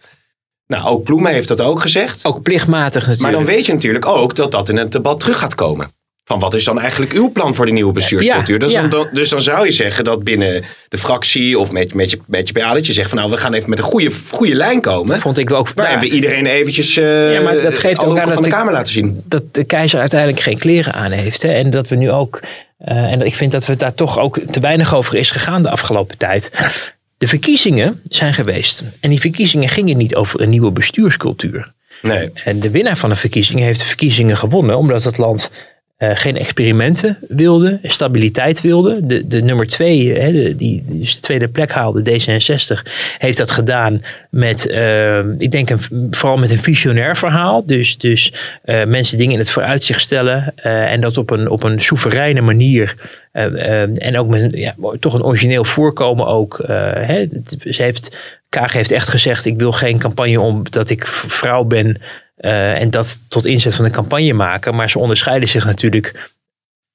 Nou, 0.66 0.86
ook 0.86 1.04
Ploemen 1.04 1.32
heeft 1.32 1.48
dat 1.48 1.60
ook 1.60 1.80
gezegd. 1.80 2.24
Ook 2.24 2.42
plichtmatig 2.42 3.00
natuurlijk. 3.00 3.22
Maar 3.22 3.32
dan 3.32 3.54
weet 3.54 3.66
je 3.66 3.72
natuurlijk 3.72 4.06
ook 4.06 4.36
dat 4.36 4.50
dat 4.50 4.68
in 4.68 4.76
het 4.76 4.92
debat 4.92 5.20
terug 5.20 5.38
gaat 5.38 5.54
komen 5.54 5.90
van 6.26 6.38
wat 6.38 6.54
is 6.54 6.64
dan 6.64 6.80
eigenlijk 6.80 7.12
uw 7.12 7.30
plan 7.30 7.54
voor 7.54 7.66
de 7.66 7.72
nieuwe 7.72 7.92
bestuurscultuur? 7.92 8.58
dus, 8.58 8.72
ja. 8.72 8.86
Dan, 8.86 9.08
dus 9.12 9.28
dan 9.28 9.40
zou 9.40 9.64
je 9.64 9.72
zeggen 9.72 10.04
dat 10.04 10.24
binnen 10.24 10.64
de 10.88 10.98
fractie 10.98 11.58
of 11.58 11.72
met, 11.72 11.94
met, 11.94 12.10
je, 12.10 12.18
met 12.26 12.48
je 12.48 12.54
PA 12.54 12.72
dat 12.72 12.86
je 12.86 12.92
zegt 12.92 13.08
van 13.08 13.18
nou 13.18 13.30
we 13.30 13.36
gaan 13.36 13.54
even 13.54 13.70
met 13.70 13.78
een 13.78 13.84
goede, 13.84 14.10
goede 14.30 14.54
lijn 14.54 14.80
komen. 14.80 15.20
Vond 15.20 15.38
ik 15.38 15.50
ook. 15.50 15.68
Waarin 15.74 16.00
we 16.00 16.10
iedereen 16.10 16.46
eventjes 16.46 16.96
uh, 16.96 17.32
ja, 17.32 17.40
maar 17.40 17.60
dat 17.60 17.78
geeft 17.78 18.04
ook 18.04 18.18
aan 18.18 18.24
van 18.24 18.34
dat 18.34 18.44
de 18.44 18.50
Kamer 18.50 18.72
laten 18.72 18.92
zien. 18.92 19.22
Dat 19.24 19.42
de 19.54 19.64
keizer 19.64 20.00
uiteindelijk 20.00 20.40
geen 20.40 20.58
kleren 20.58 20.92
aan 20.92 21.10
heeft. 21.10 21.42
Hè? 21.42 21.48
En 21.48 21.70
dat 21.70 21.88
we 21.88 21.96
nu 21.96 22.10
ook, 22.10 22.40
uh, 22.88 22.96
en 22.96 23.20
ik 23.20 23.34
vind 23.34 23.52
dat 23.52 23.66
we 23.66 23.76
daar 23.76 23.94
toch 23.94 24.18
ook 24.18 24.40
te 24.50 24.60
weinig 24.60 24.94
over 24.94 25.14
is 25.14 25.30
gegaan 25.30 25.62
de 25.62 25.70
afgelopen 25.70 26.18
tijd. 26.18 26.50
De 27.18 27.26
verkiezingen 27.26 28.00
zijn 28.04 28.34
geweest. 28.34 28.82
En 29.00 29.10
die 29.10 29.20
verkiezingen 29.20 29.68
gingen 29.68 29.96
niet 29.96 30.14
over 30.14 30.40
een 30.40 30.50
nieuwe 30.50 30.70
bestuurscultuur. 30.70 31.72
Nee. 32.02 32.30
En 32.44 32.60
de 32.60 32.70
winnaar 32.70 32.96
van 32.96 33.10
de 33.10 33.16
verkiezingen 33.16 33.64
heeft 33.64 33.78
de 33.78 33.86
verkiezingen 33.86 34.36
gewonnen 34.36 34.76
omdat 34.76 35.04
het 35.04 35.18
land 35.18 35.50
uh, 35.98 36.10
geen 36.14 36.36
experimenten 36.36 37.18
wilde, 37.28 37.78
stabiliteit 37.82 38.60
wilde. 38.60 39.06
De, 39.06 39.26
de 39.26 39.42
nummer 39.42 39.66
twee, 39.66 40.18
hè, 40.18 40.56
die 40.56 40.84
dus 40.86 41.14
de 41.14 41.20
tweede 41.20 41.48
plek 41.48 41.70
haalde, 41.72 42.10
D66, 42.10 42.92
heeft 43.18 43.38
dat 43.38 43.50
gedaan 43.50 44.02
met, 44.30 44.66
uh, 44.70 45.18
ik 45.38 45.50
denk 45.50 45.70
vooral 46.10 46.36
met 46.38 46.50
een 46.50 46.58
visionair 46.58 47.16
verhaal. 47.16 47.66
Dus, 47.66 47.98
dus 47.98 48.32
uh, 48.64 48.84
mensen 48.84 49.18
dingen 49.18 49.32
in 49.32 49.38
het 49.38 49.50
vooruitzicht 49.50 50.00
stellen 50.00 50.54
en 50.62 51.00
dat 51.00 51.18
op 51.18 51.30
een, 51.30 51.50
op 51.50 51.62
een 51.62 51.80
soevereine 51.80 52.40
manier. 52.40 52.94
en 53.32 54.18
ook 54.18 54.28
met 54.28 54.56
ja, 54.56 54.74
toch 55.00 55.14
een 55.14 55.24
origineel 55.24 55.64
voorkomen 55.64 56.26
ook. 56.26 56.62
Hè. 56.66 57.26
Ze 57.70 57.82
heeft, 57.82 58.16
Kaag 58.48 58.72
heeft 58.72 58.90
echt 58.90 59.08
gezegd, 59.08 59.46
ik 59.46 59.58
wil 59.58 59.72
geen 59.72 59.98
campagne 59.98 60.40
omdat 60.40 60.90
ik 60.90 61.06
vrouw 61.06 61.64
ben. 61.64 61.96
Uh, 62.38 62.80
en 62.80 62.90
dat 62.90 63.18
tot 63.28 63.46
inzet 63.46 63.74
van 63.74 63.84
de 63.84 63.90
campagne 63.90 64.32
maken. 64.32 64.74
Maar 64.74 64.90
ze 64.90 64.98
onderscheiden 64.98 65.48
zich 65.48 65.64
natuurlijk 65.64 66.34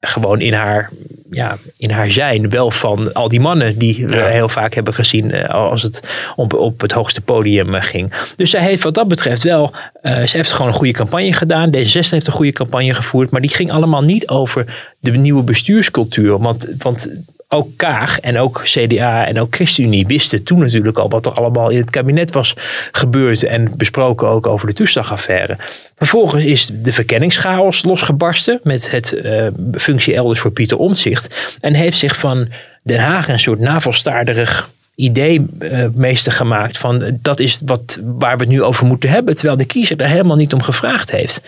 gewoon 0.08 0.41
in 0.41 0.54
haar, 0.54 0.89
ja, 1.30 1.58
in 1.77 1.89
haar 1.89 2.12
zijn 2.12 2.49
wel 2.49 2.71
van 2.71 3.13
al 3.13 3.30
die 3.30 3.39
mannen 3.39 3.77
die 3.77 4.08
we 4.08 4.21
heel 4.21 4.49
vaak 4.49 4.73
hebben 4.73 4.93
gezien 4.93 5.36
uh, 5.36 5.49
als 5.49 5.82
het 5.82 6.01
op, 6.36 6.54
op 6.54 6.82
het 6.82 6.91
hoogste 6.91 7.21
podium 7.21 7.75
uh, 7.75 7.82
ging. 7.82 8.13
Dus 8.36 8.49
zij 8.49 8.62
heeft 8.62 8.84
wat 8.84 8.93
dat 8.93 9.08
betreft 9.08 9.43
wel, 9.43 9.73
uh, 10.01 10.23
ze 10.25 10.38
heeft 10.38 10.51
gewoon 10.51 10.67
een 10.67 10.77
goede 10.77 10.93
campagne 10.93 11.34
gedaan. 11.34 11.75
D66 11.75 12.10
heeft 12.10 12.27
een 12.27 12.34
goede 12.34 12.51
campagne 12.51 12.93
gevoerd, 12.93 13.30
maar 13.30 13.41
die 13.41 13.49
ging 13.49 13.71
allemaal 13.71 14.04
niet 14.04 14.27
over 14.27 14.93
de 14.99 15.12
nieuwe 15.12 15.43
bestuurscultuur. 15.43 16.39
Want, 16.39 16.67
want 16.77 17.10
ook 17.53 17.67
Kaag 17.75 18.19
en 18.19 18.37
ook 18.37 18.61
CDA 18.63 19.27
en 19.27 19.39
ook 19.39 19.55
ChristenUnie 19.55 20.07
wisten 20.07 20.43
toen 20.43 20.59
natuurlijk 20.59 20.97
al 20.97 21.09
wat 21.09 21.25
er 21.25 21.31
allemaal 21.31 21.69
in 21.69 21.77
het 21.77 21.89
kabinet 21.89 22.31
was 22.31 22.55
gebeurd 22.91 23.43
en 23.43 23.77
besproken 23.77 24.27
ook 24.27 24.47
over 24.47 24.67
de 24.67 24.73
toeslagaffaire. 24.73 25.57
Vervolgens 25.97 26.43
is 26.43 26.69
de 26.73 26.91
verkenningschaos 26.91 27.83
losgebarsten 27.83 28.59
met 28.63 28.91
het 28.91 29.13
uh, 29.13 29.47
functie 29.73 30.15
elders 30.15 30.39
voor 30.39 30.51
Pieter 30.51 30.77
Omtzigt 30.77 31.57
en 31.59 31.73
heeft 31.73 31.97
zich 31.97 32.15
van 32.15 32.47
Den 32.83 32.99
Haag 32.99 33.27
een 33.27 33.39
soort 33.39 33.59
navelstaarderig 33.59 34.69
idee 34.95 35.45
uh, 35.59 35.85
meester 35.93 36.31
gemaakt 36.31 36.77
van 36.77 37.17
dat 37.21 37.39
is 37.39 37.61
wat, 37.65 37.99
waar 38.03 38.37
we 38.37 38.43
het 38.43 38.51
nu 38.51 38.63
over 38.63 38.85
moeten 38.85 39.09
hebben, 39.09 39.35
terwijl 39.35 39.57
de 39.57 39.65
kiezer 39.65 39.97
daar 39.97 40.09
helemaal 40.09 40.35
niet 40.35 40.53
om 40.53 40.61
gevraagd 40.61 41.11
heeft. 41.11 41.41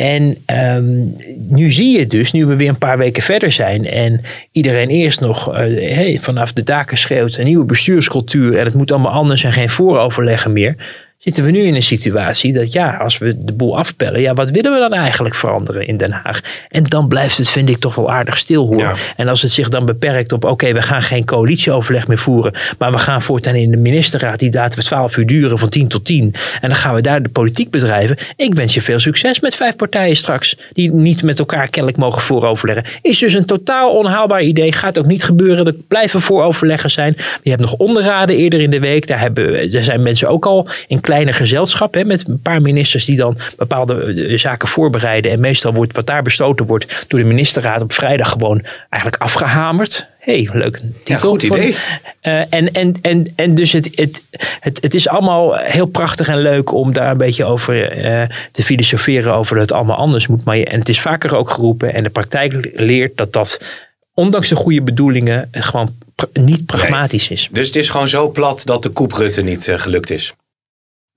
En 0.00 0.36
um, 0.76 1.16
nu 1.48 1.72
zie 1.72 1.98
je 1.98 2.06
dus, 2.06 2.32
nu 2.32 2.46
we 2.46 2.56
weer 2.56 2.68
een 2.68 2.78
paar 2.78 2.98
weken 2.98 3.22
verder 3.22 3.52
zijn 3.52 3.86
en 3.86 4.20
iedereen 4.52 4.88
eerst 4.88 5.20
nog 5.20 5.54
hey, 5.54 6.18
vanaf 6.20 6.52
de 6.52 6.62
daken 6.62 6.98
schreeuwt 6.98 7.36
een 7.36 7.44
nieuwe 7.44 7.64
bestuurscultuur 7.64 8.56
en 8.56 8.64
het 8.64 8.74
moet 8.74 8.92
allemaal 8.92 9.12
anders 9.12 9.44
en 9.44 9.52
geen 9.52 9.68
vooroverleggen 9.68 10.52
meer. 10.52 10.76
Zitten 11.20 11.44
we 11.44 11.50
nu 11.50 11.60
in 11.62 11.74
een 11.74 11.82
situatie 11.82 12.52
dat 12.52 12.72
ja, 12.72 12.96
als 12.96 13.18
we 13.18 13.44
de 13.44 13.52
boel 13.52 13.78
afpellen, 13.78 14.20
ja, 14.20 14.34
wat 14.34 14.50
willen 14.50 14.72
we 14.72 14.78
dan 14.78 14.92
eigenlijk 14.92 15.34
veranderen 15.34 15.86
in 15.86 15.96
Den 15.96 16.12
Haag? 16.12 16.40
En 16.68 16.82
dan 16.82 17.08
blijft 17.08 17.36
het, 17.36 17.48
vind 17.48 17.68
ik, 17.68 17.78
toch 17.78 17.94
wel 17.94 18.10
aardig 18.10 18.38
stil 18.38 18.66
hoor. 18.66 18.78
Ja. 18.78 18.94
En 19.16 19.28
als 19.28 19.42
het 19.42 19.50
zich 19.50 19.68
dan 19.68 19.86
beperkt 19.86 20.32
op, 20.32 20.44
oké, 20.44 20.72
we 20.72 20.82
gaan 20.82 21.02
geen 21.02 21.24
coalitieoverleg 21.24 22.08
meer 22.08 22.18
voeren, 22.18 22.52
maar 22.78 22.92
we 22.92 22.98
gaan 22.98 23.22
voortaan 23.22 23.54
in 23.54 23.70
de 23.70 23.76
ministerraad, 23.76 24.38
die 24.38 24.52
laten 24.52 24.78
we 24.78 24.84
12 24.84 25.16
uur 25.16 25.26
duren 25.26 25.58
van 25.58 25.68
10 25.68 25.88
tot 25.88 26.04
10. 26.04 26.34
En 26.60 26.68
dan 26.68 26.78
gaan 26.78 26.94
we 26.94 27.00
daar 27.00 27.22
de 27.22 27.28
politiek 27.28 27.70
bedrijven. 27.70 28.16
Ik 28.36 28.54
wens 28.54 28.74
je 28.74 28.80
veel 28.80 28.98
succes 28.98 29.40
met 29.40 29.56
vijf 29.56 29.76
partijen 29.76 30.16
straks, 30.16 30.56
die 30.72 30.92
niet 30.92 31.22
met 31.22 31.38
elkaar 31.38 31.68
kennelijk 31.68 32.00
mogen 32.00 32.22
vooroverleggen. 32.22 32.84
Is 33.02 33.18
dus 33.18 33.34
een 33.34 33.46
totaal 33.46 33.90
onhaalbaar 33.90 34.42
idee, 34.42 34.72
gaat 34.72 34.98
ook 34.98 35.06
niet 35.06 35.24
gebeuren. 35.24 35.66
Er 35.66 35.74
blijven 35.88 36.20
vooroverleggen 36.20 36.90
zijn. 36.90 37.16
Je 37.42 37.50
hebt 37.50 37.62
nog 37.62 37.74
onderraden 37.74 38.36
eerder 38.36 38.60
in 38.60 38.70
de 38.70 38.80
week, 38.80 39.06
daar, 39.06 39.20
hebben, 39.20 39.70
daar 39.70 39.84
zijn 39.84 40.02
mensen 40.02 40.28
ook 40.28 40.46
al 40.46 40.68
in 40.88 41.00
kleine 41.10 41.32
gezelschap, 41.32 41.94
hè, 41.94 42.04
met 42.04 42.28
een 42.28 42.40
paar 42.40 42.62
ministers 42.62 43.04
die 43.04 43.16
dan 43.16 43.38
bepaalde 43.56 43.94
eh, 44.04 44.38
zaken 44.38 44.68
voorbereiden. 44.68 45.30
En 45.30 45.40
meestal 45.40 45.72
wordt 45.72 45.92
wat 45.92 46.06
daar 46.06 46.22
besloten 46.22 46.66
wordt 46.66 47.04
door 47.08 47.18
de 47.18 47.24
ministerraad 47.26 47.82
op 47.82 47.92
vrijdag 47.92 48.30
gewoon 48.30 48.62
eigenlijk 48.88 49.22
afgehamerd. 49.22 50.08
hey, 50.18 50.48
leuk 50.52 50.80
titel. 51.04 51.30
goed 51.30 51.42
idee. 51.42 51.76
Uh, 52.22 52.42
en, 52.50 52.72
en, 52.72 52.94
en, 53.02 53.26
en 53.36 53.54
dus 53.54 53.72
het, 53.72 53.90
het, 53.94 54.22
het, 54.60 54.78
het 54.82 54.94
is 54.94 55.08
allemaal 55.08 55.56
heel 55.56 55.86
prachtig 55.86 56.28
en 56.28 56.38
leuk 56.38 56.72
om 56.72 56.92
daar 56.92 57.10
een 57.10 57.16
beetje 57.16 57.44
over 57.44 58.04
uh, 58.04 58.22
te 58.52 58.62
filosoferen 58.62 59.34
over 59.34 59.56
dat 59.56 59.68
het 59.68 59.76
allemaal 59.76 59.96
anders 59.96 60.26
moet. 60.26 60.44
Maar 60.44 60.56
je, 60.56 60.64
en 60.64 60.78
het 60.78 60.88
is 60.88 61.00
vaker 61.00 61.36
ook 61.36 61.50
geroepen 61.50 61.94
en 61.94 62.02
de 62.02 62.10
praktijk 62.10 62.70
leert 62.74 63.16
dat 63.16 63.32
dat 63.32 63.60
ondanks 64.14 64.48
de 64.48 64.56
goede 64.56 64.82
bedoelingen 64.82 65.48
gewoon 65.52 65.94
niet 66.32 66.66
pragmatisch 66.66 67.28
Nee. 67.28 67.38
is. 67.38 67.48
Dus 67.52 67.66
het 67.66 67.76
is 67.76 67.88
gewoon 67.88 68.08
zo 68.08 68.30
plat 68.30 68.62
dat 68.64 68.82
de 68.82 68.88
koep 68.88 69.12
Rutte 69.12 69.42
niet 69.42 69.66
uh, 69.66 69.78
gelukt 69.78 70.10
is. 70.10 70.34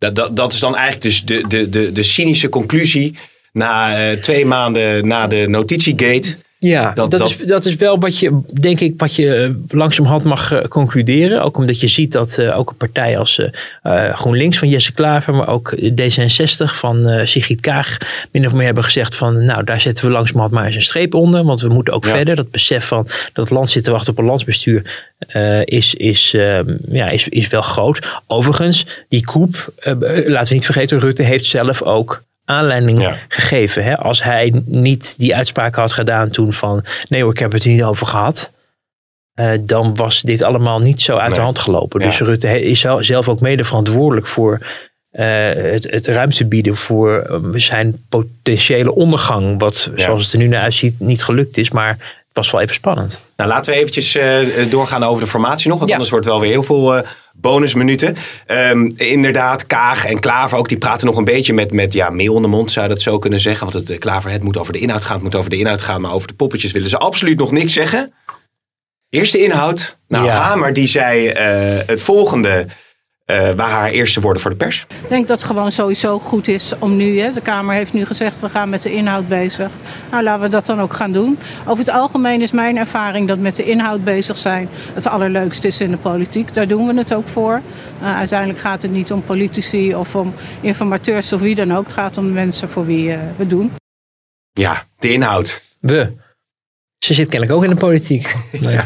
Dat, 0.04 0.16
dat, 0.16 0.36
dat 0.36 0.54
is 0.54 0.60
dan 0.60 0.76
eigenlijk 0.76 1.04
dus 1.04 1.26
de, 1.26 1.48
de, 1.48 1.70
de, 1.70 1.92
de 1.92 2.04
cynische 2.04 2.50
conclusie 2.50 3.16
na 3.52 4.00
uh, 4.12 4.18
twee 4.18 4.46
maanden 4.46 5.08
na 5.08 5.28
de 5.28 5.46
notitiegate. 5.48 6.38
Ja, 6.68 6.92
dat, 6.94 7.12
dat, 7.12 7.20
dat, 7.20 7.30
Is, 7.30 7.38
dat 7.38 7.66
is 7.66 7.76
wel 7.76 8.00
wat 8.00 8.20
je, 8.20 8.40
denk 8.54 8.80
ik, 8.80 8.94
wat 8.98 9.16
je 9.16 9.56
langzamerhand 9.68 10.24
mag 10.24 10.54
uh, 10.54 10.62
concluderen. 10.62 11.44
Ook 11.44 11.58
omdat 11.58 11.80
je 11.80 11.88
ziet 11.88 12.12
dat 12.12 12.38
uh, 12.40 12.58
ook 12.58 12.70
een 12.70 12.78
partij 12.78 13.18
als 13.18 13.40
uh, 13.84 14.14
GroenLinks 14.14 14.58
van 14.58 14.70
Jesse 14.70 14.94
Klaver, 14.94 15.34
maar 15.34 15.48
ook 15.48 15.76
D66 15.76 16.66
van 16.66 17.28
Sigrid 17.28 17.60
Kaag, 17.60 17.98
min 18.32 18.46
of 18.46 18.54
meer 18.54 18.66
hebben 18.66 18.84
gezegd 18.84 19.16
van, 19.16 19.46
nou, 19.46 19.64
daar 19.64 19.82
zetten 19.82 20.06
we 20.06 20.12
langzamerhand 20.12 20.54
maar 20.54 20.66
eens 20.66 20.76
een 20.76 20.82
streep 20.82 21.14
onder, 21.14 21.44
want 21.44 21.62
we 21.62 21.70
moeten 21.70 21.94
ook 21.94 22.06
ja. 22.06 22.12
verder. 22.12 22.36
Dat 22.36 22.52
besef 22.52 22.88
van 22.88 23.08
dat 23.34 23.50
land 23.50 23.70
zit 23.70 23.84
te 23.84 23.92
wachten 23.92 24.12
op 24.12 24.20
een 24.20 24.26
landsbestuur 24.26 25.12
is, 25.66 25.94
is, 25.94 26.32
ja, 26.90 27.10
is, 27.10 27.28
is 27.28 27.48
wel 27.48 27.62
groot. 27.62 28.22
Overigens, 28.28 28.86
die 29.10 29.26
koep, 29.26 29.74
laten 30.26 30.48
we 30.48 30.54
niet 30.54 30.66
vergeten, 30.66 31.00
Rutte 31.00 31.24
heeft 31.24 31.46
zelf 31.46 31.82
ook 31.82 32.24
aanleiding 32.46 33.02
ja. 33.02 33.18
gegeven. 33.28 33.84
Hè? 33.84 33.98
Als 33.98 34.24
hij 34.24 34.62
niet 34.66 35.20
die 35.20 35.36
uitspraak 35.36 35.76
had 35.76 35.94
gedaan 35.94 36.30
toen 36.30 36.54
van 36.54 36.84
nee 37.10 37.22
hoor, 37.22 37.32
ik 37.32 37.40
heb 37.40 37.52
het 37.52 37.64
er 37.64 37.70
niet 37.70 37.84
over 37.84 38.08
gehad. 38.08 38.52
Uh, 39.40 39.52
dan 39.62 39.96
was 39.96 40.22
dit 40.22 40.42
allemaal 40.42 40.80
niet 40.80 41.02
zo 41.02 41.16
uit 41.16 41.28
nee. 41.28 41.36
de 41.36 41.42
hand 41.42 41.60
gelopen. 41.60 42.00
Ja. 42.00 42.06
Dus 42.06 42.20
Rutte 42.20 42.62
is 42.62 42.86
zelf 43.00 43.30
ook 43.30 43.40
mede 43.40 43.64
verantwoordelijk 43.64 44.28
voor 44.28 44.60
uh, 45.12 45.26
het, 45.54 45.92
het, 45.92 46.08
ruimte 46.08 46.46
bieden 46.46 46.76
voor 46.76 47.28
um, 47.32 47.60
zijn 47.60 48.06
potentiële 48.10 48.96
ondergang. 48.96 49.60
Wat 49.60 49.92
ja. 49.96 50.04
zoals 50.04 50.24
het 50.24 50.34
er 50.34 50.40
nu 50.40 50.48
naar 50.48 50.62
uitziet 50.62 51.00
niet 51.00 51.24
gelukt 51.24 51.58
is. 51.58 51.72
Maar 51.72 51.90
het 51.90 52.34
was 52.34 52.52
wel 52.52 52.62
even 52.62 52.74
spannend. 52.74 53.22
Nou, 53.38 53.50
laten 53.50 53.74
we 53.74 53.80
eventjes 53.80 54.16
uh, 54.16 54.70
doorgaan 54.70 55.04
over 55.04 55.24
de 55.24 55.30
formatie 55.30 55.70
nog. 55.70 55.78
Want 55.78 55.90
ja. 55.90 55.96
anders 55.96 56.12
wordt 56.12 56.26
wel 56.26 56.40
weer 56.40 56.52
heel 56.52 56.64
veel 56.64 56.98
uh, 56.98 57.02
bonusminuten. 57.34 58.16
Um, 58.48 58.94
inderdaad, 58.96 59.66
Kaag 59.68 60.06
en 60.06 60.20
Klaver 60.20 60.58
ook, 60.58 60.70
die 60.70 60.78
praten 60.78 61.08
nog 61.08 61.18
een 61.18 61.24
beetje 61.24 61.54
met, 61.54 61.72
met 61.72 61.94
ja, 61.94 62.10
meel 62.10 62.36
in 62.36 62.42
de 62.42 62.48
mond, 62.48 62.72
zou 62.72 62.88
je 62.88 62.94
dat 62.94 63.02
zo 63.02 63.20
kunnen 63.20 63.40
zeggen. 63.40 63.72
Want 63.72 63.88
het 63.88 64.00
Klaver, 64.00 64.32
het 64.32 64.44
moet 64.44 64.58
over 64.58 64.74
de 64.74 64.80
inhoud 64.80 65.04
gaan, 65.04 65.16
het 65.16 65.24
moet 65.24 65.36
over 65.36 65.50
de 65.50 65.58
inhoud 65.58 65.82
gaan. 65.82 66.02
Maar 66.02 66.14
over 66.14 66.28
de 66.28 66.34
poppetjes 66.34 66.72
willen 66.72 66.90
ze 66.90 66.98
absoluut 66.98 67.38
nog 67.38 67.52
niks 67.52 67.74
zeggen. 67.74 68.14
Eerst 69.10 69.32
de 69.32 69.44
inhoud. 69.44 69.98
Nou, 70.08 70.26
ja. 70.26 70.42
Hamer 70.42 70.74
die 70.74 70.88
zei 70.88 71.28
uh, 71.28 71.34
het 71.86 72.02
volgende. 72.02 72.68
Uh, 73.32 73.52
waar 73.52 73.70
haar 73.70 73.90
eerste 73.90 74.22
woorden 74.22 74.42
voor 74.42 74.52
de 74.52 74.58
pers? 74.58 74.86
Ik 75.04 75.10
denk 75.10 75.28
dat 75.28 75.38
het 75.38 75.48
gewoon 75.48 75.72
sowieso 75.72 76.20
goed 76.20 76.48
is 76.48 76.74
om 76.80 76.96
nu, 76.96 77.20
hè, 77.20 77.34
de 77.34 77.42
Kamer 77.42 77.76
heeft 77.76 77.94
nu 77.94 78.06
gezegd 78.06 78.40
we 78.40 78.50
gaan 78.50 78.70
met 78.70 78.82
de 78.82 78.94
inhoud 78.94 79.28
bezig. 79.28 79.70
Nou, 80.12 80.24
laten 80.24 80.42
we 80.42 80.50
dat 80.50 80.66
dan 80.66 80.82
ook 80.82 80.94
gaan 80.94 81.12
doen. 81.12 81.38
Over 81.66 81.86
het 81.86 81.94
algemeen 81.94 82.42
is 82.42 82.52
mijn 82.52 82.78
ervaring 82.78 83.28
dat 83.28 83.38
met 83.38 83.56
de 83.56 83.64
inhoud 83.64 84.04
bezig 84.04 84.38
zijn 84.38 84.70
het 84.94 85.08
allerleukste 85.08 85.68
is 85.68 85.82
in 85.82 85.92
de 85.92 85.98
politiek. 85.98 86.54
Daar 86.54 86.68
doen 86.68 86.88
we 86.88 86.94
het 86.94 87.14
ook 87.14 87.28
voor. 87.28 87.62
Uh, 88.02 88.18
uiteindelijk 88.18 88.60
gaat 88.60 88.82
het 88.82 88.92
niet 88.92 89.12
om 89.12 89.24
politici 89.24 89.96
of 89.96 90.16
om 90.16 90.34
informateurs 90.62 91.34
of 91.34 91.42
wie 91.42 91.56
dan 91.56 91.74
ook. 91.74 91.84
Het 91.84 91.94
gaat 91.94 92.18
om 92.18 92.26
de 92.26 92.34
mensen 92.34 92.70
voor 92.70 92.86
wie 92.86 93.08
uh, 93.08 93.20
we 93.36 93.48
doen. 93.48 93.72
Ja, 94.52 94.86
de 95.00 95.14
inhoud. 95.14 95.64
We. 95.80 96.14
Ze 96.98 97.14
zit 97.14 97.30
kennelijk 97.30 97.58
ook 97.58 97.64
in 97.64 97.70
de 97.70 97.76
politiek. 97.76 98.36
ja. 98.52 98.86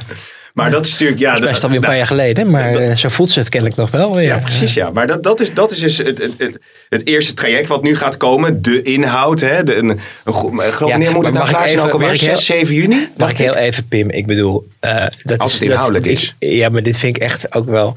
Maar 0.58 0.72
dat 0.72 0.86
is 0.86 0.92
natuurlijk... 0.92 1.20
Ja, 1.20 1.36
dat 1.36 1.50
is 1.50 1.64
alweer 1.64 1.78
een 1.78 1.84
paar 1.84 1.98
jaar 1.98 2.08
geleden, 2.08 2.50
maar 2.50 2.72
dat, 2.72 3.00
zo 3.00 3.10
voelt 3.10 3.32
ze 3.32 3.40
het 3.40 3.50
kennelijk 3.50 3.80
nog 3.80 3.92
wel. 3.92 4.20
Ja, 4.20 4.22
ja 4.22 4.38
precies. 4.38 4.74
Ja. 4.74 4.90
Maar 4.90 5.08
dat, 5.08 5.24
dat, 5.24 5.40
is, 5.40 5.54
dat 5.54 5.72
is 5.72 5.80
dus 5.80 5.98
het, 5.98 6.18
het, 6.18 6.34
het, 6.38 6.60
het, 6.90 7.08
eerste 7.08 7.34
traject 7.34 7.68
wat 7.68 7.84
nu 7.84 7.96
gaat 7.96 8.18
komen. 8.18 8.62
De 8.62 8.82
inhoud. 8.82 9.40
Hè, 9.40 9.64
de, 9.64 9.76
een, 9.76 9.90
een, 9.90 10.00
een, 10.26 10.74
geloof 10.74 10.92
ja, 10.92 11.12
moet 11.12 11.26
het 11.26 11.34
nou 11.34 11.48
klaar 11.48 11.70
zijn 11.70 11.80
ook 11.80 11.92
alweer? 11.92 12.18
6, 12.18 12.46
7 12.46 12.76
juni? 12.76 13.08
Mag 13.18 13.32
ik 13.32 13.38
heel 13.38 13.56
even, 13.56 13.88
Pim? 13.88 14.10
Ik 14.10 14.26
bedoel... 14.26 14.68
Uh, 14.82 15.06
dat 15.24 15.40
Als 15.40 15.54
is, 15.54 15.60
het 15.60 15.70
inhoudelijk 15.70 16.06
dat, 16.06 16.14
is. 16.14 16.36
Ik, 16.40 16.52
ja, 16.52 16.70
maar 16.70 16.84
dit 16.84 16.98
vind 16.98 17.16
ik 17.16 17.22
echt 17.22 17.56
ook 17.56 17.66
wel 17.66 17.96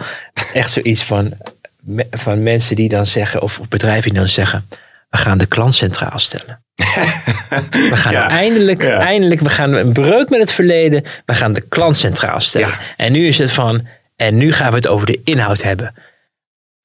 echt 0.53 0.71
zoiets 0.71 1.05
van, 1.05 1.33
van 2.11 2.43
mensen 2.43 2.77
die 2.77 2.89
dan 2.89 3.07
zeggen, 3.07 3.43
of 3.43 3.61
bedrijven 3.69 4.11
die 4.11 4.19
dan 4.19 4.29
zeggen, 4.29 4.67
we 5.11 5.19
gaan 5.19 5.39
de 5.39 5.47
klant 5.47 5.75
centraal 5.75 6.19
stellen. 6.19 6.63
We 7.71 7.97
gaan 7.97 8.13
ja, 8.13 8.29
eindelijk, 8.29 8.83
ja. 8.83 8.99
eindelijk, 8.99 9.41
we 9.41 9.49
gaan 9.49 9.73
een 9.73 9.93
breuk 9.93 10.29
met 10.29 10.41
het 10.41 10.53
verleden. 10.53 11.05
We 11.27 11.35
gaan 11.35 11.53
de 11.53 11.61
klant 11.61 11.97
centraal 11.97 12.41
stellen. 12.41 12.69
Ja. 12.69 12.79
En 12.97 13.13
nu 13.13 13.27
is 13.27 13.39
het 13.39 13.53
van, 13.53 13.87
en 14.17 14.37
nu 14.37 14.53
gaan 14.53 14.71
we 14.71 14.77
het 14.77 14.89
over 14.89 15.07
de 15.07 15.21
inhoud 15.25 15.63
hebben. 15.63 15.95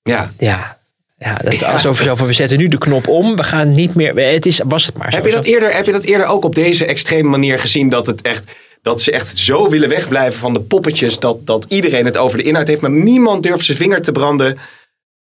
Ja. 0.02 0.30
Ja. 0.38 0.78
Ja, 1.18 1.38
dat 1.44 1.54
is 1.54 1.64
alsof 1.64 1.98
we 1.98 2.04
zo 2.04 2.16
van, 2.16 2.28
we 2.28 2.34
zetten 2.34 2.58
nu 2.58 2.68
de 2.68 2.78
knop 2.78 3.08
om. 3.08 3.36
We 3.36 3.44
gaan 3.44 3.72
niet 3.72 3.96
meer, 3.96 4.16
het 4.16 4.46
is, 4.46 4.62
was 4.66 4.86
het 4.86 4.98
maar 4.98 5.12
zo. 5.12 5.18
Heb 5.18 5.26
je, 5.26 5.32
dat 5.32 5.46
eerder, 5.46 5.74
heb 5.74 5.86
je 5.86 5.92
dat 5.92 6.04
eerder 6.04 6.28
ook 6.28 6.44
op 6.44 6.56
deze 6.56 6.86
extreme 6.86 7.30
manier 7.30 7.60
gezien? 7.60 7.90
Dat, 7.90 8.06
het 8.06 8.22
echt, 8.22 8.52
dat 8.82 9.02
ze 9.02 9.12
echt 9.12 9.38
zo 9.38 9.70
willen 9.70 9.90
wegblijven 9.90 10.40
van 10.40 10.54
de 10.54 10.62
poppetjes. 10.62 11.20
Dat, 11.20 11.48
dat 11.48 11.66
iedereen 11.70 12.06
het 12.06 12.18
over 12.18 12.38
de 12.38 12.44
inhoud 12.44 12.68
heeft. 12.68 12.82
Maar 12.82 12.92
niemand 12.92 13.44
durft 13.44 13.66
zijn 13.66 13.78
vinger 13.78 14.02
te 14.02 14.12
branden 14.12 14.58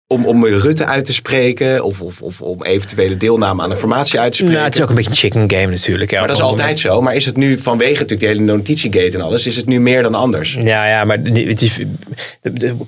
om, 0.07 0.25
om 0.25 0.45
Rutte 0.45 0.85
uit 0.85 1.05
te 1.05 1.13
spreken 1.13 1.83
of, 1.83 2.01
of, 2.01 2.21
of 2.21 2.41
om 2.41 2.63
eventuele 2.63 3.17
deelname 3.17 3.61
aan 3.61 3.69
de 3.69 3.75
formatie 3.75 4.19
uit 4.19 4.31
te 4.31 4.37
spreken. 4.37 4.55
Nou, 4.55 4.67
het 4.67 4.75
is 4.75 4.81
ook 4.81 4.89
een 4.89 4.95
beetje 4.95 5.09
een 5.09 5.17
chicken 5.17 5.51
game 5.59 5.71
natuurlijk. 5.71 6.11
Ja, 6.11 6.19
maar 6.19 6.27
dat 6.27 6.37
is 6.37 6.43
altijd 6.43 6.79
zo. 6.79 7.01
Maar 7.01 7.15
is 7.15 7.25
het 7.25 7.37
nu 7.37 7.57
vanwege 7.57 7.93
natuurlijk 7.93 8.21
de 8.21 8.27
hele 8.27 8.41
notitiegate 8.41 9.17
en 9.17 9.23
alles, 9.23 9.47
is 9.47 9.55
het 9.55 9.65
nu 9.65 9.79
meer 9.79 10.03
dan 10.03 10.15
anders? 10.15 10.57
Ja, 10.61 10.87
ja 10.87 11.03
maar 11.03 11.17
het 11.23 11.61
is, 11.61 11.79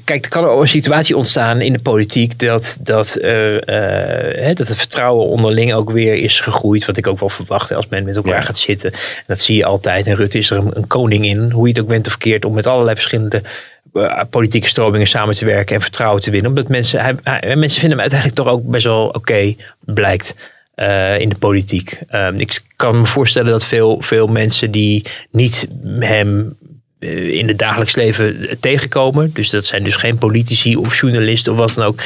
kijk, 0.03 0.25
er 0.25 0.29
kan 0.29 0.59
een 0.59 0.67
situatie 0.67 1.17
ontstaan 1.17 1.61
in 1.61 1.73
de 1.73 1.79
politiek 1.79 2.39
dat, 2.39 2.77
dat, 2.79 3.17
uh, 3.21 3.53
uh, 3.53 4.55
dat 4.55 4.67
het 4.67 4.77
vertrouwen 4.77 5.25
onderling 5.25 5.73
ook 5.73 5.91
weer 5.91 6.15
is 6.15 6.39
gegroeid. 6.39 6.85
Wat 6.85 6.97
ik 6.97 7.07
ook 7.07 7.19
wel 7.19 7.29
verwacht 7.29 7.73
als 7.73 7.87
men 7.87 8.03
met 8.03 8.15
elkaar 8.15 8.33
ja. 8.33 8.41
gaat 8.41 8.57
zitten. 8.57 8.91
En 8.91 9.23
dat 9.27 9.39
zie 9.39 9.55
je 9.55 9.65
altijd. 9.65 10.07
En 10.07 10.15
Rutte 10.15 10.37
is 10.37 10.49
er 10.49 10.57
een, 10.57 10.71
een 10.73 10.87
koning 10.87 11.25
in, 11.25 11.51
hoe 11.51 11.67
je 11.67 11.73
het 11.73 11.81
ook 11.81 11.87
bent 11.87 12.05
of 12.05 12.11
verkeerd, 12.11 12.45
om 12.45 12.53
met 12.53 12.67
allerlei 12.67 12.95
verschillende 12.95 13.41
uh, 13.97 14.21
politieke 14.29 14.67
stromingen 14.67 15.07
samen 15.07 15.35
te 15.35 15.45
werken 15.45 15.75
en 15.75 15.81
vertrouwen 15.81 16.21
te 16.21 16.31
winnen. 16.31 16.49
Omdat 16.49 16.67
mensen, 16.67 17.19
hij, 17.23 17.55
mensen 17.55 17.79
vinden 17.79 17.97
hem 17.97 17.99
uiteindelijk 17.99 18.39
toch 18.39 18.47
ook 18.47 18.63
best 18.63 18.85
wel 18.85 19.07
oké, 19.07 19.55
blijkt. 19.79 20.55
Uh, 20.75 21.19
in 21.19 21.29
de 21.29 21.35
politiek. 21.35 21.99
Uh, 22.11 22.27
ik 22.35 22.59
kan 22.75 22.99
me 22.99 23.05
voorstellen 23.05 23.51
dat 23.51 23.65
veel, 23.65 23.97
veel 24.01 24.27
mensen 24.27 24.71
die 24.71 25.05
niet 25.31 25.67
hem 25.99 26.55
uh, 26.99 27.33
in 27.33 27.47
het 27.47 27.57
dagelijks 27.57 27.95
leven 27.95 28.57
tegenkomen, 28.59 29.29
dus 29.33 29.49
dat 29.49 29.65
zijn 29.65 29.83
dus 29.83 29.95
geen 29.95 30.17
politici 30.17 30.75
of 30.75 30.99
journalisten 30.99 31.51
of 31.51 31.57
wat 31.57 31.73
dan 31.73 31.85
ook, 31.85 32.01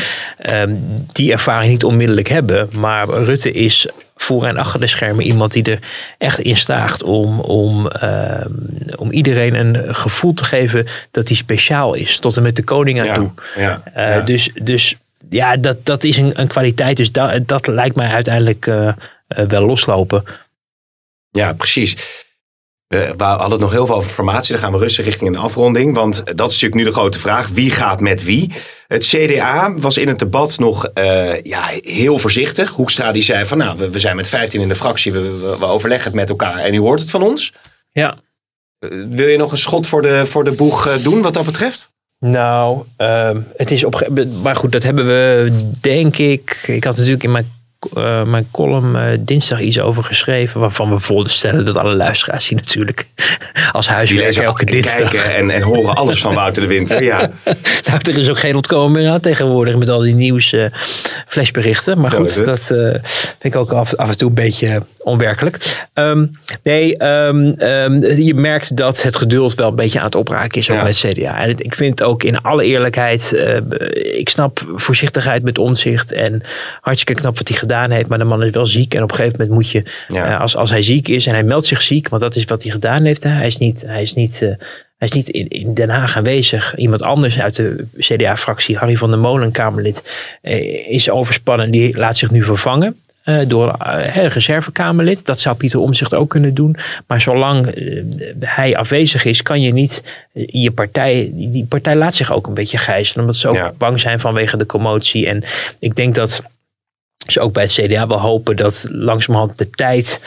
die 1.12 1.32
ervaring 1.32 1.72
niet 1.72 1.84
onmiddellijk 1.84 2.28
hebben. 2.28 2.70
Maar 2.72 3.10
Rutte 3.10 3.52
is 3.52 3.88
voor 4.22 4.45
en 4.45 4.57
achter 4.57 4.80
de 4.80 4.88
schermen 4.88 5.26
iemand 5.26 5.51
die 5.51 5.63
er 5.63 5.80
echt 6.17 6.39
in 6.39 6.57
staagt 6.57 7.03
om, 7.03 7.39
om, 7.39 7.89
uh, 8.03 8.45
om 8.95 9.11
iedereen 9.11 9.55
een 9.55 9.95
gevoel 9.95 10.34
te 10.34 10.43
geven 10.43 10.88
dat 11.11 11.28
hij 11.28 11.38
speciaal 11.38 11.93
is. 11.93 12.19
Tot 12.19 12.38
en 12.38 12.43
met 12.43 12.55
de 12.55 12.63
koning 12.63 12.99
aan 12.99 13.05
ja, 13.05 13.15
toe. 13.15 13.32
Ja, 13.55 13.82
uh, 13.97 14.15
ja. 14.15 14.22
Dus, 14.22 14.51
dus 14.61 14.97
ja, 15.30 15.57
dat, 15.57 15.86
dat 15.86 16.03
is 16.03 16.17
een, 16.17 16.39
een 16.39 16.47
kwaliteit. 16.47 16.97
Dus 16.97 17.11
dat, 17.11 17.47
dat 17.47 17.67
lijkt 17.67 17.95
mij 17.95 18.07
uiteindelijk 18.07 18.65
uh, 18.65 18.93
wel 19.28 19.65
loslopen. 19.65 20.24
Ja, 21.32 21.53
precies. 21.53 21.95
We 22.92 23.24
hadden 23.24 23.52
het 23.52 23.60
nog 23.60 23.72
heel 23.72 23.86
veel 23.86 23.96
over 23.96 24.12
formatie. 24.12 24.52
Dan 24.52 24.62
gaan 24.62 24.72
we 24.72 24.78
rustig 24.78 25.06
richting 25.06 25.30
een 25.30 25.42
afronding. 25.42 25.96
Want 25.96 26.16
dat 26.26 26.52
is 26.52 26.62
natuurlijk 26.62 26.76
nu 26.76 26.84
de 26.84 26.92
grote 26.92 27.20
vraag. 27.20 27.48
Wie 27.48 27.72
gaat 27.72 28.00
met 28.00 28.24
wie? 28.24 28.54
Het 28.88 29.06
CDA 29.06 29.74
was 29.76 29.98
in 29.98 30.08
het 30.08 30.20
debat 30.20 30.60
nog 30.60 30.89
uh, 30.98 31.42
ja, 31.42 31.70
heel 31.82 32.20
voorzichtig. 32.20 32.70
Hoekstra 32.70 33.12
die 33.12 33.22
zei 33.22 33.46
van 33.46 33.58
nou, 33.58 33.78
we, 33.78 33.89
we 33.89 34.00
zijn 34.00 34.16
met 34.16 34.28
15 34.28 34.62
in 34.62 34.68
de 34.68 34.76
fractie. 34.76 35.12
We, 35.12 35.22
we, 35.22 35.58
we, 35.60 35.66
overleggen 35.66 36.08
het 36.08 36.20
met 36.20 36.30
elkaar 36.30 36.58
en 36.58 36.74
u 36.74 36.80
hoort 36.80 37.00
het 37.00 37.10
van 37.10 37.24
ons. 37.24 37.54
Ja. 37.92 38.18
Uh, 38.80 39.06
wil 39.10 39.28
je 39.28 39.38
nog 39.38 39.52
een 39.52 39.58
schot 39.58 39.88
voor 39.88 40.02
de, 40.02 40.26
voor 40.26 40.44
de 40.44 40.52
boeg 40.52 40.88
uh, 40.88 41.04
doen 41.04 41.22
wat 41.22 41.34
dat 41.34 41.46
betreft? 41.46 41.92
Nou, 42.20 42.84
uh, 42.98 43.32
het 43.58 43.72
is 43.72 43.84
op. 43.84 44.10
Maar 44.42 44.56
goed, 44.56 44.72
dat 44.72 44.84
hebben 44.84 45.06
we, 45.06 45.52
denk 45.82 46.18
ik. 46.18 46.64
Ik 46.68 46.84
had 46.84 46.96
natuurlijk 46.96 47.24
in 47.24 47.32
mijn 47.32 47.48
uh, 47.98 48.24
mijn 48.24 48.48
column 48.52 48.96
uh, 48.96 49.18
dinsdag 49.20 49.60
iets 49.60 49.80
over 49.80 50.04
geschreven. 50.04 50.60
Waarvan 50.60 50.90
we 50.90 51.00
voorstellen 51.00 51.66
dat 51.66 51.78
alle 51.78 51.96
luisteraars 51.96 52.48
die 52.48 52.58
natuurlijk 52.58 53.08
als 53.72 53.88
huiswerk 53.88 54.36
elke 54.36 54.66
dinsdag. 54.66 55.10
Kijken 55.10 55.36
en, 55.36 55.50
en 55.50 55.62
horen 55.62 55.96
alles 55.96 56.22
van 56.22 56.34
Wouter 56.34 56.62
de 56.62 56.68
Winter. 56.68 57.04
Ja. 57.04 57.20
nou, 57.88 58.00
er 58.02 58.18
is 58.18 58.30
ook 58.30 58.40
geen 58.40 58.56
ontkomen 58.56 59.02
meer 59.02 59.12
aan 59.12 59.20
tegenwoordig 59.20 59.76
met 59.76 59.90
al 59.90 60.00
die 60.00 60.14
nieuws 60.14 60.54
uh, 60.54 60.66
flashberichten. 61.28 62.00
Maar 62.00 62.12
goed, 62.12 62.46
dat 62.46 62.64
vind 63.40 63.54
ik 63.54 63.56
ook 63.56 63.72
af, 63.72 63.96
af, 63.96 64.10
en 64.10 64.18
toe 64.18 64.30
een 64.30 64.36
beetje 64.36 64.84
onwerkelijk. 65.04 65.86
Um, 65.94 66.32
nee, 66.64 67.04
um, 67.04 67.56
um, 67.58 68.06
je 68.06 68.34
merkt 68.34 68.78
dat 68.78 69.02
het 69.02 69.16
geduld 69.16 69.56
wel 69.56 69.70
een 69.70 69.76
beetje 69.76 70.00
aan 70.00 70.06
het 70.06 70.16
opraken 70.16 70.60
is 70.60 70.70
ook 70.70 70.78
ja. 70.78 70.84
met 70.84 70.98
CDA. 70.98 71.42
En 71.42 71.50
het, 71.50 71.64
ik 71.64 71.76
vind 71.76 72.04
ook 72.04 72.24
in 72.24 72.42
alle 72.42 72.64
eerlijkheid, 72.64 73.32
ik 74.18 74.30
snap 74.30 74.72
voorzichtigheid 74.76 75.44
met 75.44 75.58
onzicht 75.58 76.12
en 76.12 76.42
hartstikke 76.82 77.22
knap 77.22 77.38
wat 77.38 77.48
hij 77.48 77.58
gedaan 77.58 77.70
gedaan 77.72 77.91
heeft. 77.91 78.07
Maar 78.07 78.17
de 78.17 78.24
man 78.24 78.43
is 78.43 78.51
wel 78.51 78.65
ziek. 78.65 78.93
En 78.93 79.03
op 79.03 79.09
een 79.09 79.15
gegeven 79.15 79.38
moment 79.39 79.57
moet 79.57 79.69
je, 79.69 79.84
ja. 80.07 80.30
uh, 80.30 80.39
als, 80.39 80.55
als 80.55 80.69
hij 80.69 80.82
ziek 80.82 81.07
is 81.07 81.26
en 81.26 81.34
hij 81.34 81.43
meldt 81.43 81.65
zich 81.65 81.82
ziek, 81.82 82.09
want 82.09 82.22
dat 82.22 82.36
is 82.36 82.45
wat 82.45 82.63
hij 82.63 82.72
gedaan 82.72 83.03
heeft. 83.03 83.24
Hè. 83.24 83.30
Hij 83.30 83.47
is 83.47 83.57
niet, 83.57 83.84
hij 83.88 84.01
is 84.01 84.13
niet, 84.13 84.39
uh, 84.43 84.49
hij 84.97 85.07
is 85.07 85.11
niet 85.11 85.30
in, 85.30 85.47
in, 85.47 85.74
Den 85.74 85.89
Haag 85.89 86.17
aanwezig. 86.17 86.76
Iemand 86.76 87.01
anders 87.01 87.39
uit 87.39 87.55
de 87.55 87.86
CDA-fractie, 87.97 88.78
Harry 88.78 88.95
van 88.95 89.09
der 89.09 89.19
Molen, 89.19 89.51
Kamerlid, 89.51 90.09
uh, 90.43 90.88
is 90.88 91.09
overspannen. 91.09 91.72
Die 91.72 91.97
laat 91.97 92.17
zich 92.17 92.32
nu 92.32 92.43
vervangen. 92.43 92.95
Door 93.47 93.76
uh, 93.86 94.28
reservekamerlid. 94.28 95.26
Dat 95.26 95.39
zou 95.39 95.55
Pieter 95.55 95.80
Omzicht 95.80 96.13
ook 96.13 96.30
kunnen 96.30 96.53
doen. 96.53 96.76
Maar 97.07 97.22
zolang 97.22 97.74
hij 98.39 98.76
afwezig 98.76 99.26
is, 99.26 99.41
kan 99.41 99.61
je 99.61 99.74
niet 99.74 100.24
je 100.34 100.72
partij. 100.72 101.32
Die 101.34 101.65
partij 101.65 101.95
laat 101.95 102.15
zich 102.15 102.34
ook 102.34 102.47
een 102.47 102.53
beetje 102.53 102.78
gijzelen. 102.78 103.22
Omdat 103.22 103.36
ze 103.36 103.47
ook 103.47 103.55
ja. 103.55 103.74
bang 103.78 103.99
zijn 103.99 104.19
vanwege 104.19 104.57
de 104.57 104.65
commotie. 104.65 105.28
En 105.28 105.43
ik 105.80 105.95
denk 105.95 106.15
dat 106.15 106.41
ze 107.28 107.39
ook 107.39 107.53
bij 107.53 107.63
het 107.63 107.72
CDA 107.72 108.07
wel 108.07 108.19
hopen 108.19 108.55
dat 108.55 108.86
langzamerhand 108.89 109.57
de 109.57 109.69
tijd 109.69 110.19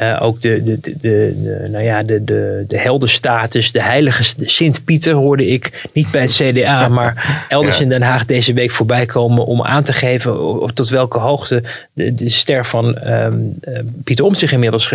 uh, 0.00 0.18
ook 0.22 0.40
de, 0.40 0.62
de, 0.62 0.80
de, 0.80 1.00
de, 1.00 1.68
nou 1.70 1.84
ja, 1.84 2.02
de, 2.02 2.24
de, 2.24 2.64
de 2.68 2.78
heldenstatus, 2.78 3.72
de 3.72 3.82
heilige 3.82 4.34
Sint-Pieter 4.40 5.14
hoorde 5.14 5.46
ik 5.46 5.88
niet 5.92 6.10
bij 6.10 6.20
het 6.20 6.32
CDA, 6.32 6.88
maar 6.98 7.44
elders 7.48 7.76
ja. 7.76 7.82
in 7.82 7.88
Den 7.88 8.02
Haag 8.02 8.26
deze 8.26 8.52
week 8.52 8.70
voorbij 8.70 9.06
komen 9.06 9.44
om 9.44 9.62
aan 9.62 9.82
te 9.82 9.92
geven 9.92 10.34
tot 10.74 10.88
welke 10.88 11.18
hoogte 11.18 11.62
de, 11.92 12.14
de 12.14 12.28
ster 12.28 12.66
van 12.66 13.08
um, 13.08 13.58
uh, 13.68 13.78
Pieter 14.04 14.24
Omtzigt 14.24 14.52
inmiddels 14.52 14.86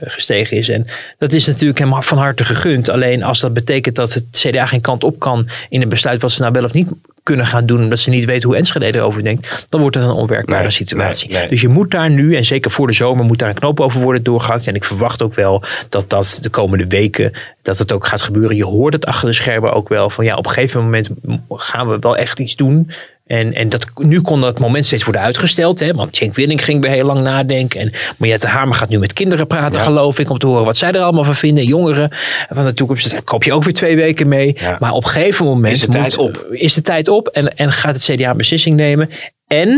gestegen 0.00 0.56
is. 0.56 0.68
En 0.68 0.86
dat 1.18 1.32
is 1.32 1.46
natuurlijk 1.46 1.78
hem 1.78 2.02
van 2.02 2.18
harte 2.18 2.44
gegund. 2.44 2.88
Alleen 2.88 3.22
als 3.22 3.40
dat 3.40 3.52
betekent 3.52 3.96
dat 3.96 4.14
het 4.14 4.24
CDA 4.30 4.66
geen 4.66 4.80
kant 4.80 5.04
op 5.04 5.18
kan 5.18 5.48
in 5.68 5.82
een 5.82 5.88
besluit 5.88 6.22
wat 6.22 6.30
ze 6.30 6.40
nou 6.40 6.52
wel 6.52 6.64
of 6.64 6.72
niet 6.72 6.88
kunnen 7.22 7.46
gaan 7.46 7.66
doen 7.66 7.82
omdat 7.82 7.98
ze 7.98 8.10
niet 8.10 8.24
weten 8.24 8.48
hoe 8.48 8.56
Enschede 8.56 8.94
erover 8.94 9.22
denkt, 9.24 9.64
dan 9.68 9.80
wordt 9.80 9.96
het 9.96 10.04
een 10.04 10.10
onwerkbare 10.10 10.62
nee, 10.62 10.70
situatie. 10.70 11.30
Nee, 11.30 11.38
nee. 11.38 11.48
Dus 11.48 11.60
je 11.60 11.68
moet 11.68 11.90
daar 11.90 12.10
nu, 12.10 12.36
en 12.36 12.44
zeker 12.44 12.70
voor 12.70 12.86
de 12.86 12.92
zomer, 12.92 13.24
moet 13.24 13.38
daar 13.38 13.48
een 13.48 13.54
knoop 13.54 13.80
over 13.80 14.00
worden 14.00 14.22
doorgehakt. 14.22 14.66
En 14.66 14.74
ik 14.74 14.84
verwacht 14.84 15.22
ook 15.22 15.34
wel 15.34 15.62
dat 15.88 16.10
dat 16.10 16.38
de 16.40 16.50
komende 16.50 16.86
weken, 16.86 17.32
dat 17.62 17.78
het 17.78 17.92
ook 17.92 18.06
gaat 18.06 18.22
gebeuren. 18.22 18.56
Je 18.56 18.64
hoort 18.64 18.92
het 18.92 19.06
achter 19.06 19.28
de 19.28 19.34
schermen 19.34 19.72
ook 19.72 19.88
wel 19.88 20.10
van 20.10 20.24
ja, 20.24 20.36
op 20.36 20.46
een 20.46 20.52
gegeven 20.52 20.82
moment 20.82 21.10
gaan 21.48 21.88
we 21.88 21.96
wel 22.00 22.16
echt 22.16 22.38
iets 22.40 22.56
doen. 22.56 22.90
En, 23.30 23.54
en 23.54 23.68
dat, 23.68 23.86
nu 23.94 24.20
kon 24.20 24.40
dat 24.40 24.58
moment 24.58 24.84
steeds 24.84 25.04
worden 25.04 25.22
uitgesteld. 25.22 25.80
Hè, 25.80 25.94
want 25.94 26.16
Cenk 26.16 26.34
Willing 26.34 26.64
ging 26.64 26.82
weer 26.82 26.90
heel 26.90 27.04
lang 27.04 27.20
nadenken. 27.20 27.80
En 27.80 27.92
Mariette 28.16 28.46
Hamer 28.46 28.74
gaat 28.74 28.88
nu 28.88 28.98
met 28.98 29.12
kinderen 29.12 29.46
praten, 29.46 29.80
ja. 29.80 29.86
geloof 29.86 30.18
ik. 30.18 30.30
Om 30.30 30.38
te 30.38 30.46
horen 30.46 30.64
wat 30.64 30.76
zij 30.76 30.92
er 30.92 31.00
allemaal 31.00 31.24
van 31.24 31.34
vinden. 31.34 31.64
Jongeren 31.64 32.10
van 32.48 32.64
de 32.64 32.74
toekomst. 32.74 33.10
Daar 33.10 33.22
koop 33.22 33.44
je 33.44 33.52
ook 33.52 33.64
weer 33.64 33.72
twee 33.72 33.96
weken 33.96 34.28
mee. 34.28 34.56
Ja. 34.58 34.76
Maar 34.80 34.92
op 34.92 35.04
een 35.04 35.10
gegeven 35.10 35.46
moment 35.46 35.74
is 35.74 35.80
de 35.80 35.88
tijd 35.88 36.16
moet, 36.16 36.26
op. 36.26 36.46
Is 36.50 36.74
de 36.74 36.82
tijd 36.82 37.08
op 37.08 37.28
en, 37.28 37.56
en 37.56 37.72
gaat 37.72 37.94
het 37.94 38.04
CDA 38.04 38.30
een 38.30 38.36
beslissing 38.36 38.76
nemen. 38.76 39.10
En 39.46 39.68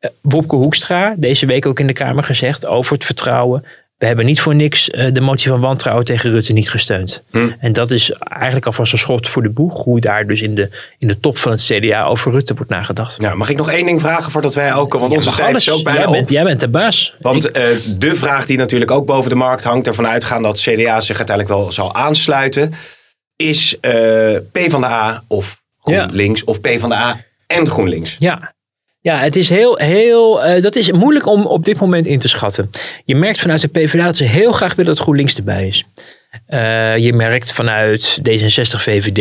uh, 0.00 0.10
Wopke 0.20 0.56
Hoekstra, 0.56 1.14
deze 1.16 1.46
week 1.46 1.66
ook 1.66 1.80
in 1.80 1.86
de 1.86 1.92
Kamer 1.92 2.24
gezegd 2.24 2.66
over 2.66 2.94
het 2.94 3.04
vertrouwen 3.04 3.64
we 3.98 4.06
hebben 4.06 4.24
niet 4.24 4.40
voor 4.40 4.54
niks 4.54 4.88
uh, 4.88 5.12
de 5.12 5.20
motie 5.20 5.50
van 5.50 5.60
wantrouwen 5.60 6.04
tegen 6.04 6.30
Rutte 6.30 6.52
niet 6.52 6.70
gesteund. 6.70 7.24
Hm. 7.30 7.50
En 7.58 7.72
dat 7.72 7.90
is 7.90 8.10
eigenlijk 8.12 8.66
alvast 8.66 8.92
een 8.92 8.98
schot 8.98 9.28
voor 9.28 9.42
de 9.42 9.50
boeg. 9.50 9.84
Hoe 9.84 10.00
daar 10.00 10.26
dus 10.26 10.42
in 10.42 10.54
de, 10.54 10.70
in 10.98 11.08
de 11.08 11.20
top 11.20 11.38
van 11.38 11.52
het 11.52 11.62
CDA 11.62 12.04
over 12.04 12.32
Rutte 12.32 12.54
wordt 12.54 12.70
nagedacht. 12.70 13.16
Ja, 13.22 13.34
mag 13.34 13.48
ik 13.48 13.56
nog 13.56 13.70
één 13.70 13.86
ding 13.86 14.00
vragen 14.00 14.32
voordat 14.32 14.54
wij 14.54 14.74
ook... 14.74 14.92
Want 14.92 15.12
onze 15.12 15.30
tijd 15.30 15.48
alles. 15.48 15.66
is 15.66 15.72
ook 15.72 15.82
bijna 15.82 16.00
jij 16.00 16.10
bent, 16.10 16.30
jij 16.30 16.44
bent 16.44 16.60
de 16.60 16.68
baas. 16.68 17.14
Want 17.20 17.48
ik, 17.48 17.56
uh, 17.56 17.98
de 17.98 18.14
vraag 18.14 18.46
die 18.46 18.58
natuurlijk 18.58 18.90
ook 18.90 19.06
boven 19.06 19.30
de 19.30 19.36
markt 19.36 19.64
hangt... 19.64 19.86
ervan 19.86 20.06
uitgaan 20.06 20.42
dat 20.42 20.60
CDA 20.60 21.00
zich 21.00 21.16
uiteindelijk 21.16 21.48
wel 21.48 21.72
zal 21.72 21.94
aansluiten... 21.94 22.74
is 23.36 23.76
uh, 23.80 23.92
PvdA 24.52 25.22
of 25.26 25.62
GroenLinks 25.80 26.40
ja. 26.40 26.46
of 26.46 26.60
PvdA 26.60 27.20
en 27.46 27.70
GroenLinks. 27.70 28.16
Ja, 28.18 28.54
ja, 29.06 29.18
het 29.18 29.36
is 29.36 29.48
heel, 29.48 29.76
heel, 29.76 30.46
uh, 30.46 30.62
dat 30.62 30.76
is 30.76 30.92
moeilijk 30.92 31.26
om 31.26 31.46
op 31.46 31.64
dit 31.64 31.80
moment 31.80 32.06
in 32.06 32.18
te 32.18 32.28
schatten. 32.28 32.70
Je 33.04 33.14
merkt 33.14 33.40
vanuit 33.40 33.60
de 33.60 33.68
PvdA 33.68 34.04
dat 34.04 34.16
ze 34.16 34.24
heel 34.24 34.52
graag 34.52 34.74
willen 34.74 34.94
dat 34.94 35.02
GroenLinks 35.02 35.36
erbij 35.36 35.66
is. 35.66 35.84
Uh, 36.48 36.96
je 36.96 37.12
merkt 37.12 37.52
vanuit 37.52 38.18
D66, 38.18 38.80
VVD, 38.80 39.18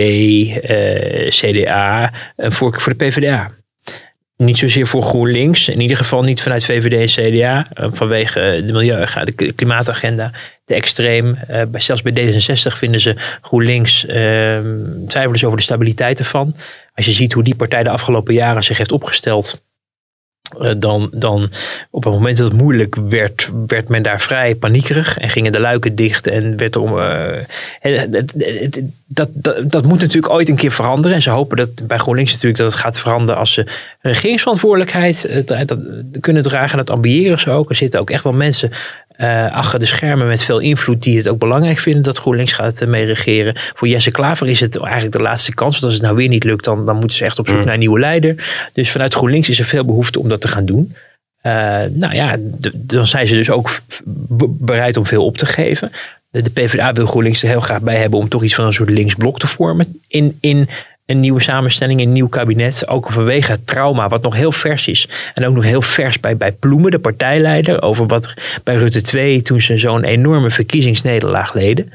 uh, 0.69 1.27
CDA 1.29 2.11
een 2.35 2.51
voorkeur 2.51 2.81
voor 2.81 2.97
de 2.97 3.05
PvdA. 3.05 3.51
Niet 4.37 4.57
zozeer 4.57 4.87
voor 4.87 5.01
GroenLinks, 5.01 5.69
in 5.69 5.81
ieder 5.81 5.97
geval 5.97 6.23
niet 6.23 6.41
vanuit 6.41 6.65
VVD 6.65 7.17
en 7.17 7.23
CDA, 7.23 7.65
vanwege 7.93 8.63
de 8.65 8.73
milieuagenda, 8.73 9.31
de 9.35 9.53
klimaatagenda, 9.53 10.31
de 10.65 10.73
extreem. 10.73 11.37
zelfs 11.71 12.01
bij 12.01 12.13
D66 12.13 12.77
vinden 12.77 13.01
ze 13.01 13.15
GroenLinks, 13.41 13.99
twijfelen 15.07 15.39
ze 15.39 15.45
over 15.45 15.57
de 15.57 15.63
stabiliteit 15.63 16.19
ervan. 16.19 16.55
Als 16.93 17.05
je 17.05 17.11
ziet 17.11 17.33
hoe 17.33 17.43
die 17.43 17.55
partij 17.55 17.83
de 17.83 17.89
afgelopen 17.89 18.33
jaren 18.33 18.63
zich 18.63 18.77
heeft 18.77 18.91
opgesteld 18.91 19.63
dan, 20.77 21.09
dan 21.13 21.49
op 21.89 22.03
het 22.03 22.13
moment 22.13 22.37
dat 22.37 22.47
het 22.47 22.57
moeilijk 22.57 22.95
werd, 23.09 23.49
werd 23.67 23.89
men 23.89 24.03
daar 24.03 24.21
vrij 24.21 24.55
paniekerig 24.55 25.17
en 25.17 25.29
gingen 25.29 25.51
de 25.51 25.59
luiken 25.59 25.95
dicht 25.95 26.27
en 26.27 26.57
werd 26.57 26.75
er 26.75 26.81
om. 26.81 26.97
Uh, 26.97 28.01
dat, 29.05 29.29
dat, 29.63 29.85
moet 29.85 30.01
natuurlijk 30.01 30.33
ooit 30.33 30.49
een 30.49 30.55
keer 30.55 30.71
veranderen. 30.71 31.15
En 31.15 31.21
ze 31.21 31.29
hopen 31.29 31.57
dat 31.57 31.87
bij 31.87 31.97
GroenLinks 31.97 32.31
natuurlijk 32.31 32.61
dat 32.61 32.71
het 32.71 32.81
gaat 32.81 32.99
veranderen 32.99 33.39
als 33.39 33.53
ze 33.53 33.65
regeringsverantwoordelijkheid 34.01 35.27
uh, 35.29 35.65
dat, 35.65 35.77
kunnen 36.19 36.43
dragen. 36.43 36.77
Dat 36.77 36.89
ambiëren 36.89 37.39
ze 37.39 37.49
ook. 37.49 37.69
Er 37.69 37.75
zitten 37.75 37.99
ook 37.99 38.09
echt 38.09 38.23
wel 38.23 38.33
mensen 38.33 38.71
uh, 39.17 39.51
achter 39.51 39.79
de 39.79 39.85
schermen 39.85 40.27
met 40.27 40.43
veel 40.43 40.59
invloed 40.59 41.03
die 41.03 41.17
het 41.17 41.27
ook 41.27 41.39
belangrijk 41.39 41.79
vinden 41.79 42.03
dat 42.03 42.17
GroenLinks 42.17 42.51
gaat 42.51 42.81
uh, 42.81 42.87
mee 42.87 43.05
regeren. 43.05 43.53
Voor 43.55 43.87
Jesse 43.87 44.11
Klaver 44.11 44.47
is 44.47 44.59
het 44.59 44.77
eigenlijk 44.77 45.15
de 45.15 45.21
laatste 45.21 45.53
kans. 45.53 45.73
Want 45.73 45.83
als 45.83 45.93
het 45.93 46.03
nou 46.03 46.15
weer 46.15 46.27
niet 46.27 46.43
lukt, 46.43 46.65
dan, 46.65 46.85
dan 46.85 46.97
moeten 46.97 47.17
ze 47.17 47.25
echt 47.25 47.39
op 47.39 47.47
zoek 47.47 47.57
mm. 47.57 47.63
naar 47.63 47.73
een 47.73 47.79
nieuwe 47.79 47.99
leider. 47.99 48.69
Dus 48.73 48.91
vanuit 48.91 49.13
GroenLinks 49.13 49.49
is 49.49 49.59
er 49.59 49.65
veel 49.65 49.85
behoefte 49.85 50.19
om 50.19 50.29
dat 50.29 50.41
te 50.41 50.47
gaan 50.47 50.65
doen. 50.65 50.95
Uh, 51.43 51.51
nou 51.89 52.13
ja, 52.13 52.37
dan 52.73 53.07
zijn 53.07 53.27
ze 53.27 53.35
dus 53.35 53.49
ook 53.49 53.79
bereid 54.47 54.97
om 54.97 55.05
veel 55.05 55.25
op 55.25 55.37
te 55.37 55.45
geven. 55.45 55.91
De, 56.29 56.41
de 56.41 56.49
PvdA 56.49 56.93
wil 56.93 57.05
GroenLinks 57.05 57.43
er 57.43 57.49
heel 57.49 57.61
graag 57.61 57.81
bij 57.81 57.97
hebben 57.97 58.19
om 58.19 58.29
toch 58.29 58.43
iets 58.43 58.55
van 58.55 58.65
een 58.65 58.73
soort 58.73 58.89
linksblok 58.89 59.39
te 59.39 59.47
vormen. 59.47 60.01
In, 60.07 60.37
in 60.41 60.69
een 61.05 61.19
nieuwe 61.19 61.41
samenstelling, 61.41 62.01
een 62.01 62.11
nieuw 62.11 62.27
kabinet. 62.27 62.87
Ook 62.87 63.11
vanwege 63.11 63.51
het 63.51 63.67
trauma, 63.67 64.07
wat 64.07 64.21
nog 64.21 64.35
heel 64.35 64.51
vers 64.51 64.87
is. 64.87 65.07
En 65.33 65.45
ook 65.45 65.55
nog 65.55 65.63
heel 65.63 65.81
vers 65.81 66.19
bij, 66.19 66.37
bij 66.37 66.51
Ploemen, 66.51 66.91
de 66.91 66.99
partijleider. 66.99 67.81
Over 67.81 68.07
wat 68.07 68.33
bij 68.63 68.75
Rutte 68.75 69.01
2, 69.01 69.41
toen 69.41 69.61
ze 69.61 69.77
zo'n 69.77 70.03
enorme 70.03 70.51
verkiezingsnederlaag 70.51 71.53
leden. 71.53 71.91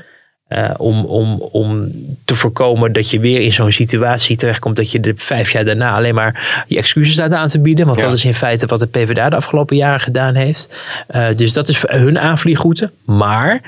Uh, 0.49 0.71
om, 0.77 1.05
om, 1.05 1.41
om 1.41 1.93
te 2.25 2.35
voorkomen 2.35 2.93
dat 2.93 3.11
je 3.11 3.21
weer 3.21 3.41
in 3.41 3.53
zo'n 3.53 3.73
situatie 3.73 4.37
terechtkomt. 4.37 4.77
dat 4.77 4.91
je 4.91 5.01
de 5.01 5.13
vijf 5.17 5.51
jaar 5.51 5.65
daarna 5.65 5.95
alleen 5.95 6.15
maar 6.15 6.65
je 6.67 6.77
excuses 6.77 7.13
staat 7.13 7.33
aan 7.33 7.49
te 7.49 7.61
bieden. 7.61 7.87
Want 7.87 8.01
ja. 8.01 8.07
dat 8.07 8.15
is 8.15 8.25
in 8.25 8.35
feite 8.35 8.67
wat 8.67 8.79
de 8.79 8.87
PvdA 8.87 9.29
de 9.29 9.37
afgelopen 9.37 9.77
jaren 9.77 10.01
gedaan 10.01 10.35
heeft. 10.35 10.83
Uh, 11.11 11.29
dus 11.37 11.53
dat 11.53 11.69
is 11.69 11.85
hun 11.87 12.19
aanvliegroute. 12.19 12.91
Maar 13.05 13.61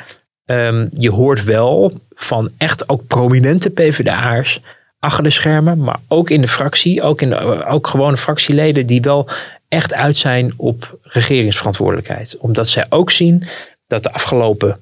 um, 0.47 0.89
je 0.93 1.11
hoort 1.11 1.45
wel 1.45 2.01
van 2.15 2.51
echt 2.59 2.89
ook 2.89 3.07
prominente 3.07 3.71
PvdA'ers 3.71 4.61
achter 5.03 5.23
de 5.23 5.31
schermen, 5.31 5.79
maar 5.79 5.99
ook 6.09 6.31
in 6.31 6.41
de 6.41 6.49
fractie, 6.49 7.03
ook, 7.03 7.23
in 7.23 7.31
de, 7.31 7.65
ook 7.65 7.87
gewone 7.87 8.17
fractieleden 8.17 8.87
die 8.87 9.01
wel 9.01 9.29
echt 9.69 9.95
uit 9.95 10.17
zijn 10.17 10.53
op 10.57 10.99
regeringsverantwoordelijkheid. 11.03 12.37
Omdat 12.39 12.69
zij 12.69 12.87
ook 12.89 13.11
zien 13.11 13.43
dat 13.87 14.03
de 14.03 14.13
afgelopen 14.13 14.81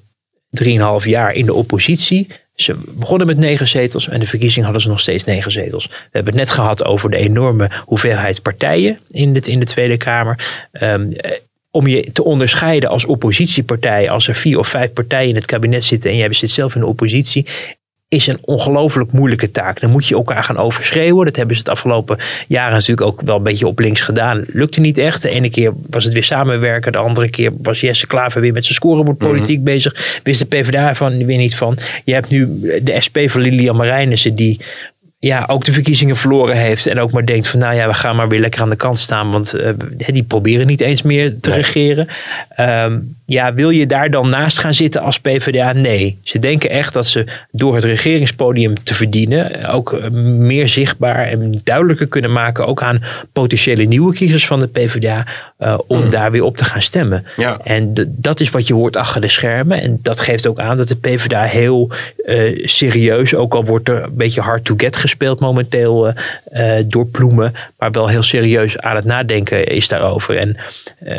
3,5 0.63 0.69
jaar 1.03 1.33
in 1.33 1.45
de 1.45 1.53
oppositie. 1.53 2.27
Ze 2.55 2.77
begonnen 2.97 3.27
met 3.27 3.37
negen 3.37 3.67
zetels 3.67 4.09
en 4.09 4.19
de 4.19 4.27
verkiezing 4.27 4.63
hadden 4.63 4.81
ze 4.81 4.89
nog 4.89 4.99
steeds 4.99 5.23
negen 5.23 5.51
zetels. 5.51 5.87
We 5.87 5.93
hebben 6.11 6.33
het 6.33 6.43
net 6.43 6.49
gehad 6.49 6.85
over 6.85 7.09
de 7.09 7.17
enorme 7.17 7.69
hoeveelheid 7.85 8.41
partijen 8.41 8.99
in, 9.09 9.33
dit, 9.33 9.47
in 9.47 9.59
de 9.59 9.65
Tweede 9.65 9.97
Kamer. 9.97 10.67
Um, 10.71 11.11
om 11.71 11.87
je 11.87 12.11
te 12.11 12.23
onderscheiden 12.23 12.89
als 12.89 13.05
oppositiepartij, 13.05 14.09
als 14.09 14.27
er 14.27 14.35
vier 14.35 14.59
of 14.59 14.67
vijf 14.67 14.93
partijen 14.93 15.29
in 15.29 15.35
het 15.35 15.45
kabinet 15.45 15.83
zitten 15.83 16.11
en 16.11 16.17
jij 16.17 16.33
zit 16.33 16.49
zelf 16.49 16.75
in 16.75 16.81
de 16.81 16.87
oppositie, 16.87 17.45
is 18.11 18.27
een 18.27 18.37
ongelooflijk 18.41 19.11
moeilijke 19.11 19.51
taak. 19.51 19.79
Dan 19.79 19.89
moet 19.89 20.07
je 20.07 20.15
elkaar 20.15 20.43
gaan 20.43 20.57
overschreeuwen. 20.57 21.25
Dat 21.25 21.35
hebben 21.35 21.55
ze 21.55 21.61
het 21.61 21.71
afgelopen 21.71 22.17
jaren 22.47 22.73
natuurlijk 22.73 23.07
ook 23.07 23.21
wel 23.21 23.35
een 23.35 23.43
beetje 23.43 23.67
op 23.67 23.79
links 23.79 24.01
gedaan. 24.01 24.43
Lukte 24.47 24.81
niet 24.81 24.97
echt. 24.97 25.21
De 25.21 25.29
ene 25.29 25.49
keer 25.49 25.73
was 25.89 26.03
het 26.03 26.13
weer 26.13 26.23
samenwerken. 26.23 26.91
De 26.91 26.97
andere 26.97 27.29
keer 27.29 27.51
was 27.61 27.81
Jesse 27.81 28.07
Klaver 28.07 28.41
weer 28.41 28.53
met 28.53 28.63
zijn 28.63 28.75
scorebordpolitiek 28.75 29.59
mm 29.59 29.65
-hmm. 29.65 29.73
bezig. 29.73 30.19
Wist 30.23 30.39
de 30.39 30.45
PvdA 30.45 30.95
van 30.95 31.25
weer 31.25 31.37
niet 31.37 31.55
van. 31.55 31.77
Je 32.03 32.13
hebt 32.13 32.29
nu 32.29 32.59
de 32.83 33.01
SP 33.05 33.17
van 33.25 33.41
Lilian 33.41 33.75
Marijnissen 33.75 34.35
die 34.35 34.59
ja, 35.19 35.43
ook 35.47 35.65
de 35.65 35.71
verkiezingen 35.71 36.15
verloren 36.15 36.57
heeft. 36.57 36.87
En 36.87 36.99
ook 36.99 37.11
maar 37.11 37.25
denkt 37.25 37.47
van 37.47 37.59
nou 37.59 37.75
ja, 37.75 37.87
we 37.87 37.93
gaan 37.93 38.15
maar 38.15 38.29
weer 38.29 38.39
lekker 38.39 38.61
aan 38.61 38.69
de 38.69 38.75
kant 38.75 38.99
staan. 38.99 39.31
Want 39.31 39.55
uh, 39.55 39.69
die 40.07 40.23
proberen 40.23 40.67
niet 40.67 40.81
eens 40.81 41.01
meer 41.01 41.39
te 41.39 41.51
regeren. 41.51 42.07
Um, 42.59 43.15
ja, 43.31 43.53
wil 43.53 43.69
je 43.69 43.85
daar 43.85 44.09
dan 44.09 44.29
naast 44.29 44.59
gaan 44.59 44.73
zitten 44.73 45.01
als 45.01 45.19
PvdA? 45.19 45.73
Nee. 45.73 46.17
Ze 46.23 46.39
denken 46.39 46.69
echt 46.69 46.93
dat 46.93 47.07
ze 47.07 47.25
door 47.51 47.75
het 47.75 47.83
regeringspodium 47.83 48.83
te 48.83 48.93
verdienen. 48.93 49.69
Ook 49.69 49.93
eh, 49.93 50.09
meer 50.09 50.69
zichtbaar 50.69 51.25
en 51.25 51.59
duidelijker 51.63 52.07
kunnen 52.07 52.31
maken. 52.31 52.67
Ook 52.67 52.81
aan 52.81 53.03
potentiële 53.33 53.83
nieuwe 53.83 54.13
kiezers 54.13 54.47
van 54.47 54.59
de 54.59 54.67
PvdA. 54.67 55.25
Uh, 55.59 55.77
om 55.87 56.03
mm. 56.03 56.09
daar 56.09 56.31
weer 56.31 56.43
op 56.43 56.57
te 56.57 56.65
gaan 56.65 56.81
stemmen. 56.81 57.25
Ja. 57.37 57.59
En 57.63 57.93
dat 58.07 58.39
is 58.39 58.49
wat 58.49 58.67
je 58.67 58.73
hoort 58.73 58.95
achter 58.95 59.21
de 59.21 59.27
schermen. 59.27 59.81
En 59.81 59.99
dat 60.01 60.21
geeft 60.21 60.47
ook 60.47 60.59
aan 60.59 60.77
dat 60.77 60.87
de 60.87 60.95
PvdA 60.95 61.43
heel 61.43 61.89
uh, 62.25 62.65
serieus. 62.67 63.35
Ook 63.35 63.55
al 63.55 63.65
wordt 63.65 63.89
er 63.89 64.03
een 64.03 64.15
beetje 64.15 64.41
hard 64.41 64.65
to 64.65 64.73
get 64.77 64.97
gespeeld 64.97 65.39
momenteel 65.39 66.07
uh, 66.07 66.73
door 66.85 67.05
Ploemen. 67.05 67.53
Maar 67.77 67.91
wel 67.91 68.07
heel 68.07 68.23
serieus 68.23 68.79
aan 68.79 68.95
het 68.95 69.05
nadenken 69.05 69.65
is 69.67 69.87
daarover. 69.87 70.37
En 70.37 70.57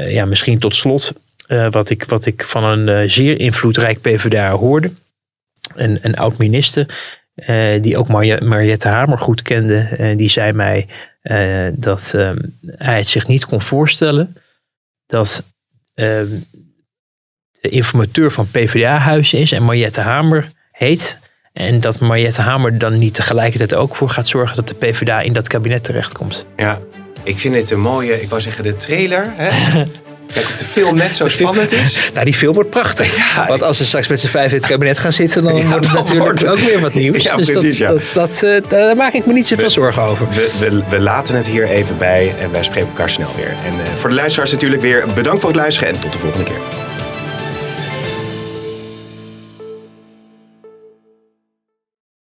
ja, 0.08 0.24
misschien 0.24 0.58
tot 0.58 0.74
slot 0.74 1.12
uh, 1.52 1.70
wat, 1.70 1.90
ik, 1.90 2.04
wat 2.04 2.26
ik 2.26 2.42
van 2.46 2.64
een 2.64 3.02
uh, 3.02 3.08
zeer 3.08 3.40
invloedrijk 3.40 4.00
PvdA 4.00 4.50
hoorde. 4.50 4.92
Een, 5.74 5.98
een 6.02 6.16
oud-minister, 6.16 7.12
uh, 7.36 7.82
die 7.82 7.98
ook 7.98 8.08
Mar 8.08 8.44
Mariette 8.44 8.88
Hamer 8.88 9.18
goed 9.18 9.42
kende. 9.42 10.14
die 10.16 10.28
zei 10.28 10.52
mij 10.52 10.86
dat 11.74 12.12
ehm, 12.14 12.38
hij 12.66 12.96
het 12.96 13.08
zich 13.08 13.26
niet 13.26 13.46
kon 13.46 13.62
voorstellen 13.62 14.36
dat 15.06 15.42
ehm, 15.94 16.26
de 17.60 17.68
informateur 17.68 18.32
van 18.32 18.50
PvdA-huis 18.50 19.32
is 19.32 19.52
en 19.52 19.64
Mariette 19.64 20.00
Hamer 20.00 20.50
heet. 20.72 21.18
En 21.52 21.80
dat 21.80 22.00
Mariette 22.00 22.42
Hamer 22.42 22.78
dan 22.78 22.98
niet 22.98 23.14
tegelijkertijd 23.14 23.74
ook 23.74 23.96
voor 23.96 24.10
gaat 24.10 24.28
zorgen 24.28 24.56
dat 24.56 24.68
de 24.68 24.74
PvdA 24.74 25.20
in 25.20 25.32
dat 25.32 25.48
kabinet 25.48 25.84
terechtkomt. 25.84 26.46
Ja, 26.56 26.78
ik 27.22 27.38
vind 27.38 27.54
het 27.54 27.70
een 27.70 27.80
mooie, 27.80 28.22
ik 28.22 28.28
wou 28.28 28.40
zeggen 28.40 28.64
de 28.64 28.76
trailer. 28.76 29.32
Hè? 29.36 29.84
Kijk 30.32 30.46
of 30.46 30.56
de 30.56 30.64
film 30.64 30.96
net 30.96 31.16
zo 31.16 31.28
spannend 31.38 31.72
is. 31.72 31.98
Nou, 32.12 32.24
die 32.24 32.34
film 32.34 32.54
wordt 32.54 32.70
prachtig. 32.70 33.16
Ja, 33.16 33.46
Want 33.46 33.62
als 33.62 33.76
ze 33.76 33.84
straks 33.84 34.08
met 34.08 34.20
z'n 34.20 34.26
vijf 34.26 34.50
in 34.50 34.56
het 34.56 34.66
kabinet 34.66 34.98
gaan 34.98 35.12
zitten, 35.12 35.42
dan 35.42 35.52
wordt 35.52 35.84
het 35.84 35.94
natuurlijk 35.94 36.44
ook 36.44 36.58
weer 36.58 36.80
wat 36.80 36.94
nieuws. 36.94 37.22
Ja, 37.32 37.36
dus 37.36 37.50
precies. 37.50 37.78
Dat, 37.78 37.88
ja. 37.88 38.20
Dat, 38.20 38.40
dat, 38.40 38.42
uh, 38.42 38.60
daar 38.68 38.96
maak 38.96 39.12
ik 39.12 39.26
me 39.26 39.32
niet 39.32 39.46
zoveel 39.46 39.70
zorgen 39.70 40.02
over. 40.02 40.28
We, 40.28 40.52
we, 40.58 40.82
we, 40.88 41.00
laten 41.00 41.36
het 41.36 41.46
hier 41.46 41.68
even 41.68 41.98
bij 41.98 42.34
en 42.40 42.52
wij 42.52 42.62
spreken 42.62 42.88
elkaar 42.88 43.10
snel 43.10 43.30
weer. 43.36 43.48
En 43.48 43.74
uh, 43.74 43.94
voor 43.98 44.10
de 44.10 44.16
luisteraars 44.16 44.52
natuurlijk 44.52 44.82
weer 44.82 45.04
bedankt 45.14 45.40
voor 45.40 45.50
het 45.50 45.58
luisteren 45.58 45.88
en 45.88 46.00
tot 46.00 46.12
de 46.12 46.18
volgende 46.18 46.44
keer. 46.44 46.81